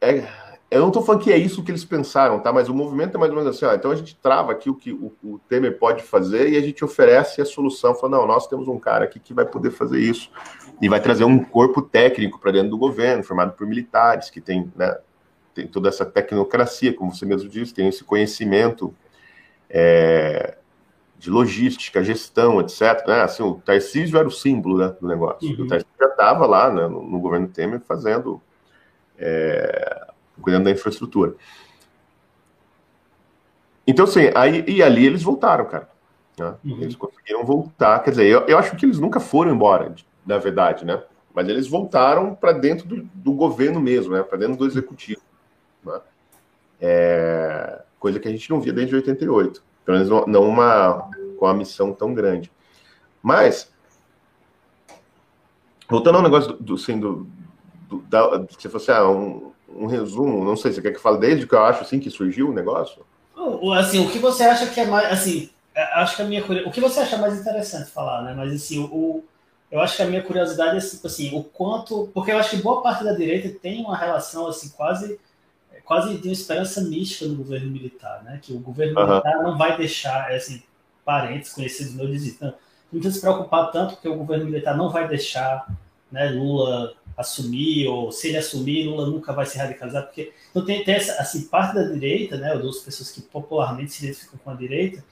[0.00, 0.28] é
[0.72, 2.50] eu não estou falando que é isso que eles pensaram, tá?
[2.50, 4.74] Mas o movimento é mais ou menos assim, ó, então a gente trava aqui o
[4.74, 7.94] que o, o, Temer pode fazer e a gente oferece a solução.
[7.94, 10.30] Fala, não, nós temos um cara aqui que vai poder fazer isso
[10.80, 14.72] e vai trazer um corpo técnico para dentro do governo, formado por militares, que tem,
[14.74, 14.96] né,
[15.54, 18.94] tem toda essa tecnocracia, como você mesmo disse, tem esse conhecimento
[19.68, 20.56] é,
[21.22, 23.06] de logística, gestão, etc.
[23.06, 23.22] Né?
[23.22, 25.48] Assim, o Tarcísio era o símbolo né, do negócio.
[25.48, 25.64] Uhum.
[25.64, 28.42] O Tarcísio já estava lá né, no, no, governo Temer fazendo...
[29.16, 30.08] É,
[30.40, 31.34] cuidando da infraestrutura.
[33.86, 35.88] Então, assim, aí, e ali eles voltaram, cara.
[36.36, 36.54] Né?
[36.64, 36.82] Uhum.
[36.82, 38.00] Eles conseguiram voltar.
[38.00, 39.94] Quer dizer, eu, eu acho que eles nunca foram embora,
[40.26, 41.00] na verdade, né?
[41.32, 44.24] Mas eles voltaram para dentro do, do, governo mesmo, né?
[44.24, 45.22] Para dentro do executivo.
[45.84, 46.00] Né?
[46.80, 49.62] É, coisa que a gente não via desde 88.
[49.84, 52.50] Pelo menos não, uma, com uma missão tão grande.
[53.22, 53.72] Mas,
[55.88, 57.26] voltando ao negócio do, do, assim, do,
[57.88, 61.18] do da, se fosse ah, um, um resumo, não sei, você quer que eu fale
[61.18, 63.04] desde que eu acho assim que surgiu o negócio?
[63.78, 66.70] Assim, o que você acha que é mais, assim, é, acho que a minha o
[66.70, 68.34] que você acha mais interessante falar, né?
[68.36, 69.24] Mas assim, o,
[69.70, 72.62] eu acho que a minha curiosidade é tipo assim, o quanto, porque eu acho que
[72.62, 75.18] boa parte da direita tem uma relação assim quase
[75.84, 78.38] quase de uma esperança mística no governo militar, né?
[78.42, 79.08] Que o governo uhum.
[79.08, 80.62] militar não vai deixar, é assim,
[81.04, 82.48] parentes, conhecidos meus dizem, não,
[82.92, 85.66] não precisa se preocupar tanto porque o governo militar não vai deixar
[86.10, 90.84] né, Lula assumir, ou se ele assumir, Lula nunca vai se radicalizar, porque então tem,
[90.84, 94.50] tem essa, assim, parte da direita, né, ou das pessoas que popularmente se identificam com
[94.50, 95.02] a direita,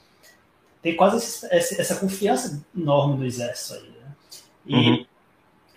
[0.82, 4.14] tem quase essa, essa confiança enorme no exército aí, né?
[4.66, 5.06] E uhum.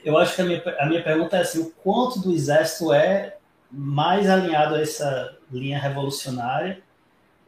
[0.04, 3.38] eu acho que a minha, a minha pergunta é assim, o quanto do exército é
[3.76, 6.82] mais alinhado a essa linha revolucionária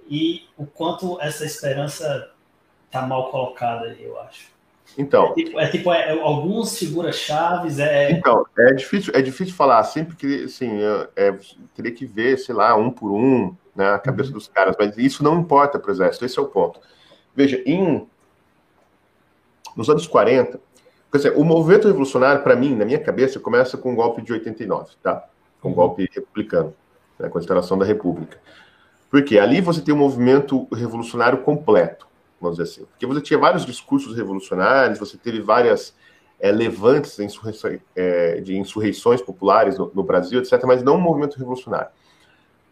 [0.09, 2.31] e o quanto essa esperança
[2.85, 4.47] está mal colocada, eu acho.
[4.97, 5.31] Então.
[5.31, 7.77] É tipo, é, tipo, é, é algumas figuras chaves.
[7.77, 8.11] É...
[8.11, 10.79] Então, é difícil, é difícil falar, sempre que assim,
[11.15, 11.37] é,
[11.75, 14.35] teria que ver, sei lá, um por um, né, a cabeça uhum.
[14.35, 16.79] dos caras, mas isso não importa para o exército, esse é o ponto.
[17.35, 18.07] Veja, em
[19.75, 20.59] nos anos 40,
[21.11, 24.31] quer dizer, o movimento revolucionário, para mim, na minha cabeça, começa com o golpe de
[24.31, 25.27] 89, tá?
[25.65, 26.73] Com golpe republicano,
[27.19, 28.37] né, com a instalação da República.
[29.09, 32.05] Porque ali você tem um movimento revolucionário completo
[32.39, 32.85] vamos dizer assim.
[32.85, 35.95] Porque você tinha vários discursos revolucionários, você teve várias
[36.39, 37.17] é, levantes
[37.95, 41.89] é, de insurreições populares no, no, Brasil, etc., mas não um movimento revolucionário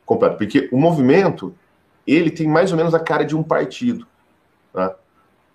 [0.06, 0.38] completo.
[0.38, 1.56] Porque o movimento,
[2.06, 4.06] ele tem mais ou menos a cara de um partido
[4.72, 4.96] tá?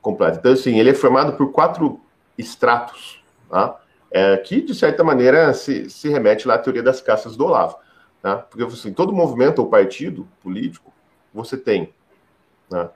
[0.01, 0.39] completo.
[0.39, 2.01] Então, assim, ele é formado por quatro
[2.36, 3.80] estratos, tá?
[4.11, 7.76] É, que, de certa maneira, se, se remete lá à teoria das caças do Olavo.
[8.22, 8.36] Tá?
[8.36, 10.92] Porque, assim, todo movimento ou partido político,
[11.32, 11.92] você tem
[12.70, 12.88] né,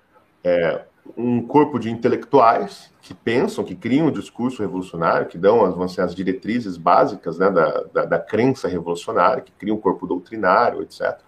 [0.43, 0.83] é,
[1.17, 6.15] um corpo de intelectuais que pensam, que criam um discurso revolucionário, que dão as, as
[6.15, 11.19] diretrizes básicas né, da, da, da, crença revolucionária, que criam um corpo doutrinário, etc.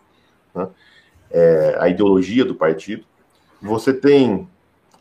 [0.55, 0.69] Né?
[1.31, 3.05] É, a ideologia do partido.
[3.61, 4.49] Você tem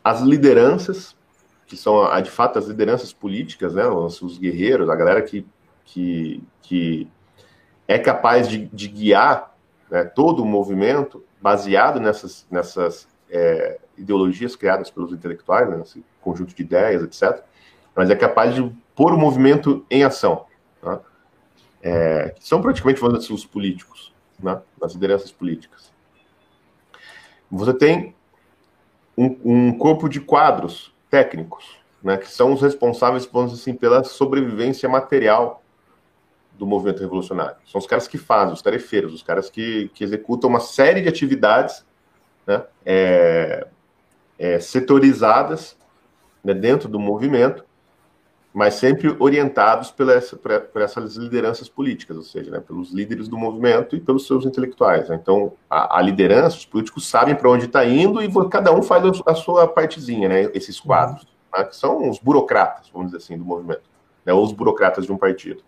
[0.02, 1.16] as lideranças,
[1.74, 5.44] que são, de fato, as lideranças políticas, né, os, os guerreiros, a galera que,
[5.84, 7.08] que, que
[7.88, 9.54] é capaz de, de guiar
[9.90, 16.54] né, todo o movimento baseado nessas, nessas é, ideologias criadas pelos intelectuais, né, esse conjunto
[16.54, 17.42] de ideias, etc.,
[17.94, 20.46] mas é capaz de pôr o movimento em ação.
[20.80, 21.00] Tá?
[21.82, 23.02] É, são praticamente,
[23.32, 25.92] os políticos, né, as lideranças políticas.
[27.50, 28.14] Você tem
[29.16, 31.64] um, um corpo de quadros técnicos,
[32.02, 35.62] né, que são os responsáveis, vamos assim, pela sobrevivência material
[36.58, 37.54] do movimento revolucionário.
[37.70, 41.08] São os caras que fazem, os tarefeiros, os caras que, que executam uma série de
[41.08, 41.86] atividades
[42.44, 43.68] né, é,
[44.36, 45.76] é, setorizadas
[46.42, 47.64] né, dentro do movimento,
[48.54, 53.26] mas sempre orientados pela essa, por, por essas lideranças políticas, ou seja, né, pelos líderes
[53.26, 55.08] do movimento e pelos seus intelectuais.
[55.08, 55.18] Né?
[55.20, 59.20] Então, a, a, liderança, os políticos sabem para onde está indo e cada um faz
[59.26, 63.44] a sua partezinha, né, esses quadros, né, que são os burocratas, vamos dizer assim, do
[63.44, 63.82] movimento,
[64.24, 65.60] né, ou os burocratas de um partido.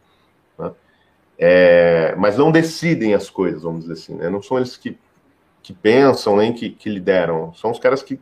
[0.57, 0.71] Né?
[1.37, 4.31] É, mas não decidem as coisas, vamos dizer assim, né?
[4.31, 4.97] não são eles que,
[5.61, 8.21] que pensam nem que, que lideram, são os caras que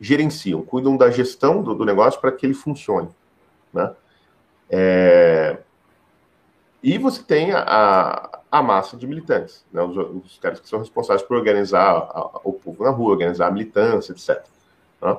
[0.00, 3.08] gerenciam, cuidam da gestão do, do negócio para que ele funcione.
[3.76, 3.94] Né?
[4.70, 5.58] É...
[6.82, 9.82] E você tem a, a massa de militantes, né?
[9.82, 13.48] os, os, caras que são responsáveis por organizar a, a, o povo na rua, organizar
[13.48, 14.42] a militância, etc.
[15.02, 15.16] Né?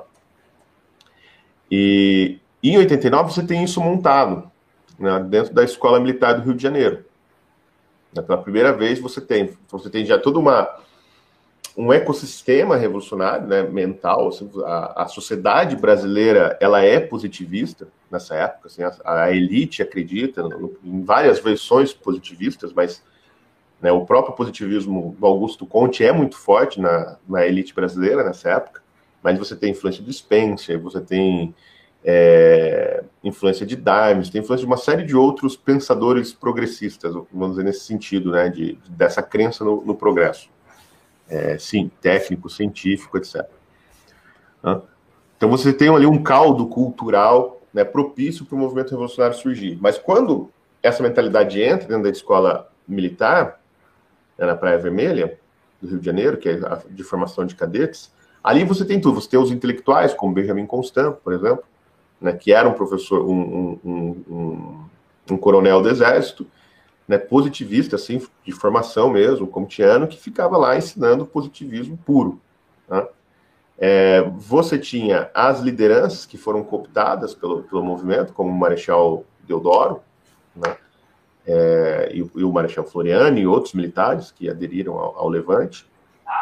[1.70, 4.50] E em 89 você tem isso montado
[4.98, 5.20] né?
[5.20, 7.04] dentro da Escola Militar do Rio de Janeiro.
[8.14, 8.22] Né?
[8.22, 10.68] Pela primeira vez você tem, você tem já toda uma
[11.78, 14.28] um ecossistema revolucionário, né, mental.
[14.28, 18.66] Assim, a, a, sociedade brasileira ela é positivista nessa época.
[18.66, 23.00] Assim, a, a elite acredita no, em várias versões positivistas, mas
[23.80, 28.50] né, o próprio positivismo do Augusto Conte é muito forte na, na elite brasileira nessa
[28.50, 28.82] época.
[29.22, 31.54] Mas você tem influência de Spencer, você tem
[32.04, 37.62] é, influência de Dimes, tem influência de uma série de outros pensadores progressistas, vamos dizer,
[37.62, 40.50] nesse sentido, né, de, dessa crença no, no progresso
[41.28, 43.46] é, sim, técnico, científico, etc.
[45.36, 49.78] Então você tem ali um caldo cultural né, propício para o movimento revolucionário surgir.
[49.80, 50.50] Mas quando
[50.82, 53.60] essa mentalidade entra dentro da escola militar,
[54.36, 55.38] né, na Praia Vermelha,
[55.80, 58.12] do Rio de Janeiro, que é a de formação de cadetes,
[58.42, 59.20] ali você tem tudo.
[59.20, 61.62] Você tem os intelectuais, como Benjamin Constant, por exemplo,
[62.20, 64.84] né, que era um professor, um, um, um,
[65.30, 66.46] um coronel do Exército,
[67.08, 72.38] né, positivista, assim, de formação mesmo, comtiano, que ficava lá ensinando positivismo puro.
[72.86, 73.08] Né?
[73.78, 80.02] É, você tinha as lideranças que foram cooptadas pelo, pelo movimento, como o Marechal Deodoro,
[80.54, 80.76] né?
[81.50, 85.86] É, e, e, o Marechal Floriano e outros militares que aderiram ao, ao Levante.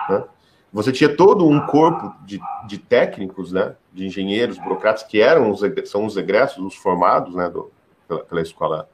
[0.09, 0.25] Né?
[0.73, 5.61] Você tinha todo um corpo de, de técnicos, né, de engenheiros, burocratas, que eram os,
[5.89, 7.71] são os egressos, os formados né, do,
[8.09, 8.89] pela, pela escola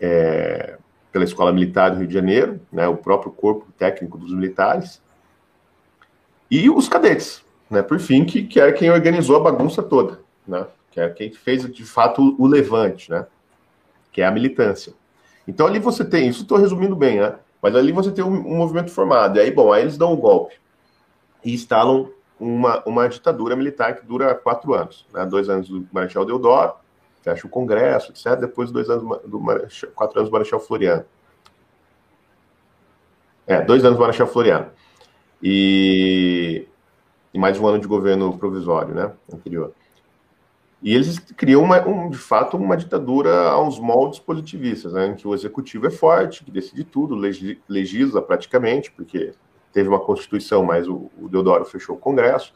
[0.00, 0.78] é,
[1.12, 5.02] pela Escola Militar do Rio de Janeiro, né, o próprio corpo técnico dos militares,
[6.50, 10.66] e os cadetes, né, por fim, que, que era quem organizou a bagunça toda, né,
[10.90, 13.26] que era quem fez de fato o, levante, né,
[14.12, 14.92] que é a militância.
[15.46, 18.56] Então ali você tem, isso estou resumindo bem, né, mas ali você tem um, um,
[18.56, 20.54] movimento formado, e aí, bom, aí eles dão o um golpe
[21.44, 26.24] e instalam uma, uma ditadura militar que dura quatro anos, né, dois anos do Marechal
[26.24, 26.74] Deodoro,
[27.22, 31.04] fecha o Congresso, etc., depois dois anos do Marechal, quatro anos do Marechal Floriano.
[33.46, 34.70] É, dois anos do Marechal Floriano.
[35.42, 36.66] E,
[37.32, 39.72] e mais um ano de governo provisório, né, anterior.
[40.80, 45.26] E eles criam, uma, um, de fato, uma ditadura aos moldes positivistas, né, em que
[45.26, 47.16] o executivo é forte, que decide tudo,
[47.68, 49.32] legisla praticamente, porque
[49.72, 52.52] teve uma constituição, mas o, o Deodoro fechou o Congresso.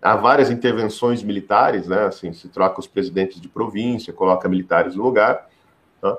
[0.00, 5.02] Há várias intervenções militares, né, assim, se troca os presidentes de província, coloca militares no
[5.02, 5.48] lugar,
[6.00, 6.16] né,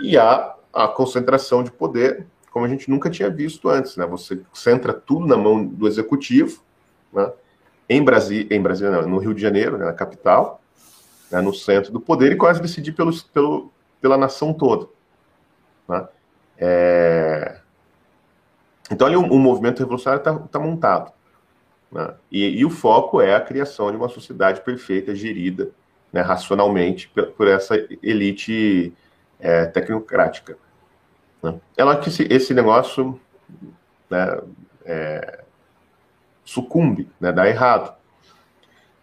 [0.00, 4.04] e há a concentração de poder como a gente nunca tinha visto antes, né?
[4.06, 6.62] Você centra tudo na mão do executivo,
[7.12, 7.32] né?
[7.88, 10.60] Em Brasília, em Brasília, no Rio de Janeiro, né, na capital,
[11.30, 14.86] né, no centro do poder e quase decidir pelo, pelo, pela nação toda.
[15.88, 16.08] Né?
[16.58, 17.60] É...
[18.90, 21.12] Então ali o movimento revolucionário está tá montado.
[21.92, 22.14] Né?
[22.30, 25.70] E, e, o foco é a criação de uma sociedade perfeita, gerida
[26.10, 28.92] né, racionalmente por, por, essa elite
[29.38, 30.56] é, tecnocrática.
[31.42, 31.54] Né?
[31.76, 33.20] Ela que esse, esse negócio
[34.08, 34.40] né,
[34.86, 35.44] é,
[36.44, 37.94] sucumbe, né, dá errado.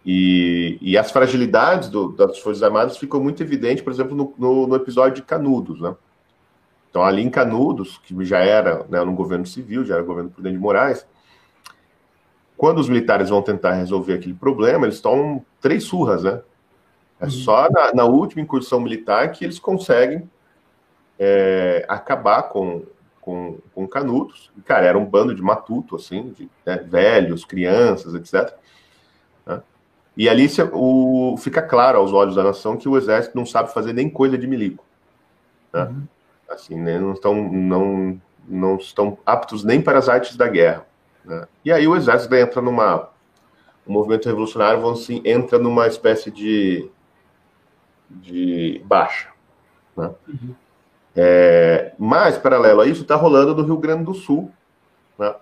[0.04, 4.66] E, e as fragilidades do, das Forças Armadas ficam muito evidentes, por exemplo, no, no,
[4.66, 5.80] no, episódio de Canudos.
[5.80, 5.94] Né?
[6.88, 10.56] Então, ali em Canudos, que já era né, no governo civil, já era governo Prudente
[10.56, 11.06] de Moraes,
[12.60, 16.42] quando os militares vão tentar resolver aquele problema, eles tomam três surras, né?
[17.18, 17.30] É uhum.
[17.30, 20.28] só na, na, última incursão militar que eles conseguem
[21.18, 22.82] é, acabar com,
[23.18, 24.52] com, com Canudos.
[24.58, 28.54] E, cara, era um bando de matuto, assim, de né, velhos, crianças, etc.
[29.46, 29.62] Né?
[30.14, 33.72] E ali se, o, fica claro aos olhos da nação que o exército não sabe
[33.72, 34.84] fazer nem coisa de milico.
[35.72, 35.84] Né?
[35.84, 36.02] Uhum.
[36.50, 40.89] Assim, né, não, estão, não, não estão aptos nem para as artes da guerra.
[41.24, 41.46] Né?
[41.64, 43.10] E aí o exército entra numa.
[43.86, 46.88] O movimento revolucionário vão, assim, entra numa espécie de,
[48.08, 49.28] de baixa.
[49.96, 50.10] Né?
[50.28, 50.54] Uhum.
[51.16, 54.52] É, mas, paralelo a isso, está rolando no Rio Grande do Sul.
[55.18, 55.34] Né?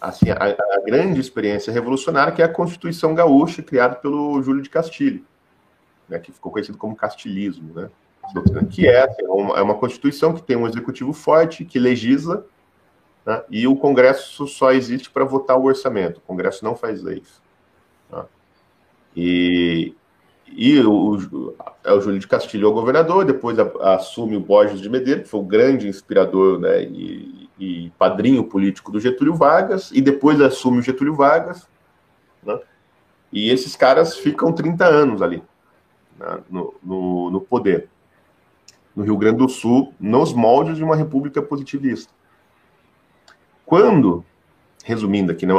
[0.00, 4.68] Assim, a, a, grande experiência revolucionária que é a Constituição Gaúcha, criada pelo Júlio de
[4.68, 5.24] Castilho,
[6.08, 7.88] né, que ficou conhecido como castilismo, né?
[8.70, 12.44] que é, assim, uma, é uma Constituição que tem um executivo forte, que legisla,
[13.24, 16.18] né, e o Congresso só existe para votar o orçamento.
[16.18, 17.40] O Congresso não faz leis.
[18.10, 18.24] Né?
[19.16, 19.94] E,
[20.48, 24.90] e o, é o Júlio de Castilho é o governador, depois assume o Borges de
[24.90, 30.00] Medeiros, que foi o grande inspirador né, e, e, padrinho político do Getúlio Vargas, e
[30.00, 31.66] depois assume o Getúlio Vargas.
[32.42, 32.58] Né,
[33.32, 35.42] e esses caras ficam 30 anos ali,
[36.18, 37.88] né, no, no, no poder,
[38.94, 42.12] no Rio Grande do Sul, nos moldes de uma república positivista.
[43.64, 44.24] Quando
[44.84, 45.54] resumindo aqui, né,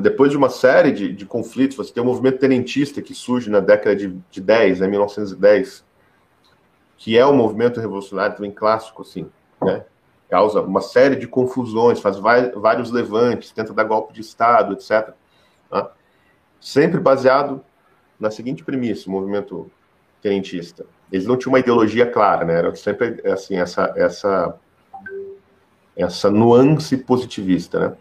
[0.00, 3.60] depois de uma série de, de, conflitos, você tem o movimento tenentista que surge na
[3.60, 5.84] década de, de 10, né, 1910,
[6.96, 9.26] que é um movimento revolucionário também clássico, assim,
[9.62, 9.84] né?
[10.30, 15.12] Causa uma série de confusões, faz vários levantes, tenta dar golpe de Estado, etc.
[15.72, 15.88] Né?
[16.60, 17.64] Sempre baseado
[18.18, 19.68] na seguinte premissa, o movimento
[20.22, 20.86] tenentista.
[21.10, 22.54] Eles não tinham uma ideologia clara, né?
[22.54, 24.54] Era sempre, assim, essa, essa,
[26.02, 27.96] essa nuance positivista, né?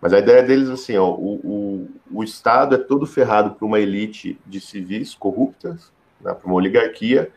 [0.00, 1.88] Mas a ideia deles, assim, ó, o, o,
[2.18, 7.32] o Estado é todo ferrado por uma elite de civis corruptas, né, por uma oligarquia,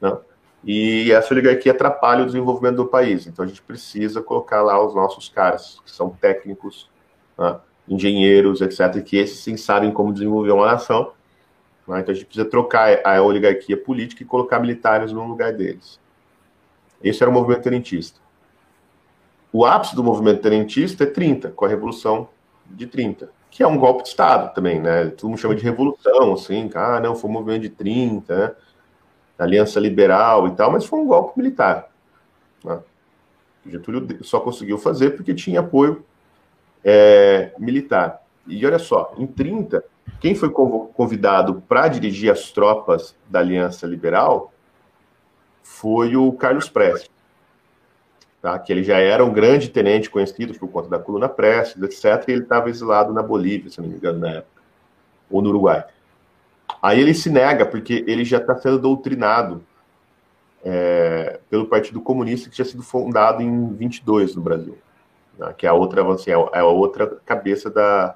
[0.00, 0.16] né,
[0.62, 3.26] e essa oligarquia atrapalha o desenvolvimento do país.
[3.26, 6.88] Então a gente precisa colocar lá os nossos caras, que são técnicos,
[7.36, 7.58] né,
[7.88, 11.12] engenheiros, etc., que esses sim sabem como desenvolver uma nação.
[11.86, 15.98] Né, então a gente precisa trocar a oligarquia política e colocar militares no lugar deles.
[17.02, 18.23] Esse era o movimento tenentista.
[19.54, 22.28] O ápice do movimento tenentista é 30, com a Revolução
[22.66, 25.10] de 30, que é um golpe de Estado também, né?
[25.10, 28.52] Todo mundo chama de revolução, assim, ah, não, foi um movimento de 30, né?
[29.38, 31.88] Aliança Liberal e tal, mas foi um golpe militar.
[32.64, 32.80] Né?
[33.64, 36.04] Getúlio só conseguiu fazer porque tinha apoio
[36.82, 38.24] é, militar.
[38.48, 39.84] E olha só, em 30,
[40.18, 44.52] quem foi convidado para dirigir as tropas da Aliança Liberal
[45.62, 47.13] foi o Carlos Prestes
[48.44, 48.58] tá?
[48.58, 52.32] que ele já era um grande tenente conhecido por conta da coluna Prestes, etc., e
[52.32, 54.62] ele estava exilado na Bolívia, se não me engano, na época,
[55.30, 55.82] ou no Uruguai.
[56.82, 59.64] Aí ele se nega, porque ele já está sendo doutrinado
[60.62, 64.76] é, pelo Partido Comunista, que tinha sido fundado em 22 no Brasil,
[65.38, 68.14] né, que é a outra, assim, é a outra cabeça da,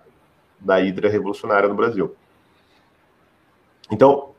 [0.61, 2.15] da hidra revolucionária no Brasil.
[3.91, 4.33] Então,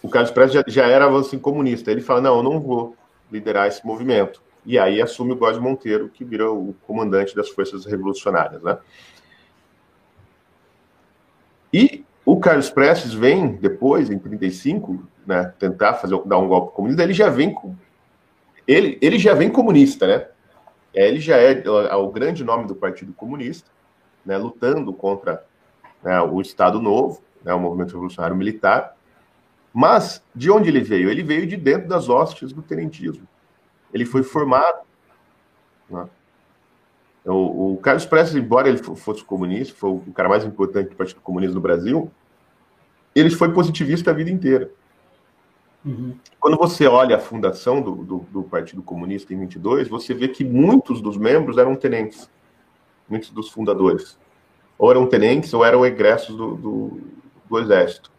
[0.00, 1.90] o Carlos Prestes já, já era assim, comunista.
[1.90, 2.96] Ele fala: não, eu não vou
[3.32, 4.40] liderar esse movimento.
[4.64, 8.62] E aí assume o Góes Monteiro, que vira o comandante das forças revolucionárias.
[8.62, 8.78] Né?
[11.72, 17.02] E o Carlos Prestes vem depois, em 35, né, tentar fazer dar um golpe comunista.
[17.02, 17.74] Ele já vem com
[18.66, 20.26] ele, ele já vem comunista, né?
[20.94, 23.68] Ele já é, é o grande nome do Partido Comunista,
[24.24, 25.44] né, lutando contra
[26.02, 28.96] né, o Estado Novo, né, o movimento revolucionário militar.
[29.72, 31.10] Mas de onde ele veio?
[31.10, 33.26] Ele veio de dentro das hostes do tenentismo.
[33.94, 34.84] Ele foi formado.
[35.88, 36.06] Né?
[37.24, 41.20] O, o, Carlos Prestes, embora ele fosse comunista, foi o cara mais importante do Partido
[41.20, 42.10] Comunista no Brasil,
[43.14, 44.70] ele foi positivista a vida inteira.
[45.84, 46.16] Uhum.
[46.40, 50.42] Quando você olha a fundação do, do, do, Partido Comunista em 22, você vê que
[50.42, 52.28] muitos dos membros eram tenentes,
[53.08, 54.18] muitos dos fundadores.
[54.78, 57.00] Ou eram tenentes ou eram egressos do, do,
[57.48, 58.10] do Exército.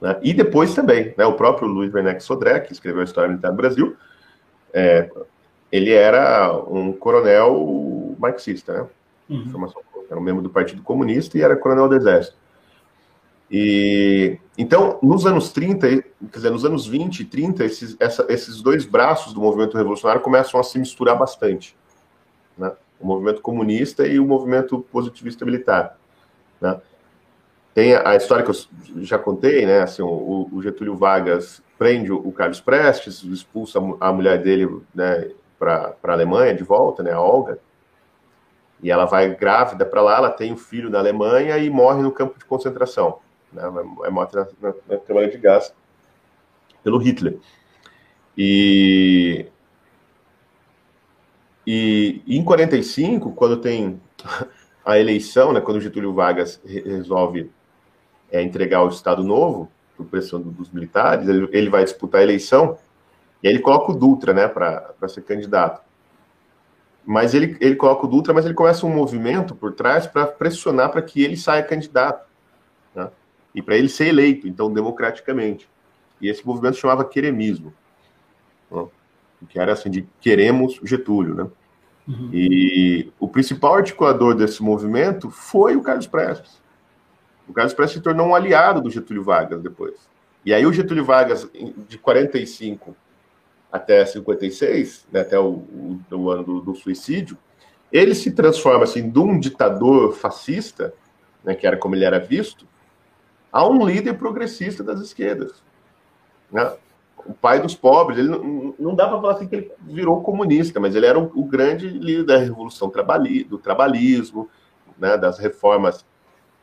[0.00, 0.18] Né?
[0.22, 3.56] E depois também, né, o próprio Luiz Werneck Sodré, que escreveu a História Militar do
[3.56, 3.96] Brasil,
[4.74, 5.08] é,
[5.70, 8.86] ele era um coronel marxista, né?
[9.30, 9.72] Uhum.
[10.10, 12.36] Era um membro do Partido Comunista e era coronel do Exército.
[13.50, 16.02] E então, nos anos 30, quer
[16.32, 20.58] dizer, nos anos 20 e 30, esses, essa, esses dois braços do movimento revolucionário começam
[20.58, 21.76] a se misturar bastante.
[22.56, 22.72] Né?
[23.00, 25.98] O movimento comunista e o movimento positivista militar.
[26.60, 26.80] Né?
[27.74, 29.82] Tem a, a, história que eu já contei, né?
[29.82, 35.96] Assim, o, o Getúlio Vargas prende o Carlos Prestes, expulsa a mulher dele né, para
[36.02, 37.58] a Alemanha de volta, né, a Olga,
[38.82, 42.12] e ela vai grávida para lá, ela tem um filho na Alemanha e morre no
[42.12, 43.18] campo de concentração,
[43.52, 43.62] né,
[44.04, 45.74] é morta na, na, na de gás
[46.82, 47.38] pelo Hitler.
[48.36, 49.46] E,
[51.66, 54.00] e, em 45, quando tem
[54.84, 57.50] a eleição, né, quando Getúlio Vargas resolve
[58.30, 62.78] é, entregar o Estado Novo, por pressão dos militares, ele, ele vai disputar a eleição,
[63.42, 65.82] e aí ele coloca o Dutra, né, para ser candidato.
[67.04, 70.90] Mas ele, ele coloca o Dutra, mas ele começa um movimento por trás para pressionar
[70.90, 72.26] para que ele saia candidato,
[72.94, 73.10] né,
[73.54, 75.68] e para ele ser eleito, então, democraticamente.
[76.20, 77.72] E esse movimento chamava queremismo,
[78.70, 78.86] né,
[79.48, 81.46] que era assim, de queremos Getúlio, né.
[82.06, 82.28] Uhum.
[82.32, 86.62] E o principal articulador desse movimento foi o Carlos Prestes.
[87.48, 89.94] O Carlos Prestes se tornou um aliado do Getúlio Vargas depois.
[90.44, 91.48] E aí o Getúlio Vargas,
[91.88, 92.94] de 45
[93.72, 97.36] até 56, né, até o, o, o ano do, do, suicídio,
[97.92, 100.94] ele se transforma assim, de um ditador fascista,
[101.42, 102.66] né, que era como ele era visto,
[103.52, 105.62] a um líder progressista das esquerdas.
[106.52, 106.72] Né?
[107.26, 110.78] O pai dos pobres, ele não, não dá para falar assim que ele virou comunista,
[110.78, 114.48] mas ele era o, o grande líder da revolução trabalhi, do trabalhismo,
[114.98, 116.04] né, das reformas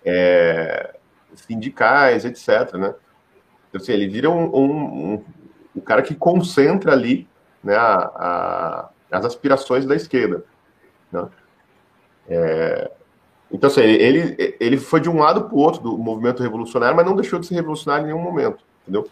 [0.05, 0.95] é,
[1.35, 2.73] sindicais, etc.
[2.73, 2.93] Né?
[3.69, 5.25] Então, assim, ele vira um, um, um,
[5.75, 7.27] um, cara que concentra ali
[7.63, 10.43] né, a, a, as aspirações da esquerda.
[11.11, 11.27] Né?
[12.29, 12.91] É,
[13.51, 17.05] então, assim, ele, ele foi de um lado para o outro do movimento revolucionário, mas
[17.05, 19.09] não deixou de ser revolucionário em nenhum momento, entendeu?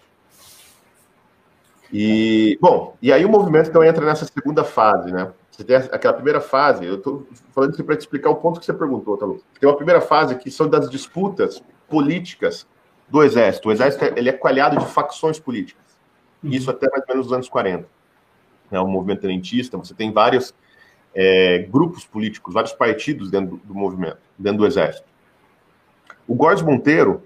[1.91, 5.31] E, bom, e aí o movimento então entra nessa segunda fase, né?
[5.59, 8.65] Você tem aquela primeira fase, eu estou falando isso para te explicar o ponto que
[8.65, 9.43] você perguntou, tá, Lu?
[9.59, 12.65] Tem uma primeira fase que são das disputas políticas
[13.09, 13.67] do Exército.
[13.67, 15.83] O Exército ele é coalhado de facções políticas.
[16.41, 16.51] Uhum.
[16.51, 17.85] Isso até mais ou menos nos anos 40.
[18.71, 20.55] É um movimento tenentista, você tem vários
[21.13, 25.09] é, grupos políticos, vários partidos dentro do, do, movimento, dentro do Exército.
[26.25, 27.21] O Góes Monteiro,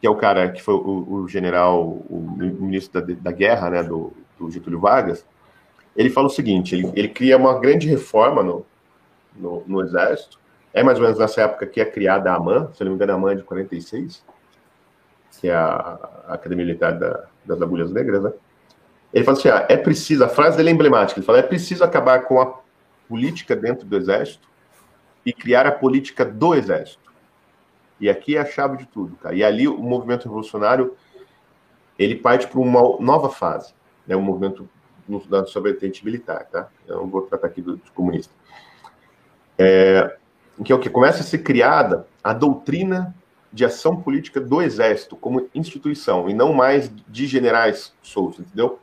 [0.00, 3.84] que é o cara que foi o, o general, o ministro da, da guerra, né,
[3.84, 5.24] do, do Getúlio Vargas,
[5.96, 8.66] ele fala o seguinte: ele, ele cria uma grande reforma no,
[9.34, 10.38] no, no, Exército.
[10.72, 13.12] É mais ou menos nessa época que é criada a AMAN, se não me engano,
[13.12, 14.24] a AMAN é de 46,
[15.40, 18.32] que é a, Academia Militar da, das Agulhas Negras, né?
[19.12, 21.84] Ele fala assim: ah, é preciso, a frase dele é emblemática, ele fala: é preciso
[21.84, 22.60] acabar com a
[23.08, 24.48] política dentro do Exército
[25.24, 27.12] e criar a política do Exército.
[28.00, 29.34] E aqui é a chave de tudo, cara.
[29.34, 30.96] E ali o movimento revolucionário
[31.98, 33.74] ele parte para uma nova fase,
[34.06, 34.16] né?
[34.16, 34.68] Um movimento
[35.08, 36.68] no, na sua vertente militar, tá?
[36.86, 38.32] Eu não vou tratar aqui do, do comunista.
[39.58, 40.16] É,
[40.62, 43.14] que é o que começa a ser criada a doutrina
[43.52, 48.78] de ação política do Exército como instituição e não mais de generais soltos, entendeu?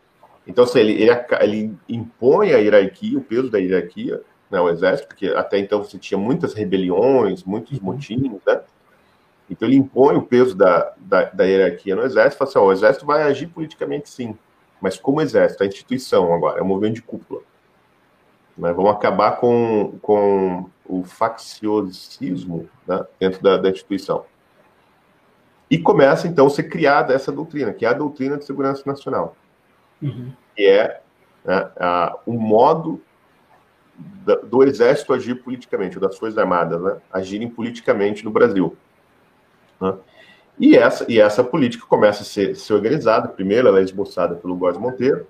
[0.45, 1.11] Então, assim, ele, ele,
[1.41, 5.97] ele impõe a hierarquia, o peso da hierarquia, né, o Exército, porque até então você
[5.97, 7.85] tinha muitas rebeliões, muitos uhum.
[7.85, 8.61] motins, né?
[9.49, 12.71] Então ele impõe o peso da, da, da hierarquia no Exército fala assim, ó, o
[12.71, 14.37] Exército vai agir politicamente sim,
[14.81, 17.41] mas como exército, a instituição agora, é um movimento de cúpula.
[18.57, 18.73] Né?
[18.73, 24.25] Vamos acabar com, com o facciosismo né, dentro da, da instituição.
[25.69, 29.35] E começa, então, a ser criada essa doutrina, que é a doutrina de segurança nacional,
[30.01, 30.31] uhum.
[30.55, 31.01] que é
[31.45, 33.01] né, a, o modo
[33.95, 38.75] da, do exército agir politicamente, ou das forças armadas, né, agirem politicamente no Brasil.
[39.79, 39.93] Né?
[40.59, 44.55] E, essa, e essa política começa a ser, ser organizada, primeiro ela é esboçada pelo
[44.55, 45.25] Góes Monteiro,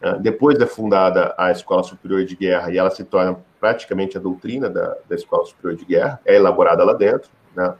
[0.00, 4.20] né, depois é fundada a Escola Superior de Guerra, e ela se torna praticamente a
[4.20, 7.74] doutrina da, da Escola Superior de Guerra, é elaborada lá dentro, né,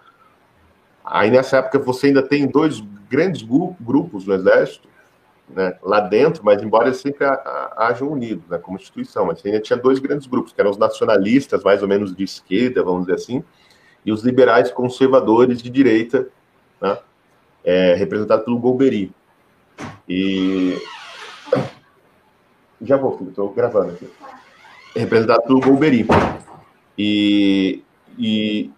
[1.11, 4.87] Aí nessa época você ainda tem dois grandes grupos no Exército,
[5.49, 7.27] né, lá dentro, mas embora eles sempre
[7.77, 11.65] hajam unidos, né, como instituição, mas ainda tinha dois grandes grupos, que eram os nacionalistas,
[11.65, 13.43] mais ou menos de esquerda, vamos dizer assim,
[14.05, 16.29] e os liberais conservadores de direita,
[16.81, 16.99] né,
[17.64, 19.12] é, representado pelo Golbery.
[20.09, 20.76] E
[22.83, 24.09] já vou, filho, estou gravando aqui.
[24.95, 26.07] Representado pelo Golbery.
[26.97, 27.83] E,
[28.18, 28.70] e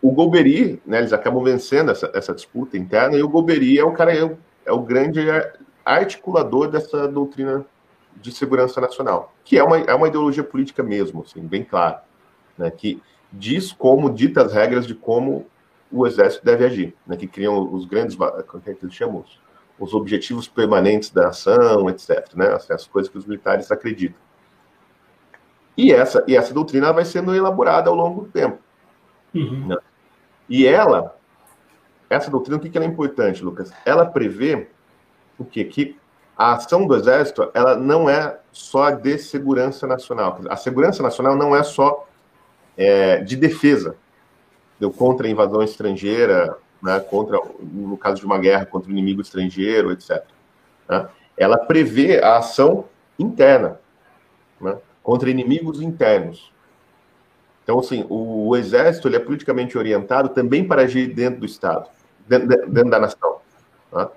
[0.00, 3.92] o Golbery, né, eles acabam vencendo essa, essa disputa interna, e o Golbery é o
[3.92, 5.20] cara, é o, é o grande
[5.84, 7.64] articulador dessa doutrina
[8.16, 11.98] de segurança nacional, que é uma, é uma ideologia política mesmo, assim, bem claro,
[12.56, 15.46] né, que diz como, dita as regras de como
[15.94, 19.20] o exército deve agir, né, que criam os grandes, como é que eles chamam?
[19.20, 19.40] Os,
[19.78, 24.18] os objetivos permanentes da ação, etc., né, as, as coisas que os militares acreditam.
[25.76, 28.58] E essa, e essa doutrina vai sendo elaborada ao longo do tempo.
[29.34, 29.68] Uhum.
[29.68, 29.76] Né?
[30.48, 31.16] E ela,
[32.08, 33.72] essa doutrina, o que, que ela é importante, Lucas?
[33.84, 34.68] Ela prevê
[35.38, 35.64] o quê?
[35.64, 35.96] Que
[36.36, 40.40] a ação do Exército, ela não é só de segurança nacional.
[40.48, 42.06] A segurança nacional não é só
[42.76, 43.96] é, de defesa,
[44.84, 49.22] deu contra a invasão estrangeira, né, contra, no caso de uma guerra contra o inimigo
[49.22, 50.22] estrangeiro, etc.
[50.86, 51.08] Né?
[51.36, 52.84] Ela prevê a ação
[53.18, 53.80] interna,
[54.60, 56.52] né, contra inimigos internos.
[57.62, 61.88] Então, assim, o, o, exército ele é politicamente orientado também para agir dentro do Estado,
[62.28, 63.38] dentro, dentro da nação.
[63.90, 64.10] Tá?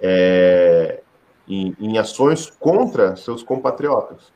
[0.00, 1.00] É,
[1.46, 4.32] em, em, ações contra seus compatriotas.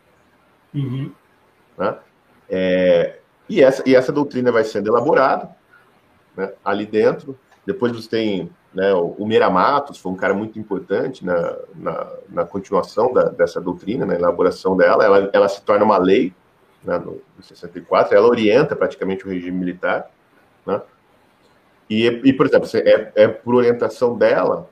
[0.72, 1.10] Uhum.
[1.76, 1.98] Né?
[2.48, 3.18] É,
[3.48, 5.50] e, essa, e essa doutrina vai sendo elaborada
[6.36, 7.38] né, ali dentro.
[7.66, 12.12] Depois você tem né, o, o Meira Matos, foi um cara muito importante na, na,
[12.28, 15.04] na continuação da, dessa doutrina, na elaboração dela.
[15.04, 16.34] Ela, ela se torna uma lei
[16.82, 20.10] né, no, no 64, ela orienta praticamente o regime militar,
[20.66, 20.82] né?
[21.88, 24.68] E, e por exemplo, é, é por orientação dela,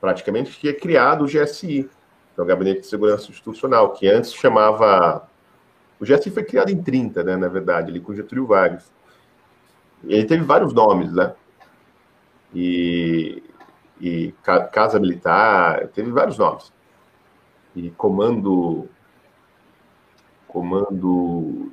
[0.00, 1.88] praticamente, que é criado o GSI,
[2.34, 5.28] que é o Gabinete de Segurança Institucional, que antes chamava...
[6.00, 8.92] O GSI foi criado em 30, né, na verdade, ali com Getúlio Vargas.
[10.04, 11.34] Ele teve vários nomes, né?
[12.54, 13.42] E,
[14.00, 14.32] e
[14.72, 16.72] Casa Militar, teve vários nomes.
[17.74, 18.88] E Comando
[20.48, 21.70] comando.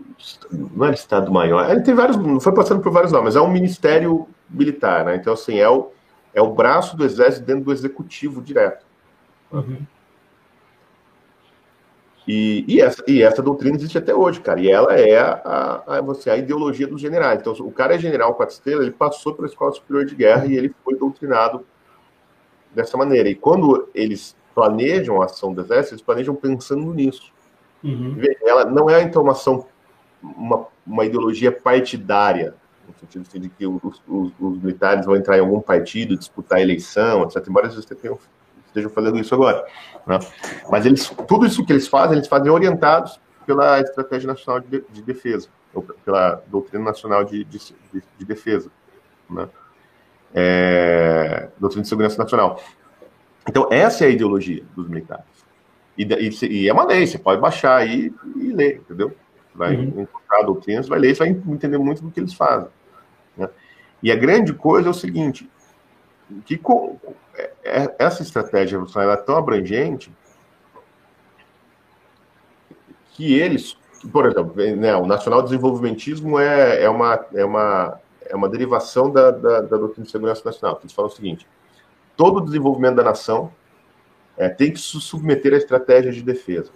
[0.51, 1.69] Não era Estado Maior.
[1.71, 2.17] Ele tem vários.
[2.43, 5.15] Foi passando por vários nomes, é um ministério militar, né?
[5.15, 5.91] Então, assim, é o,
[6.33, 8.85] é o braço do exército dentro do executivo direto.
[9.51, 9.79] Uhum.
[12.27, 14.59] E, e, essa, e essa doutrina existe até hoje, cara.
[14.59, 17.39] E ela é a, a, você, a ideologia dos generais.
[17.39, 20.55] Então, o cara é general quatro estrelas, ele passou pela Escola Superior de Guerra e
[20.55, 21.65] ele foi doutrinado
[22.73, 23.29] dessa maneira.
[23.29, 27.31] E quando eles planejam a ação do exército, eles planejam pensando nisso.
[27.83, 28.17] Uhum.
[28.43, 29.35] Ela não é então uma
[30.23, 32.55] uma, uma ideologia partidária,
[32.87, 36.61] no sentido de que os, os, os, militares vão entrar em algum partido, disputar a
[36.61, 37.45] eleição, etc.
[37.47, 38.17] Embora eles estejam,
[38.75, 39.65] estejam fazendo isso agora.
[40.05, 40.19] Né?
[40.69, 45.01] Mas eles, tudo isso que eles fazem, eles fazem orientados pela Estratégia Nacional de, de
[45.01, 47.59] Defesa, ou pela Doutrina Nacional de, de,
[48.17, 48.69] de Defesa,
[49.29, 49.47] né?
[50.33, 52.61] é, Doutrina de Segurança Nacional.
[53.47, 55.23] Então, essa é a ideologia dos militares.
[55.97, 59.15] E, e, e, é uma lei, você pode baixar aí e ler, entendeu?
[59.53, 60.01] Vai uhum.
[60.01, 62.67] encontrar doutrinas, vai ler, você vai entender muito do que eles fazem.
[63.37, 63.47] Né?
[64.03, 65.49] E a grande coisa é o seguinte,
[66.43, 66.99] que com,
[67.35, 67.51] é,
[67.97, 70.11] essa estratégia é tão abrangente
[73.13, 73.75] que eles,
[74.11, 79.31] por exemplo, né, o nacional desenvolvimentismo é, é, uma, é, uma, é uma derivação da,
[79.31, 81.47] da, da doutrina de segurança nacional, eles falam o seguinte,
[82.15, 83.51] todo o desenvolvimento da nação
[84.37, 86.71] é, tem que se submeter a estratégias de defesa.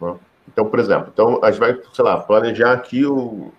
[0.00, 0.16] Né?
[0.48, 3.52] Então, por exemplo, então a gente vai, sei lá, planejar aqui o,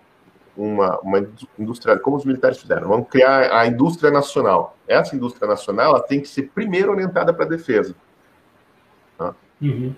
[0.56, 1.26] uma, uma
[1.58, 4.76] indústria, como os militares fizeram, vamos criar a indústria nacional.
[4.86, 7.94] Essa indústria nacional ela tem que ser primeiro orientada para a defesa.
[9.16, 9.34] Tá?
[9.60, 9.94] Uhum.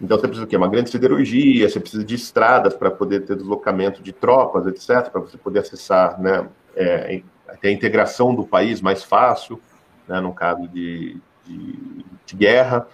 [0.00, 0.56] Então você precisa quê?
[0.56, 5.20] Uma grande siderurgia, você precisa de estradas para poder ter deslocamento de tropas, etc., para
[5.20, 7.22] você poder acessar, né, é,
[7.62, 9.60] a integração do país mais fácil,
[10.08, 12.86] né, no caso de, de, de guerra,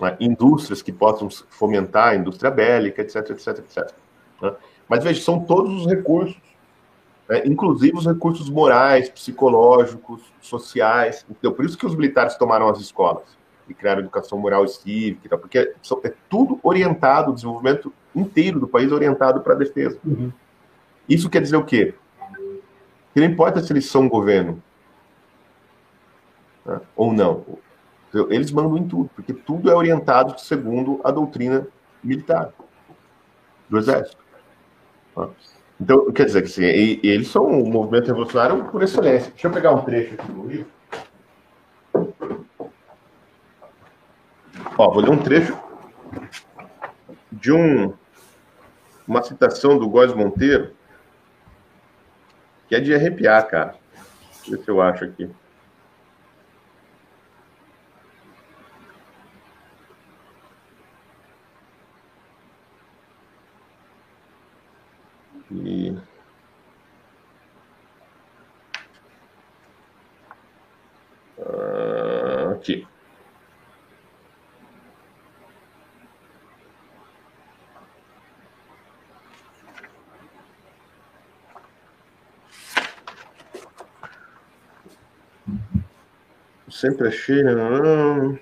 [0.00, 0.16] né?
[0.20, 3.94] indústrias que possam fomentar a indústria bélica, etc, etc, etc.
[4.40, 4.52] Né?
[4.88, 6.36] Mas veja, são todos os recursos,
[7.28, 7.42] né?
[7.44, 11.26] inclusive os recursos morais, psicológicos, sociais.
[11.30, 13.36] Então, por isso que os militares tomaram as escolas
[13.68, 18.90] e criaram educação moral e cívica, porque é tudo orientado, o desenvolvimento inteiro do país
[18.90, 19.98] orientado para a defesa.
[20.04, 20.32] Uhum.
[21.08, 21.94] Isso quer dizer o quê?
[23.12, 24.62] Que não importa se eles são governo
[26.64, 27.44] né, ou não,
[28.30, 31.66] eles mandam em tudo, porque tudo é orientado segundo a doutrina
[32.02, 32.52] militar
[33.68, 34.27] do exército.
[35.80, 39.30] Então, quer dizer que assim, eles são um movimento revolucionário por excelência.
[39.30, 40.66] Deixa eu pegar um trecho aqui do livro.
[44.76, 45.58] Ó, vou ler um trecho
[47.32, 47.92] de um,
[49.06, 50.74] uma citação do Góes Monteiro,
[52.68, 53.74] que é de arrepiar, cara.
[54.30, 55.30] Deixa eu ver se eu acho aqui.
[65.50, 65.96] E...
[71.40, 72.86] Ah, aqui.
[86.70, 87.42] Sempre achei.
[87.42, 88.38] Não.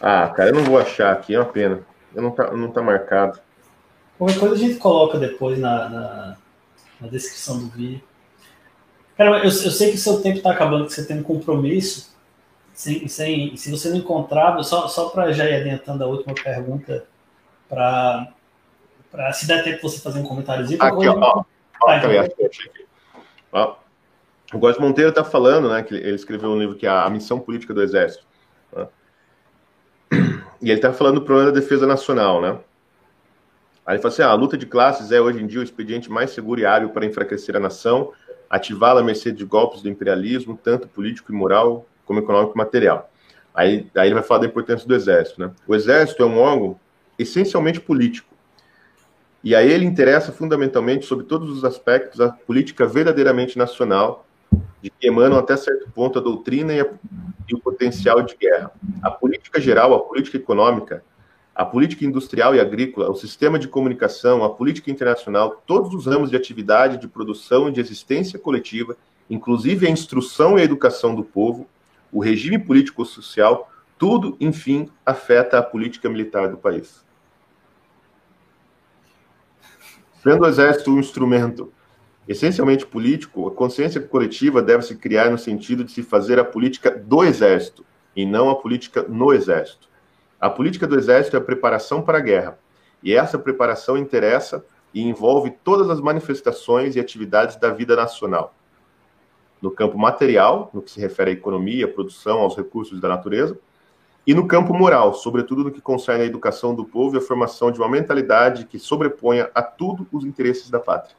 [0.00, 1.93] Ah, cara, eu não vou achar aqui, é uma pena.
[2.14, 3.38] Eu não tá, não tá marcado.
[4.18, 6.36] Qualquer coisa a gente coloca depois na, na,
[7.00, 8.02] na descrição do vídeo.
[9.16, 12.12] Cara, eu, eu sei que o seu tempo está acabando, que você tem um compromisso.
[12.72, 17.06] Sem, sem, se você não encontrar, só, só para já ir adiantando a última pergunta,
[17.68, 18.32] para
[19.32, 20.82] se der tempo você fazer um comentáriozinho.
[20.82, 21.16] Aqui, ó.
[21.20, 21.44] ó,
[21.82, 22.10] ó então.
[22.20, 22.70] aqui.
[23.52, 23.76] ó.
[24.52, 27.38] O Góes Monteiro está falando, né, que ele escreveu um livro que é A Missão
[27.38, 28.24] Política do Exército.
[30.64, 32.58] E ele está falando do problema da defesa nacional, né?
[33.84, 36.10] Aí ele fala assim: ah, a luta de classes é hoje em dia o expediente
[36.10, 38.12] mais seguro e hábil para enfraquecer a nação,
[38.48, 43.10] ativá-la à mercê de golpes do imperialismo, tanto político e moral como econômico e material.
[43.54, 45.50] Aí, aí ele vai falar da importância do exército, né?
[45.68, 46.80] O exército é um órgão
[47.18, 48.34] essencialmente político.
[49.44, 54.26] E a ele interessa fundamentalmente sobre todos os aspectos a política verdadeiramente nacional,
[54.80, 56.86] de que emanam até certo ponto a doutrina e, a,
[57.74, 58.70] potencial de guerra.
[59.02, 61.04] A política geral, a política econômica,
[61.54, 66.30] a política industrial e agrícola, o sistema de comunicação, a política internacional, todos os ramos
[66.30, 68.96] de atividade, de produção e de existência coletiva,
[69.28, 71.66] inclusive a instrução e a educação do povo,
[72.12, 77.04] o regime político-social, tudo, enfim, afeta a política militar do país.
[80.22, 81.72] Sendo o exército um instrumento
[82.28, 86.90] essencialmente político, a consciência coletiva deve se criar no sentido de se fazer a política
[86.90, 87.84] do exército
[88.16, 89.88] e não a política no exército.
[90.40, 92.58] A política do exército é a preparação para a guerra,
[93.02, 98.54] e essa preparação interessa e envolve todas as manifestações e atividades da vida nacional.
[99.60, 103.58] No campo material, no que se refere à economia, à produção, aos recursos da natureza,
[104.26, 107.70] e no campo moral, sobretudo no que concerne à educação do povo e a formação
[107.70, 111.16] de uma mentalidade que sobreponha a tudo os interesses da pátria.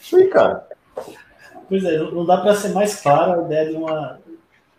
[0.00, 0.66] Isso aí, cara.
[1.68, 4.18] Pois é, não dá para ser mais clara a ideia de uma,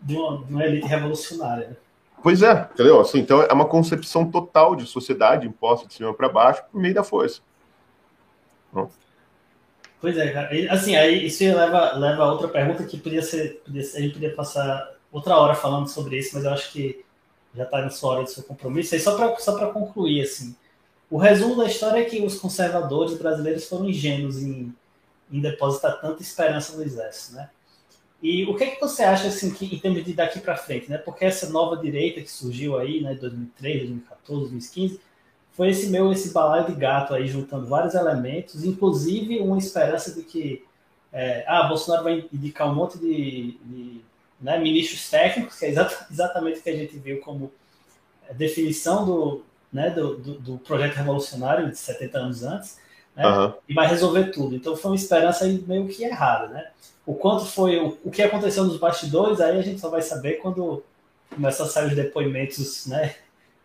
[0.01, 1.69] de uma, de uma elite revolucionária.
[1.69, 1.75] Né?
[2.21, 2.99] Pois é, entendeu?
[2.99, 6.93] Assim, então é uma concepção total de sociedade imposta de cima para baixo por meio
[6.93, 7.41] da força.
[9.99, 10.49] Pois é, cara.
[10.71, 14.13] Assim, aí isso leva, leva a outra pergunta que podia ser, podia ser, a gente
[14.13, 17.05] podia passar outra hora falando sobre isso, mas eu acho que
[17.55, 18.95] já está na sua hora do seu compromisso.
[18.95, 20.55] E só para só concluir, assim,
[21.09, 24.73] o resumo da história é que os conservadores brasileiros foram ingênuos em,
[25.31, 27.49] em depositar tanta esperança no exército, né?
[28.21, 30.89] E o que, é que você acha, assim, que, em termos de daqui para frente,
[30.89, 30.97] né?
[30.97, 35.01] Porque essa nova direita que surgiu aí, né, 2003, 2014, 2015,
[35.53, 40.23] foi esse meu, esse balaio de gato aí, juntando vários elementos, inclusive uma esperança de
[40.23, 40.63] que,
[41.11, 44.01] é, ah, Bolsonaro vai indicar um monte de, de
[44.39, 45.69] né, ministros técnicos, que é
[46.11, 47.51] exatamente o que a gente viu como
[48.33, 52.79] definição do, né, do, do, do projeto revolucionário de 70 anos antes,
[53.15, 53.53] né, uhum.
[53.67, 54.55] e vai resolver tudo.
[54.55, 56.47] Então foi uma esperança meio que errada.
[56.47, 56.67] Né?
[57.05, 60.33] O quanto foi, o, o que aconteceu nos bastidores, aí a gente só vai saber
[60.33, 60.83] quando
[61.33, 63.15] começar a sair os depoimentos né,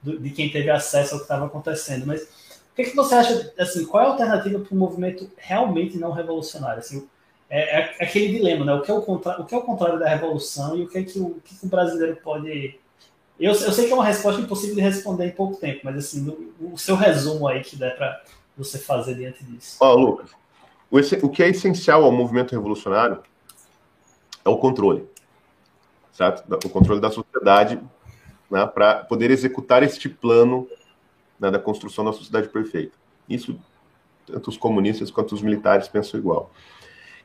[0.03, 2.07] de quem teve acesso ao que estava acontecendo.
[2.07, 5.99] Mas o que, que você acha, assim, qual é a alternativa para um movimento realmente
[5.99, 6.79] não revolucionário?
[6.79, 7.07] Assim,
[7.49, 8.75] é, é, aquele dilema, né?
[8.75, 10.99] O que é o, contra, o que é o contrário da revolução e o que
[10.99, 12.79] é que o, que o brasileiro pode
[13.39, 16.37] Eu, eu sei que é uma resposta impossível de responder em pouco tempo, mas assim,
[16.61, 18.23] o seu resumo aí que der para
[18.57, 19.77] você fazer diante disso.
[19.81, 20.31] Ó, oh, Lucas,
[20.91, 23.23] o, o que é essencial ao movimento revolucionário
[24.45, 25.07] é o controle,
[26.13, 26.45] certo?
[26.65, 27.81] O controle da sociedade
[28.51, 30.69] né, para poder executar este plano
[31.39, 32.97] né, da construção da sociedade perfeita.
[33.29, 33.59] Isso,
[34.27, 36.51] tanto os comunistas quanto os militares pensam igual.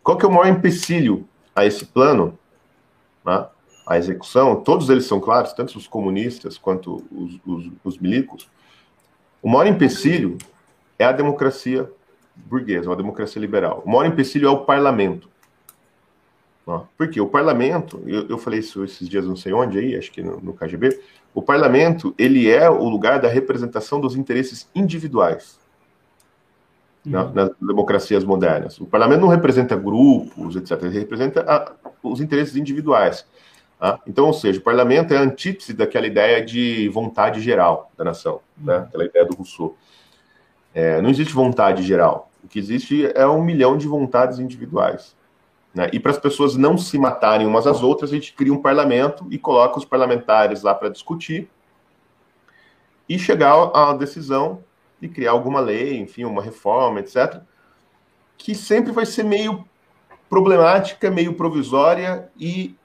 [0.04, 2.38] Qual que é o maior empecilho a esse plano?
[3.24, 3.48] Né,
[3.86, 8.50] a execução, todos eles são claros, tanto os comunistas quanto os, os, os milicos.
[9.42, 10.38] O maior empecilho
[11.02, 11.90] é a democracia
[12.36, 13.84] burguesa, uma democracia liberal.
[13.86, 15.30] O maior empecilho é o parlamento.
[16.98, 20.22] Porque o parlamento, eu, eu, falei isso esses dias não sei onde aí, acho que
[20.22, 21.00] no, no, KGB,
[21.34, 25.60] o parlamento ele é o lugar da representação dos interesses individuais
[27.06, 27.12] uhum.
[27.12, 28.80] na, nas democracias modernas.
[28.80, 30.84] O parlamento não representa grupos, etc.
[30.84, 31.74] Ele representa a,
[32.04, 33.26] os interesses individuais.
[33.80, 34.00] Tá?
[34.08, 38.40] Então, ou seja, o parlamento é a antítese daquela ideia de vontade geral da nação,
[38.58, 38.68] uhum.
[38.68, 38.78] né?
[38.88, 39.76] aquela ideia do Rousseau.
[40.74, 42.32] É, não existe vontade geral.
[42.44, 45.16] O que existe é um milhão de vontades individuais.
[45.74, 45.90] Né?
[45.94, 49.26] E para as pessoas não se matarem umas às outras, a gente cria um parlamento
[49.30, 51.50] e coloca os parlamentares lá para discutir
[53.08, 54.64] e chegar à decisão
[55.00, 57.42] de criar alguma lei, enfim, uma reforma, etc.,
[58.38, 59.66] que sempre vai ser meio
[60.30, 62.76] problemática, meio provisória e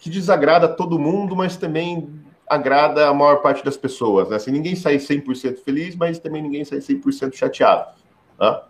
[0.00, 2.21] que desagrada todo mundo, mas também
[2.52, 4.28] agrada a maior parte das pessoas.
[4.28, 4.36] Né?
[4.36, 7.90] Assim, ninguém sai 100% feliz, mas também ninguém sai 100% chateado.
[8.38, 8.66] Tá?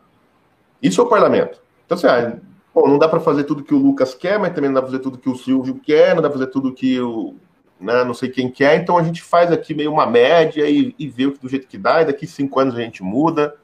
[0.82, 1.60] Isso é o parlamento.
[1.84, 2.38] Então, assim, ah,
[2.74, 4.90] Bom, não dá para fazer tudo que o Lucas quer, mas também não dá para
[4.90, 7.34] fazer tudo que o Silvio quer, não dá para fazer tudo que o
[7.78, 11.08] né, não sei quem quer, então a gente faz aqui meio uma média e, e
[11.08, 13.56] vê do jeito que dá, e daqui cinco anos a gente muda,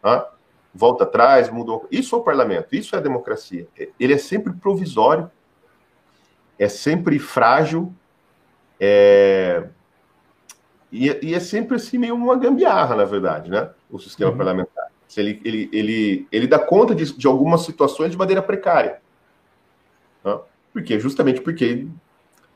[0.00, 0.30] tá?
[0.72, 1.84] volta atrás, muda.
[1.90, 3.66] Isso é o parlamento, isso é a democracia.
[3.98, 5.28] Ele é sempre provisório,
[6.56, 7.92] é sempre frágil,
[8.80, 9.64] é...
[10.90, 13.70] E, e, é sempre assim meio uma gambiarra, na verdade, né?
[13.90, 14.36] O sistema uhum.
[14.36, 14.86] parlamentar.
[15.16, 19.00] Ele, ele, ele, ele dá conta de, de algumas situações de maneira precária.
[20.24, 20.38] Né?
[20.72, 20.98] Por quê?
[20.98, 21.86] Justamente porque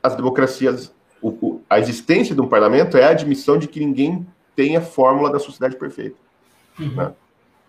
[0.01, 4.25] as democracias, o, o, a existência de um parlamento é a admissão de que ninguém
[4.55, 6.17] tem a fórmula da sociedade perfeita.
[6.77, 6.95] Uhum.
[6.95, 7.13] Né?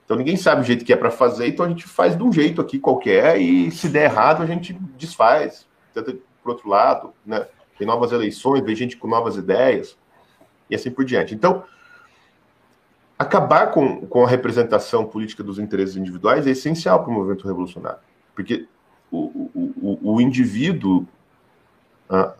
[0.04, 2.32] Então ninguém sabe o jeito que é para fazer, então a gente faz de um
[2.32, 5.66] jeito aqui qualquer e se der errado a gente desfaz.
[5.94, 7.46] Tenta por outro lado, né?
[7.80, 9.96] Tem novas eleições, vem gente com novas ideias
[10.68, 11.34] e assim por diante.
[11.34, 11.64] Então,
[13.18, 18.00] acabar com, com a representação política dos interesses individuais é essencial para o movimento revolucionário,
[18.34, 18.68] porque
[19.10, 21.08] o, o, o indivíduo,
[22.06, 22.34] a,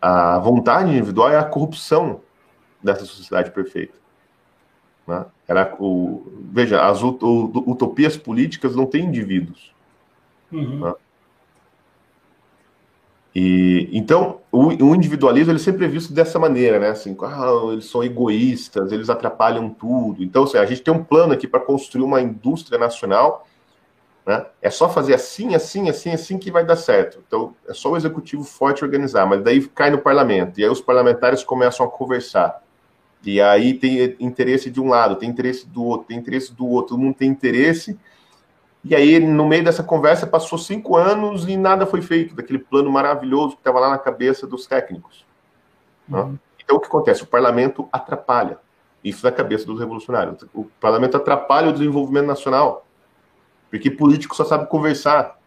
[0.00, 2.20] a, vontade individual é a corrupção
[2.82, 3.94] dessa sociedade perfeita.
[5.06, 5.24] Né?
[5.46, 9.72] Era o, veja, as utopias políticas não têm indivíduos.
[10.50, 10.80] Uhum.
[10.80, 10.94] Né?
[13.34, 16.90] E, então, o, o, individualismo ele sempre é visto dessa maneira, né?
[16.90, 20.22] Assim, ah, eles são egoístas, eles atrapalham tudo.
[20.22, 23.46] Então, assim, a gente tem um plano aqui para construir uma indústria nacional,
[24.26, 24.44] né?
[24.60, 27.22] É só fazer assim, assim, assim, assim que vai dar certo.
[27.26, 30.80] Então, é só o executivo forte organizar, mas daí cai no parlamento, e aí os
[30.80, 32.62] parlamentares começam a conversar.
[33.24, 36.96] E aí tem interesse de um lado, tem interesse do outro, tem interesse do outro,
[36.96, 37.98] todo mundo tem interesse
[38.84, 42.90] e aí, no meio dessa conversa, passou cinco anos e nada foi feito daquele plano
[42.90, 45.24] maravilhoso que estava lá na cabeça dos técnicos.
[46.08, 46.20] Né?
[46.20, 46.38] Uhum.
[46.62, 47.22] Então, o que acontece?
[47.22, 48.58] O parlamento atrapalha
[49.04, 50.44] isso na cabeça dos revolucionários.
[50.52, 52.86] O parlamento atrapalha o desenvolvimento nacional,
[53.70, 55.38] porque político só sabe conversar,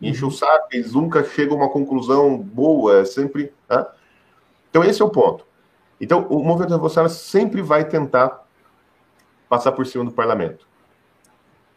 [0.00, 0.28] enche uhum.
[0.28, 3.52] o saco, eles nunca chegam a uma conclusão boa, é sempre.
[3.68, 3.86] Né?
[4.70, 5.44] Então, esse é o ponto.
[6.00, 8.44] Então, o movimento revolucionário sempre vai tentar
[9.48, 10.66] passar por cima do parlamento.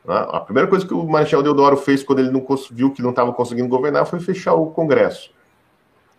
[0.08, 0.26] Né?
[0.30, 3.34] A primeira coisa que o Marechal Deodoro fez quando ele não viu que não estava
[3.34, 5.32] conseguindo governar foi fechar o Congresso.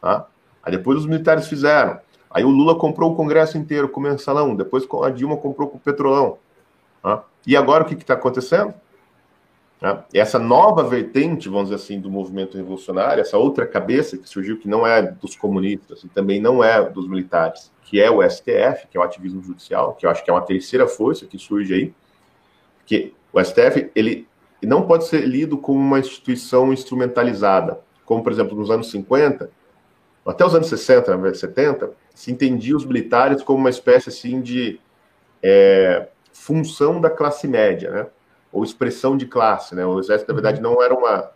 [0.01, 0.27] Tá?
[0.63, 1.99] Aí depois os militares fizeram.
[2.31, 4.55] Aí o Lula comprou o Congresso inteiro com o mensalão.
[4.55, 6.37] Depois a Dilma comprou com o petrolão.
[7.03, 7.25] Tá?
[7.47, 8.75] E agora o que está acontecendo?
[9.81, 10.05] Tá?
[10.13, 14.69] Essa nova vertente, vamos dizer assim, do movimento revolucionário, essa outra cabeça que surgiu, que
[14.69, 18.99] não é dos comunistas e também não é dos militares, que é o STF, que
[18.99, 21.95] é o ativismo judicial, que eu acho que é uma terceira força que surge aí,
[22.89, 24.27] que o STF ele
[24.63, 29.51] não pode ser lido como uma instituição instrumentalizada, como, por exemplo, nos anos 50,
[30.27, 34.81] até os anos 60, 70, se entendia os militares como uma espécie assim de
[35.43, 38.07] é, função da classe média, né?
[38.51, 39.75] ou expressão de classe.
[39.75, 39.85] Né?
[39.85, 41.31] O exército, na verdade, não era uma.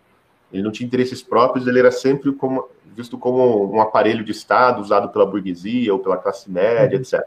[0.51, 4.81] Ele não tinha interesses próprios, ele era sempre como, visto como um aparelho de Estado
[4.81, 7.03] usado pela burguesia ou pela classe média, uhum.
[7.03, 7.23] etc.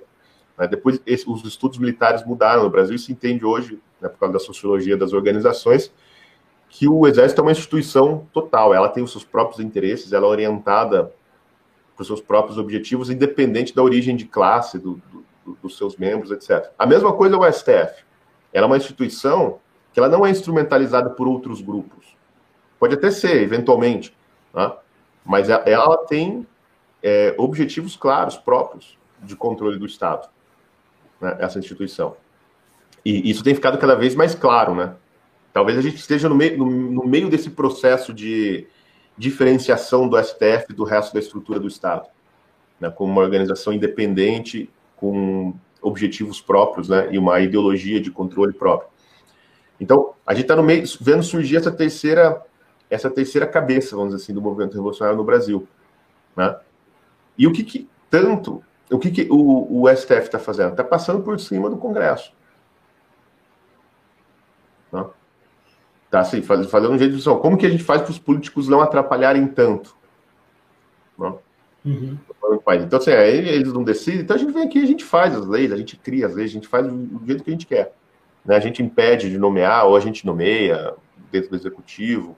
[0.57, 0.68] Né?
[0.68, 4.40] Depois, esse, os estudos militares mudaram no Brasil se entende hoje, né, por causa da
[4.40, 5.91] sociologia das organizações,
[6.69, 10.30] que o Exército é uma instituição total, ela tem os seus próprios interesses, ela é
[10.30, 11.14] orientada
[11.95, 15.02] para os seus próprios objetivos, independente da origem de classe do,
[15.45, 16.72] do, dos seus membros, etc.
[16.77, 18.03] A mesma coisa é o STF.
[18.52, 19.60] Ela é uma instituição
[19.94, 22.18] que ela não é instrumentalizada por outros grupos.
[22.77, 24.15] Pode até ser, eventualmente,
[24.53, 24.73] né?
[25.23, 26.45] mas ela tem
[27.02, 30.27] é, objetivos claros, próprios, de controle do Estado,
[31.20, 31.38] né?
[31.40, 32.16] essa instituição.
[33.04, 34.96] E isso tem ficado cada vez mais claro, né?
[35.54, 38.68] Talvez a gente esteja no meio, no, no meio desse processo de
[39.18, 42.08] diferenciação do STF do resto da estrutura do Estado,
[42.80, 42.90] né?
[42.90, 47.10] como uma organização independente, com objetivos próprios, né?
[47.12, 48.90] E uma ideologia de controle próprio.
[49.80, 52.42] Então, a gente está no meio, vendo surgir essa terceira,
[52.90, 55.68] essa terceira cabeça, vamos dizer assim, do movimento revolucionário no Brasil,
[56.36, 56.58] né?
[57.38, 60.72] E o que, que tanto, o que, que o, o STF está fazendo?
[60.72, 62.32] Está passando por cima do Congresso.
[64.91, 65.06] Né?
[66.10, 68.82] Tá assim, fazendo um jeito de como que a gente faz para os políticos não
[68.82, 69.95] atrapalharem tanto?
[71.18, 71.34] Né?
[71.86, 72.18] Uhum.
[72.82, 75.45] Então, assim, aí eles não decidem, então a gente vem aqui, a gente faz as
[75.45, 77.94] leis, a gente cria as leis, a gente faz do jeito que a gente quer.
[78.44, 78.56] Né?
[78.56, 80.95] A gente impede de nomear, ou a gente nomeia
[81.32, 82.38] dentro do executivo,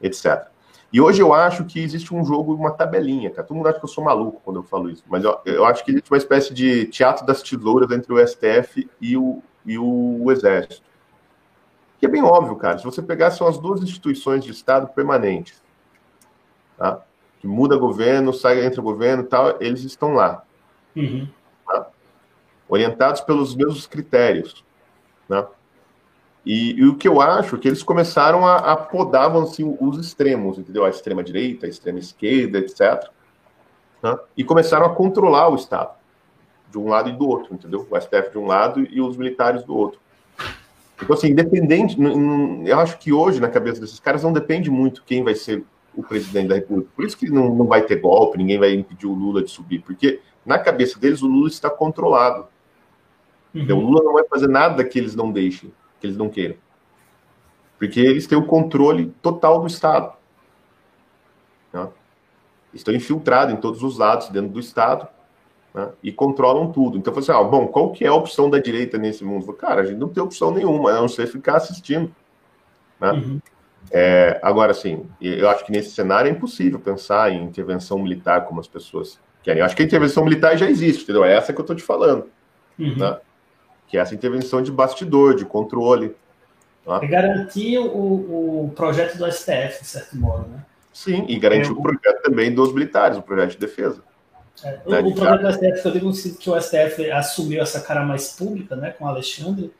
[0.00, 0.46] etc.
[0.92, 3.46] E hoje eu acho que existe um jogo, uma tabelinha, cara.
[3.46, 5.84] Todo mundo acha que eu sou maluco quando eu falo isso, mas eu, eu acho
[5.84, 10.24] que existe uma espécie de teatro das tesouras entre o STF e o, e o,
[10.24, 10.82] o Exército.
[12.00, 12.78] Que é bem óbvio, cara.
[12.78, 15.62] Se você pegar, são as duas instituições de Estado permanentes.
[16.76, 17.02] Tá?
[17.38, 20.42] Que muda governo, sai, entra governo e tal, eles estão lá.
[20.96, 21.28] Uhum.
[21.66, 21.88] Tá?
[22.68, 24.64] Orientados pelos mesmos critérios.
[25.28, 25.46] Né?
[26.44, 29.98] E, e, o que eu acho é que eles começaram a, a podar assim, os
[29.98, 30.84] extremos, entendeu?
[30.84, 33.10] A extrema direita, a extrema esquerda, etc.
[34.02, 34.18] Né?
[34.36, 35.90] E começaram a controlar o Estado,
[36.70, 37.86] de um lado e do outro, entendeu?
[37.88, 40.00] O STF de um lado e os militares do outro.
[41.02, 41.96] Então, assim, independente,
[42.66, 45.64] eu acho que hoje, na cabeça desses caras, não depende muito quem vai ser
[45.94, 46.90] o presidente da República.
[46.94, 49.80] Por isso que não, não vai ter golpe, ninguém vai impedir o Lula de subir,
[49.80, 52.46] porque na cabeça deles o Lula está controlado.
[53.54, 53.62] Uhum.
[53.62, 56.56] Então, o Lula não vai fazer nada que eles não deixem, que eles não queiram.
[57.78, 60.12] Porque eles têm o controle total do Estado.
[61.72, 61.88] Né?
[62.74, 65.08] Estão infiltrados em todos os lados dentro do Estado
[65.74, 65.90] né?
[66.02, 66.98] e controlam tudo.
[66.98, 69.52] Então, assim, ah, bom, qual que é a opção da direita nesse mundo?
[69.52, 72.14] Cara, a gente não tem opção nenhuma, a não ser ficar assistindo.
[73.00, 73.12] Né?
[73.12, 73.40] Uhum.
[73.90, 78.60] É, agora, sim, eu acho que nesse cenário é impossível pensar em intervenção militar como
[78.60, 79.60] as pessoas querem.
[79.60, 81.24] Eu acho que a intervenção militar já existe, entendeu?
[81.24, 82.26] É essa que eu estou te falando.
[82.78, 82.96] Uhum.
[82.96, 83.18] Né?
[83.90, 86.14] Que é essa intervenção de bastidor, de controle.
[86.84, 87.00] Tá?
[87.02, 90.64] É garantir o, o projeto do STF, de certo modo, né?
[90.92, 94.02] Sim, e garantir é, o projeto também dos militares, o projeto de defesa.
[94.62, 98.04] É, né, o, o projeto do STF, eu digo que o STF assumiu essa cara
[98.04, 99.72] mais pública, né, com o Alexandre,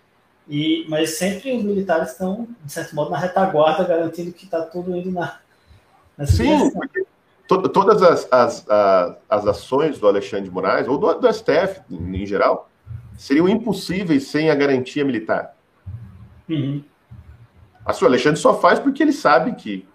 [0.48, 4.96] e, mas sempre os militares estão, de certo modo, na retaguarda, garantindo que está tudo
[4.96, 5.38] indo na.
[6.26, 7.04] Sim, porque
[7.46, 11.80] to, todas as, as, as, as, ações do Alexandre de Moraes, ou do, do STF
[11.90, 12.68] em geral,
[13.20, 15.55] seriam impossíveis sem a garantia militar.
[16.48, 16.82] Uhum.
[17.84, 19.86] A sua Alexandre só faz porque ele sabe que,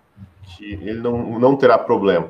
[0.44, 2.30] que ele não, não terá problema.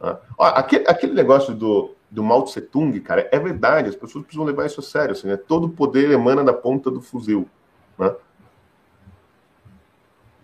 [0.00, 0.18] Ah.
[0.36, 4.44] Ó, aquele, aquele negócio do, do Mao Tse Tung, cara, é verdade, as pessoas precisam
[4.44, 5.12] levar isso a sério.
[5.12, 5.36] Assim, né?
[5.36, 7.48] Todo poder emana da ponta do fuzil.
[7.96, 8.12] Né?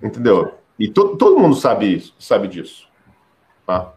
[0.00, 0.54] Entendeu?
[0.78, 2.88] E to, todo mundo sabe isso, sabe disso.
[3.66, 3.92] Tá?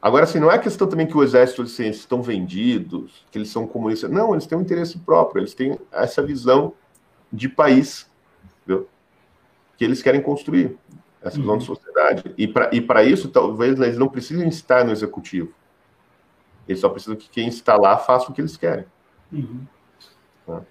[0.00, 3.48] Agora, assim, não é questão também que o exército eles, eles estão vendidos, que eles
[3.48, 4.10] são comunistas.
[4.10, 6.74] Não, eles têm um interesse próprio, eles têm essa visão
[7.32, 8.08] de país,
[8.62, 8.88] entendeu?
[9.76, 10.76] que eles querem construir,
[11.22, 11.58] essa visão uhum.
[11.58, 12.34] de sociedade.
[12.36, 15.52] E para e isso, talvez eles não precisem estar no executivo.
[16.68, 18.84] Eles só precisam que quem está lá faça o que eles querem.
[19.32, 19.60] Uhum.
[20.48, 20.62] Né?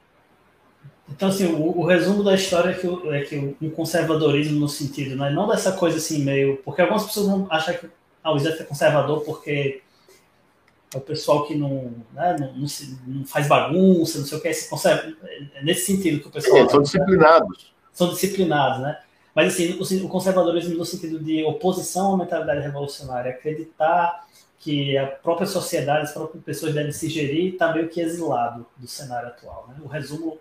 [1.09, 4.67] Então, assim, o, o, resumo da história é que, o, é que o, conservadorismo no
[4.67, 6.57] sentido, né, não dessa coisa assim meio...
[6.57, 7.87] Porque algumas pessoas vão achar que
[8.25, 9.83] ah, o Islã é conservador porque
[10.91, 14.41] é o pessoal que não, né, não, não, se, não, faz bagunça, não sei o
[14.41, 15.13] que, se conserva.
[15.53, 16.57] É nesse sentido que o pessoal.
[16.57, 17.73] É, são disciplinados.
[17.93, 18.99] São disciplinados, né?
[19.35, 24.25] Mas assim, o, o conservadorismo no sentido de oposição à mentalidade revolucionária, acreditar
[24.57, 28.87] que a própria sociedade, as próprias pessoas devem se gerir, está meio que exilado do
[28.87, 29.67] cenário atual.
[29.67, 29.75] Né?
[29.83, 30.39] O resumo,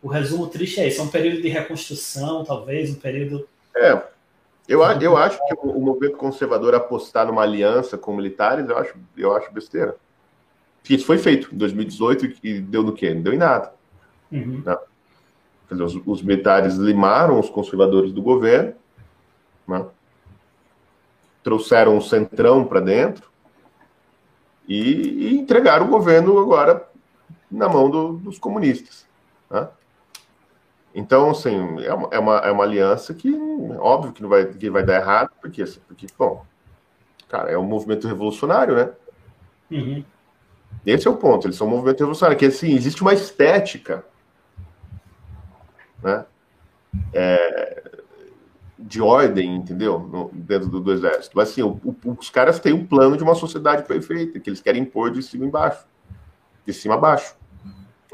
[0.00, 3.48] o resumo triste é isso, é um período de reconstrução, talvez, um período.
[3.74, 4.00] É,
[4.66, 9.36] eu, eu acho que o, movimento conservador apostar numa aliança com militares, eu acho, eu
[9.36, 9.96] acho besteira.
[10.88, 13.12] Isso foi feito em 2018 e deu no quê?
[13.12, 13.72] Não deu em nada.
[14.30, 14.62] Uhum.
[14.64, 14.76] Né?
[15.70, 18.74] Dizer, os, os, militares limaram os conservadores do governo,
[19.66, 19.86] né?
[21.42, 23.28] trouxeram um centrão para dentro
[24.66, 26.88] e, e, entregaram o governo agora
[27.50, 29.06] na mão do, dos comunistas.
[29.50, 29.68] Né?
[30.94, 33.34] Então, assim, é uma, é uma, é uma aliança que,
[33.80, 36.46] óbvio que não vai, que vai dar errado, porque, porque, bom,
[37.28, 38.92] cara, é um movimento revolucionário, né?
[39.70, 40.04] Uhum.
[40.86, 41.46] Esse é o ponto.
[41.46, 44.04] Eles são um movimento revolucionário, que assim, existe uma estética
[46.00, 46.24] né,
[47.12, 47.90] é,
[48.78, 49.98] de ordem, entendeu?
[49.98, 51.36] No, dentro do, do, exército.
[51.36, 54.60] Mas assim, o, o, os caras têm um plano de uma sociedade perfeita, que eles
[54.60, 55.84] querem impor de cima embaixo.
[56.64, 57.34] De cima a baixo.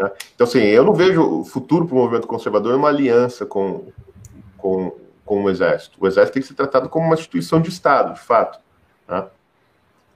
[0.01, 0.11] Né?
[0.35, 3.93] Então, assim, eu não vejo o futuro para o movimento conservador uma aliança com,
[4.57, 5.99] com, com o exército.
[6.01, 8.59] O exército tem que ser tratado como uma instituição de Estado, de fato.
[9.07, 9.27] Né?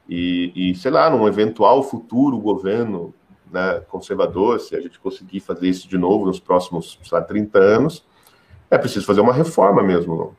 [0.09, 3.15] E, e, sei lá, num eventual futuro governo
[3.51, 7.59] né, conservador, se a gente conseguir fazer isso de novo nos próximos, sei lá, 30
[7.59, 8.05] anos,
[8.71, 10.37] é preciso fazer uma reforma mesmo no,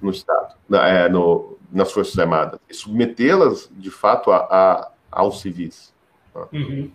[0.00, 5.40] no Estado, na, é, no, nas Forças Armadas, e submetê-las, de fato, a, a aos
[5.40, 5.92] civis.
[6.34, 6.44] Né?
[6.52, 6.90] Uhum.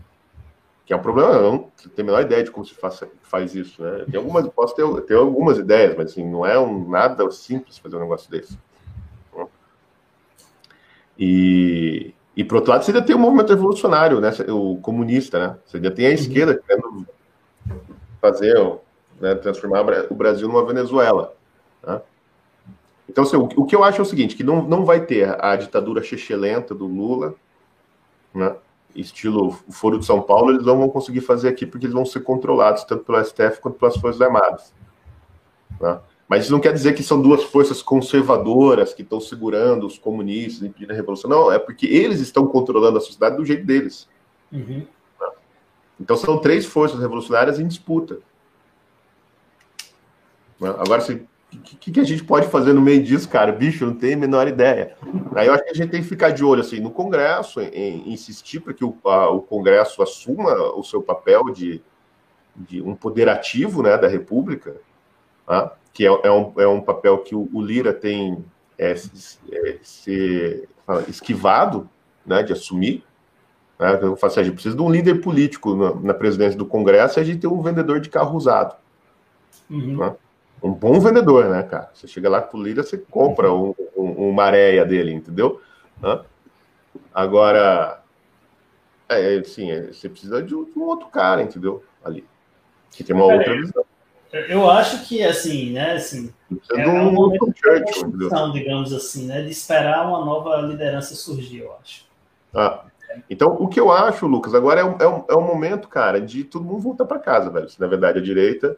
[0.87, 3.53] Que é um problema, eu não tenho a menor ideia de como se faz, faz
[3.53, 3.83] isso.
[3.83, 4.05] Né?
[4.09, 7.97] Tem algumas, posso ter, ter algumas ideias, mas assim, não é um, nada simples fazer
[7.97, 8.57] um negócio desse.
[11.19, 14.31] E, e por outro lado, você ainda tem o um movimento revolucionário, né?
[14.47, 15.57] o comunista, né?
[15.65, 16.15] Você ainda tem a uhum.
[16.15, 17.07] esquerda querendo
[18.21, 18.79] fazer,
[19.19, 21.35] né, transformar o Brasil numa Venezuela.
[21.85, 22.01] Né?
[23.09, 25.35] Então, assim, o, o, que eu acho é o seguinte, que não, não vai ter
[25.43, 27.35] a ditadura chechelenta do Lula,
[28.33, 28.55] né?
[28.95, 32.21] Estilo Foro de São Paulo, eles não vão conseguir fazer aqui porque eles vão ser
[32.21, 34.73] controlados tanto pelo STF quanto pelas Forças Armadas.
[35.79, 35.99] Né?
[36.27, 40.63] Mas isso não quer dizer que são duas forças conservadoras que estão segurando os comunistas,
[40.63, 41.29] impedindo a revolução.
[41.29, 44.09] Não, é porque eles estão controlando a sociedade do jeito deles.
[44.51, 44.85] Uhum.
[45.99, 48.19] Então são três forças revolucionárias em disputa.
[50.61, 51.01] Agora,
[51.53, 53.51] o que, que, a gente pode fazer no meio disso, cara?
[53.51, 54.95] Bicho, não tem a menor ideia.
[55.35, 58.09] Aí eu acho que a gente tem que ficar de olho assim, no Congresso, em,
[58.09, 61.81] em insistir para que o, a, o Congresso assuma o seu papel de,
[62.55, 64.75] de um poder ativo né, da República.
[65.45, 65.73] Tá?
[65.97, 68.45] que é, é, um, é um papel que o, o Lira tem
[68.77, 70.69] é, é, ser
[71.07, 71.89] esquivado
[72.23, 73.03] né, de assumir.
[73.79, 73.97] Né?
[74.03, 77.17] Eu falo assim, a gente precisa de um líder político na, na presidência do Congresso
[77.17, 78.75] e a gente tem um vendedor de carro usado.
[79.67, 79.97] Uhum.
[79.97, 80.15] Né?
[80.61, 81.89] Um bom vendedor, né, cara?
[81.93, 85.61] Você chega lá com o Lira, você compra um, um, uma areia dele, entendeu?
[86.01, 86.19] Né?
[87.13, 88.01] Agora,
[89.07, 91.83] é, assim, é, você precisa de um, de um, outro cara, entendeu?
[92.03, 92.25] Ali.
[92.91, 93.85] Que tem uma outra visão.
[94.49, 96.33] Eu acho que, assim, né, assim,
[96.75, 102.05] é um momento de digamos assim, né, de esperar uma nova liderança surgir, eu acho.
[102.53, 102.83] Ah,
[103.29, 106.19] então, o que eu acho, Lucas, agora é um, é um, é um momento, cara,
[106.19, 107.69] de todo mundo voltar para casa, velho.
[107.69, 108.77] Se, na verdade, a direita,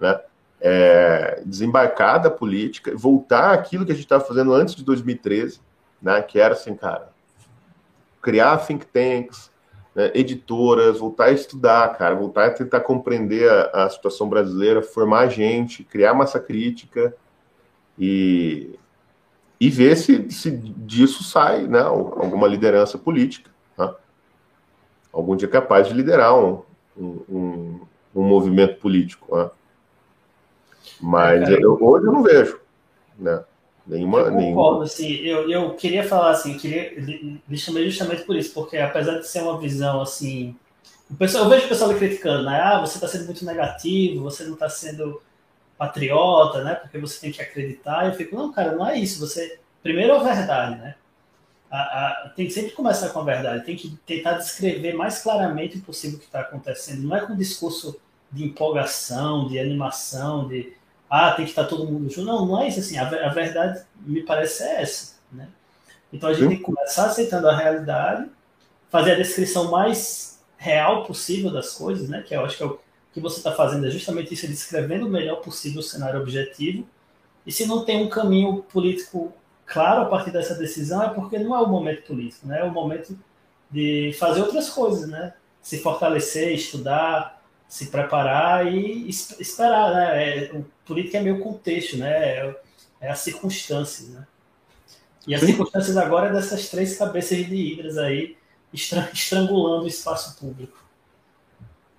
[0.00, 0.20] né,
[0.60, 5.60] é, desembarcar da política, voltar aquilo que a gente estava fazendo antes de 2013,
[6.00, 7.10] né, que era assim, cara,
[8.22, 9.50] criar think tanks,
[9.94, 15.28] né, editoras, voltar a estudar, cara, voltar a tentar compreender a, a situação brasileira, formar
[15.28, 17.14] gente, criar massa crítica
[17.98, 18.78] e,
[19.60, 23.50] e ver se, se disso sai né, alguma liderança política.
[23.78, 23.94] Né?
[25.12, 26.62] Algum dia capaz de liderar um,
[26.98, 27.80] um,
[28.14, 29.34] um movimento político.
[29.34, 29.50] Né?
[31.00, 32.60] Mas é, eu, hoje eu não vejo.
[33.18, 33.42] Né?
[33.86, 38.52] Nenhuma, eu concordo, assim, eu, eu queria falar assim, queria lhe chamei justamente por isso,
[38.52, 40.56] porque apesar de ser uma visão assim,
[41.08, 42.60] o pessoal, eu vejo o pessoal criticando, né?
[42.60, 45.22] Ah, você está sendo muito negativo, você não está sendo
[45.78, 46.74] patriota, né?
[46.74, 48.06] Porque você tem que acreditar.
[48.06, 49.20] Eu fico, não, cara, não é isso.
[49.20, 50.94] Você primeiro é a verdade, né?
[51.70, 53.64] A, a, tem que sempre começar com a verdade.
[53.64, 57.02] Tem que tentar descrever mais claramente o possível o que está acontecendo.
[57.06, 58.00] Não é com discurso
[58.32, 60.72] de empolgação, de animação, de
[61.08, 62.26] ah, tem que estar todo mundo junto.
[62.26, 62.98] Não, não é isso assim.
[62.98, 65.16] A, a verdade, me parece, é essa.
[65.30, 65.48] Né?
[66.12, 66.48] Então a gente Sim.
[66.48, 68.28] tem que começar aceitando a realidade,
[68.90, 72.22] fazer a descrição mais real possível das coisas, né?
[72.22, 72.78] Que eu acho que é o
[73.12, 76.86] que você está fazendo é justamente isso, é descrevendo o melhor possível o cenário objetivo.
[77.46, 79.32] E se não tem um caminho político
[79.64, 82.60] claro a partir dessa decisão, é porque não é o momento político, né?
[82.60, 83.18] É o momento
[83.70, 85.32] de fazer outras coisas, né?
[85.62, 87.35] Se fortalecer, estudar,
[87.68, 90.36] se preparar e esperar, né?
[90.38, 92.10] É, política é meio contexto, né?
[92.10, 92.60] É,
[93.00, 94.26] é as circunstâncias, né?
[95.26, 95.48] E as Sim.
[95.48, 98.36] circunstâncias agora é dessas três cabeças de hidras aí
[98.72, 100.84] estrangulando o espaço público.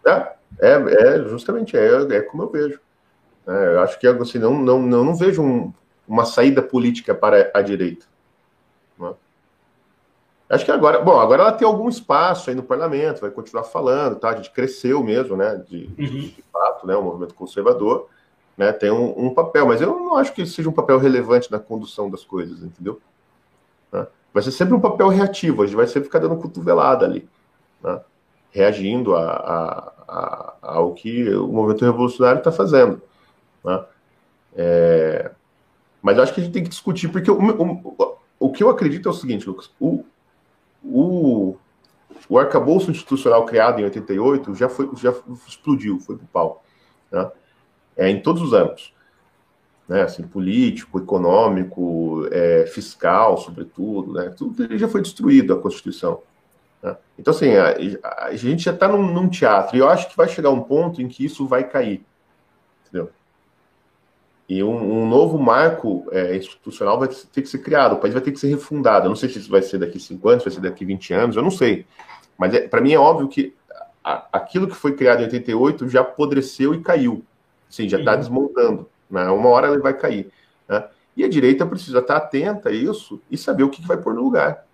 [0.05, 2.79] É, é, é justamente é, é como eu vejo.
[3.47, 5.73] É, eu acho que assim, não, não, não, não vejo um,
[6.07, 8.05] uma saída política para a direita.
[8.97, 9.13] Não é?
[10.49, 14.15] Acho que agora, bom, agora ela tem algum espaço aí no parlamento, vai continuar falando,
[14.15, 14.29] tá?
[14.29, 15.61] A gente cresceu mesmo, né?
[15.67, 16.05] De, uhum.
[16.05, 16.95] de fato, né?
[16.95, 18.07] O movimento conservador,
[18.57, 18.71] né?
[18.71, 22.09] Tem um, um, papel, mas eu não acho que seja um papel relevante na condução
[22.09, 23.01] das coisas, entendeu?
[23.91, 24.07] Né?
[24.33, 27.27] Vai ser sempre um papel reativo, a gente vai sempre ficar dando cotovelada ali,
[27.83, 27.99] né?
[28.49, 33.01] reagindo a, a, a, ao que o movimento revolucionário está fazendo,
[33.63, 33.83] né?
[34.55, 35.31] É...
[36.01, 38.69] Mas eu acho que a gente tem que discutir, porque o, o, o que eu
[38.69, 40.05] acredito é o seguinte, Lucas, o,
[40.87, 41.57] o,
[42.29, 45.13] o arcabouço institucional criado em 88 já, foi, já
[45.47, 46.63] explodiu, foi para o pau.
[47.11, 47.31] Né?
[47.95, 48.93] É, em todos os âmbitos.
[49.87, 50.01] Né?
[50.01, 54.13] Assim, político, econômico, é, fiscal, sobretudo.
[54.13, 54.29] Né?
[54.29, 56.21] Tudo já foi destruído, a Constituição.
[56.81, 56.95] Né?
[57.17, 60.27] Então, assim, a, a gente já está num, num, teatro, e eu acho que vai
[60.27, 62.05] chegar um ponto em que isso vai cair.
[62.83, 63.09] Entendeu?
[64.49, 68.23] E um, um novo marco é, institucional vai ter que ser criado, o país vai
[68.23, 69.05] ter que ser refundado.
[69.05, 71.35] Eu não sei se isso vai ser daqui 5 anos, vai ser daqui 20 anos,
[71.35, 71.85] eu não sei.
[72.37, 73.53] Mas é, para mim é óbvio que
[74.03, 77.25] a, aquilo que foi criado em 88 já apodreceu e caiu.
[77.69, 78.89] Sim, já está desmontando.
[79.09, 79.29] Né?
[79.29, 80.31] Uma hora ele vai cair.
[80.67, 80.87] Né?
[81.17, 84.13] E a direita precisa estar atenta a isso e saber o que, que vai pôr
[84.13, 84.65] no lugar.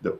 [0.00, 0.18] Entendeu?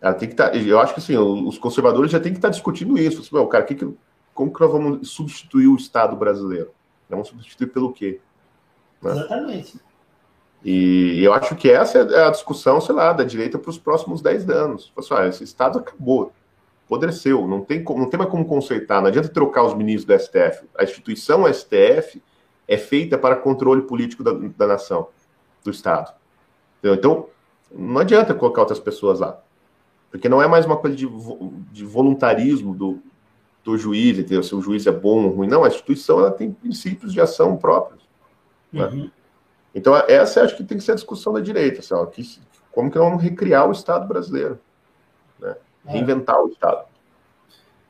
[0.00, 0.50] Ela tem que estar.
[0.50, 3.20] Tá, eu acho que assim, os conservadores já têm que estar discutindo isso.
[3.20, 3.94] Assim, cara, que que,
[4.34, 6.70] como que nós vamos substituir o Estado brasileiro?
[7.16, 8.20] Vamos substituir pelo quê?
[9.00, 9.12] Né?
[9.12, 9.80] Exatamente.
[10.64, 14.22] E eu acho que essa é a discussão, sei lá, da direita para os próximos
[14.22, 14.92] 10 anos.
[14.96, 16.32] Assim, ah, esse Estado acabou,
[16.86, 20.68] apodreceu, não tem, não tem mais como consertar, não adianta trocar os ministros do STF.
[20.78, 22.22] A instituição STF
[22.68, 25.08] é feita para controle político da, da nação,
[25.64, 26.14] do Estado.
[26.78, 26.96] Entendeu?
[26.96, 27.26] Então,
[27.74, 29.40] não adianta colocar outras pessoas lá.
[30.12, 31.08] Porque não é mais uma coisa de,
[31.72, 33.02] de voluntarismo do,
[33.64, 34.42] do juiz, entendeu?
[34.42, 35.48] se o juiz é bom ou ruim.
[35.48, 38.02] Não, a instituição ela tem princípios de ação próprios.
[38.72, 38.84] Né?
[38.86, 39.10] Uhum.
[39.74, 41.80] Então, essa acho que tem que ser a discussão da direita.
[41.80, 42.22] Assim, ó, que,
[42.72, 44.58] como que nós vamos recriar o Estado brasileiro?
[45.38, 45.56] Né?
[45.86, 45.92] É.
[45.92, 46.84] Reinventar o Estado.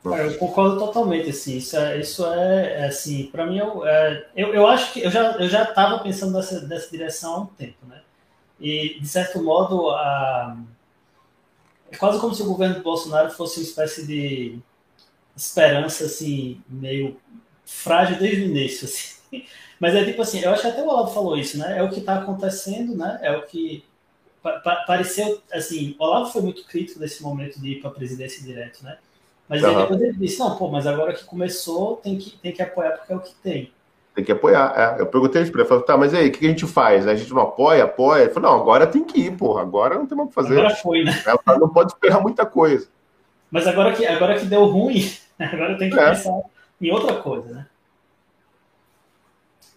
[0.03, 4.27] Cara, eu concordo totalmente, assim, isso é, isso é, é assim, para mim, eu, é,
[4.35, 7.47] eu, eu acho que eu já eu já estava pensando nessa, nessa direção há um
[7.47, 8.03] tempo, né,
[8.59, 10.57] e, de certo modo, a,
[11.89, 14.59] é quase como se o governo do Bolsonaro fosse uma espécie de
[15.37, 17.17] esperança, assim, meio
[17.65, 19.45] frágil desde o início, assim,
[19.81, 21.91] mas é tipo assim, eu acho que até o Olavo falou isso, né, é o
[21.91, 23.85] que está acontecendo, né, é o que
[24.43, 27.95] pa, pa, pareceu, assim, o Olavo foi muito crítico desse momento de ir para a
[27.95, 28.99] presidência direto, né,
[29.49, 29.77] mas uhum.
[29.77, 33.13] depois ele disse, não, pô, mas agora que começou, tem que, tem que apoiar porque
[33.13, 33.73] é o que tem.
[34.15, 34.75] Tem que apoiar.
[34.77, 35.01] É.
[35.01, 37.07] Eu perguntei para ele, falei, tá, mas aí, o que a gente faz?
[37.07, 38.25] A gente não apoia, apoia?
[38.25, 40.59] Ele falou, não, agora tem que ir, porra, agora não tem mais o que fazer.
[40.59, 41.13] Agora foi, né?
[41.59, 42.89] Não pode esperar muita coisa.
[43.53, 46.09] Mas agora que, agora que deu ruim, agora tem que é.
[46.09, 46.41] pensar
[46.81, 47.67] em outra coisa, né?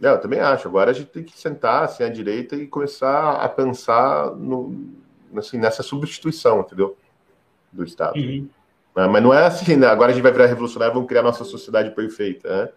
[0.02, 0.68] É, eu também acho.
[0.68, 4.93] Agora a gente tem que sentar assim à direita e começar a pensar no,
[5.35, 6.97] assim, nessa substituição, entendeu?
[7.72, 8.18] Do Estado.
[8.18, 8.47] Uhum.
[8.95, 9.07] Né?
[9.07, 9.88] Mas não é assim, né?
[9.88, 12.64] agora a gente vai virar revolucionário e vamos criar nossa sociedade perfeita.
[12.64, 12.72] Né?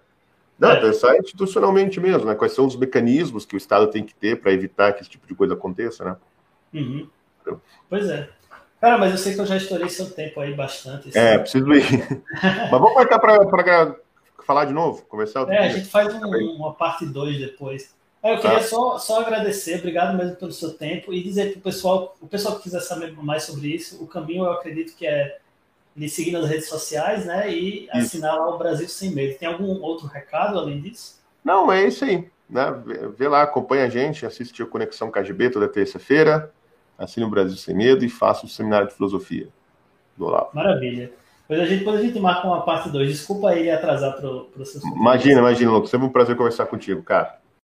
[0.58, 0.80] Não, é.
[0.80, 2.34] pensar institucionalmente mesmo, né?
[2.34, 5.26] Quais são os mecanismos que o Estado tem que ter para evitar que esse tipo
[5.26, 6.16] de coisa aconteça, né?
[6.74, 7.08] Uhum.
[7.88, 8.28] Pois é.
[8.80, 11.08] Cara, mas eu sei que eu já estourei seu tempo aí bastante.
[11.16, 11.42] É, tempo.
[11.42, 12.22] preciso ir.
[12.42, 13.96] mas vamos marcar para
[14.46, 15.42] falar de novo, conversar?
[15.42, 15.60] É, dia.
[15.60, 16.26] a gente faz um,
[16.56, 17.94] uma parte 2 depois.
[18.22, 18.62] Eu queria ah.
[18.62, 22.56] só, só agradecer, obrigado mesmo pelo seu tempo e dizer para o pessoal, o pessoal
[22.56, 25.38] que quiser saber mais sobre isso, o caminho eu acredito que é
[25.94, 27.50] me seguir nas redes sociais, né?
[27.50, 29.38] E assinar lá o Brasil Sem Medo.
[29.38, 31.20] Tem algum outro recado além disso?
[31.44, 32.28] Não, é isso aí.
[32.48, 32.64] Né?
[33.16, 36.52] Vê lá, acompanha a gente, assiste o Conexão KGB toda terça-feira,
[36.98, 39.48] assine o Brasil Sem Medo e faça o seminário de filosofia
[40.16, 40.50] do Olavo.
[40.52, 41.12] Maravilha.
[41.48, 43.08] Depois a gente, depois a gente marca uma parte 2.
[43.08, 44.82] Desculpa aí atrasar para o seu.
[44.82, 45.88] Imagina, imagina, Lucas.
[45.88, 47.38] Sempre um prazer conversar contigo, cara.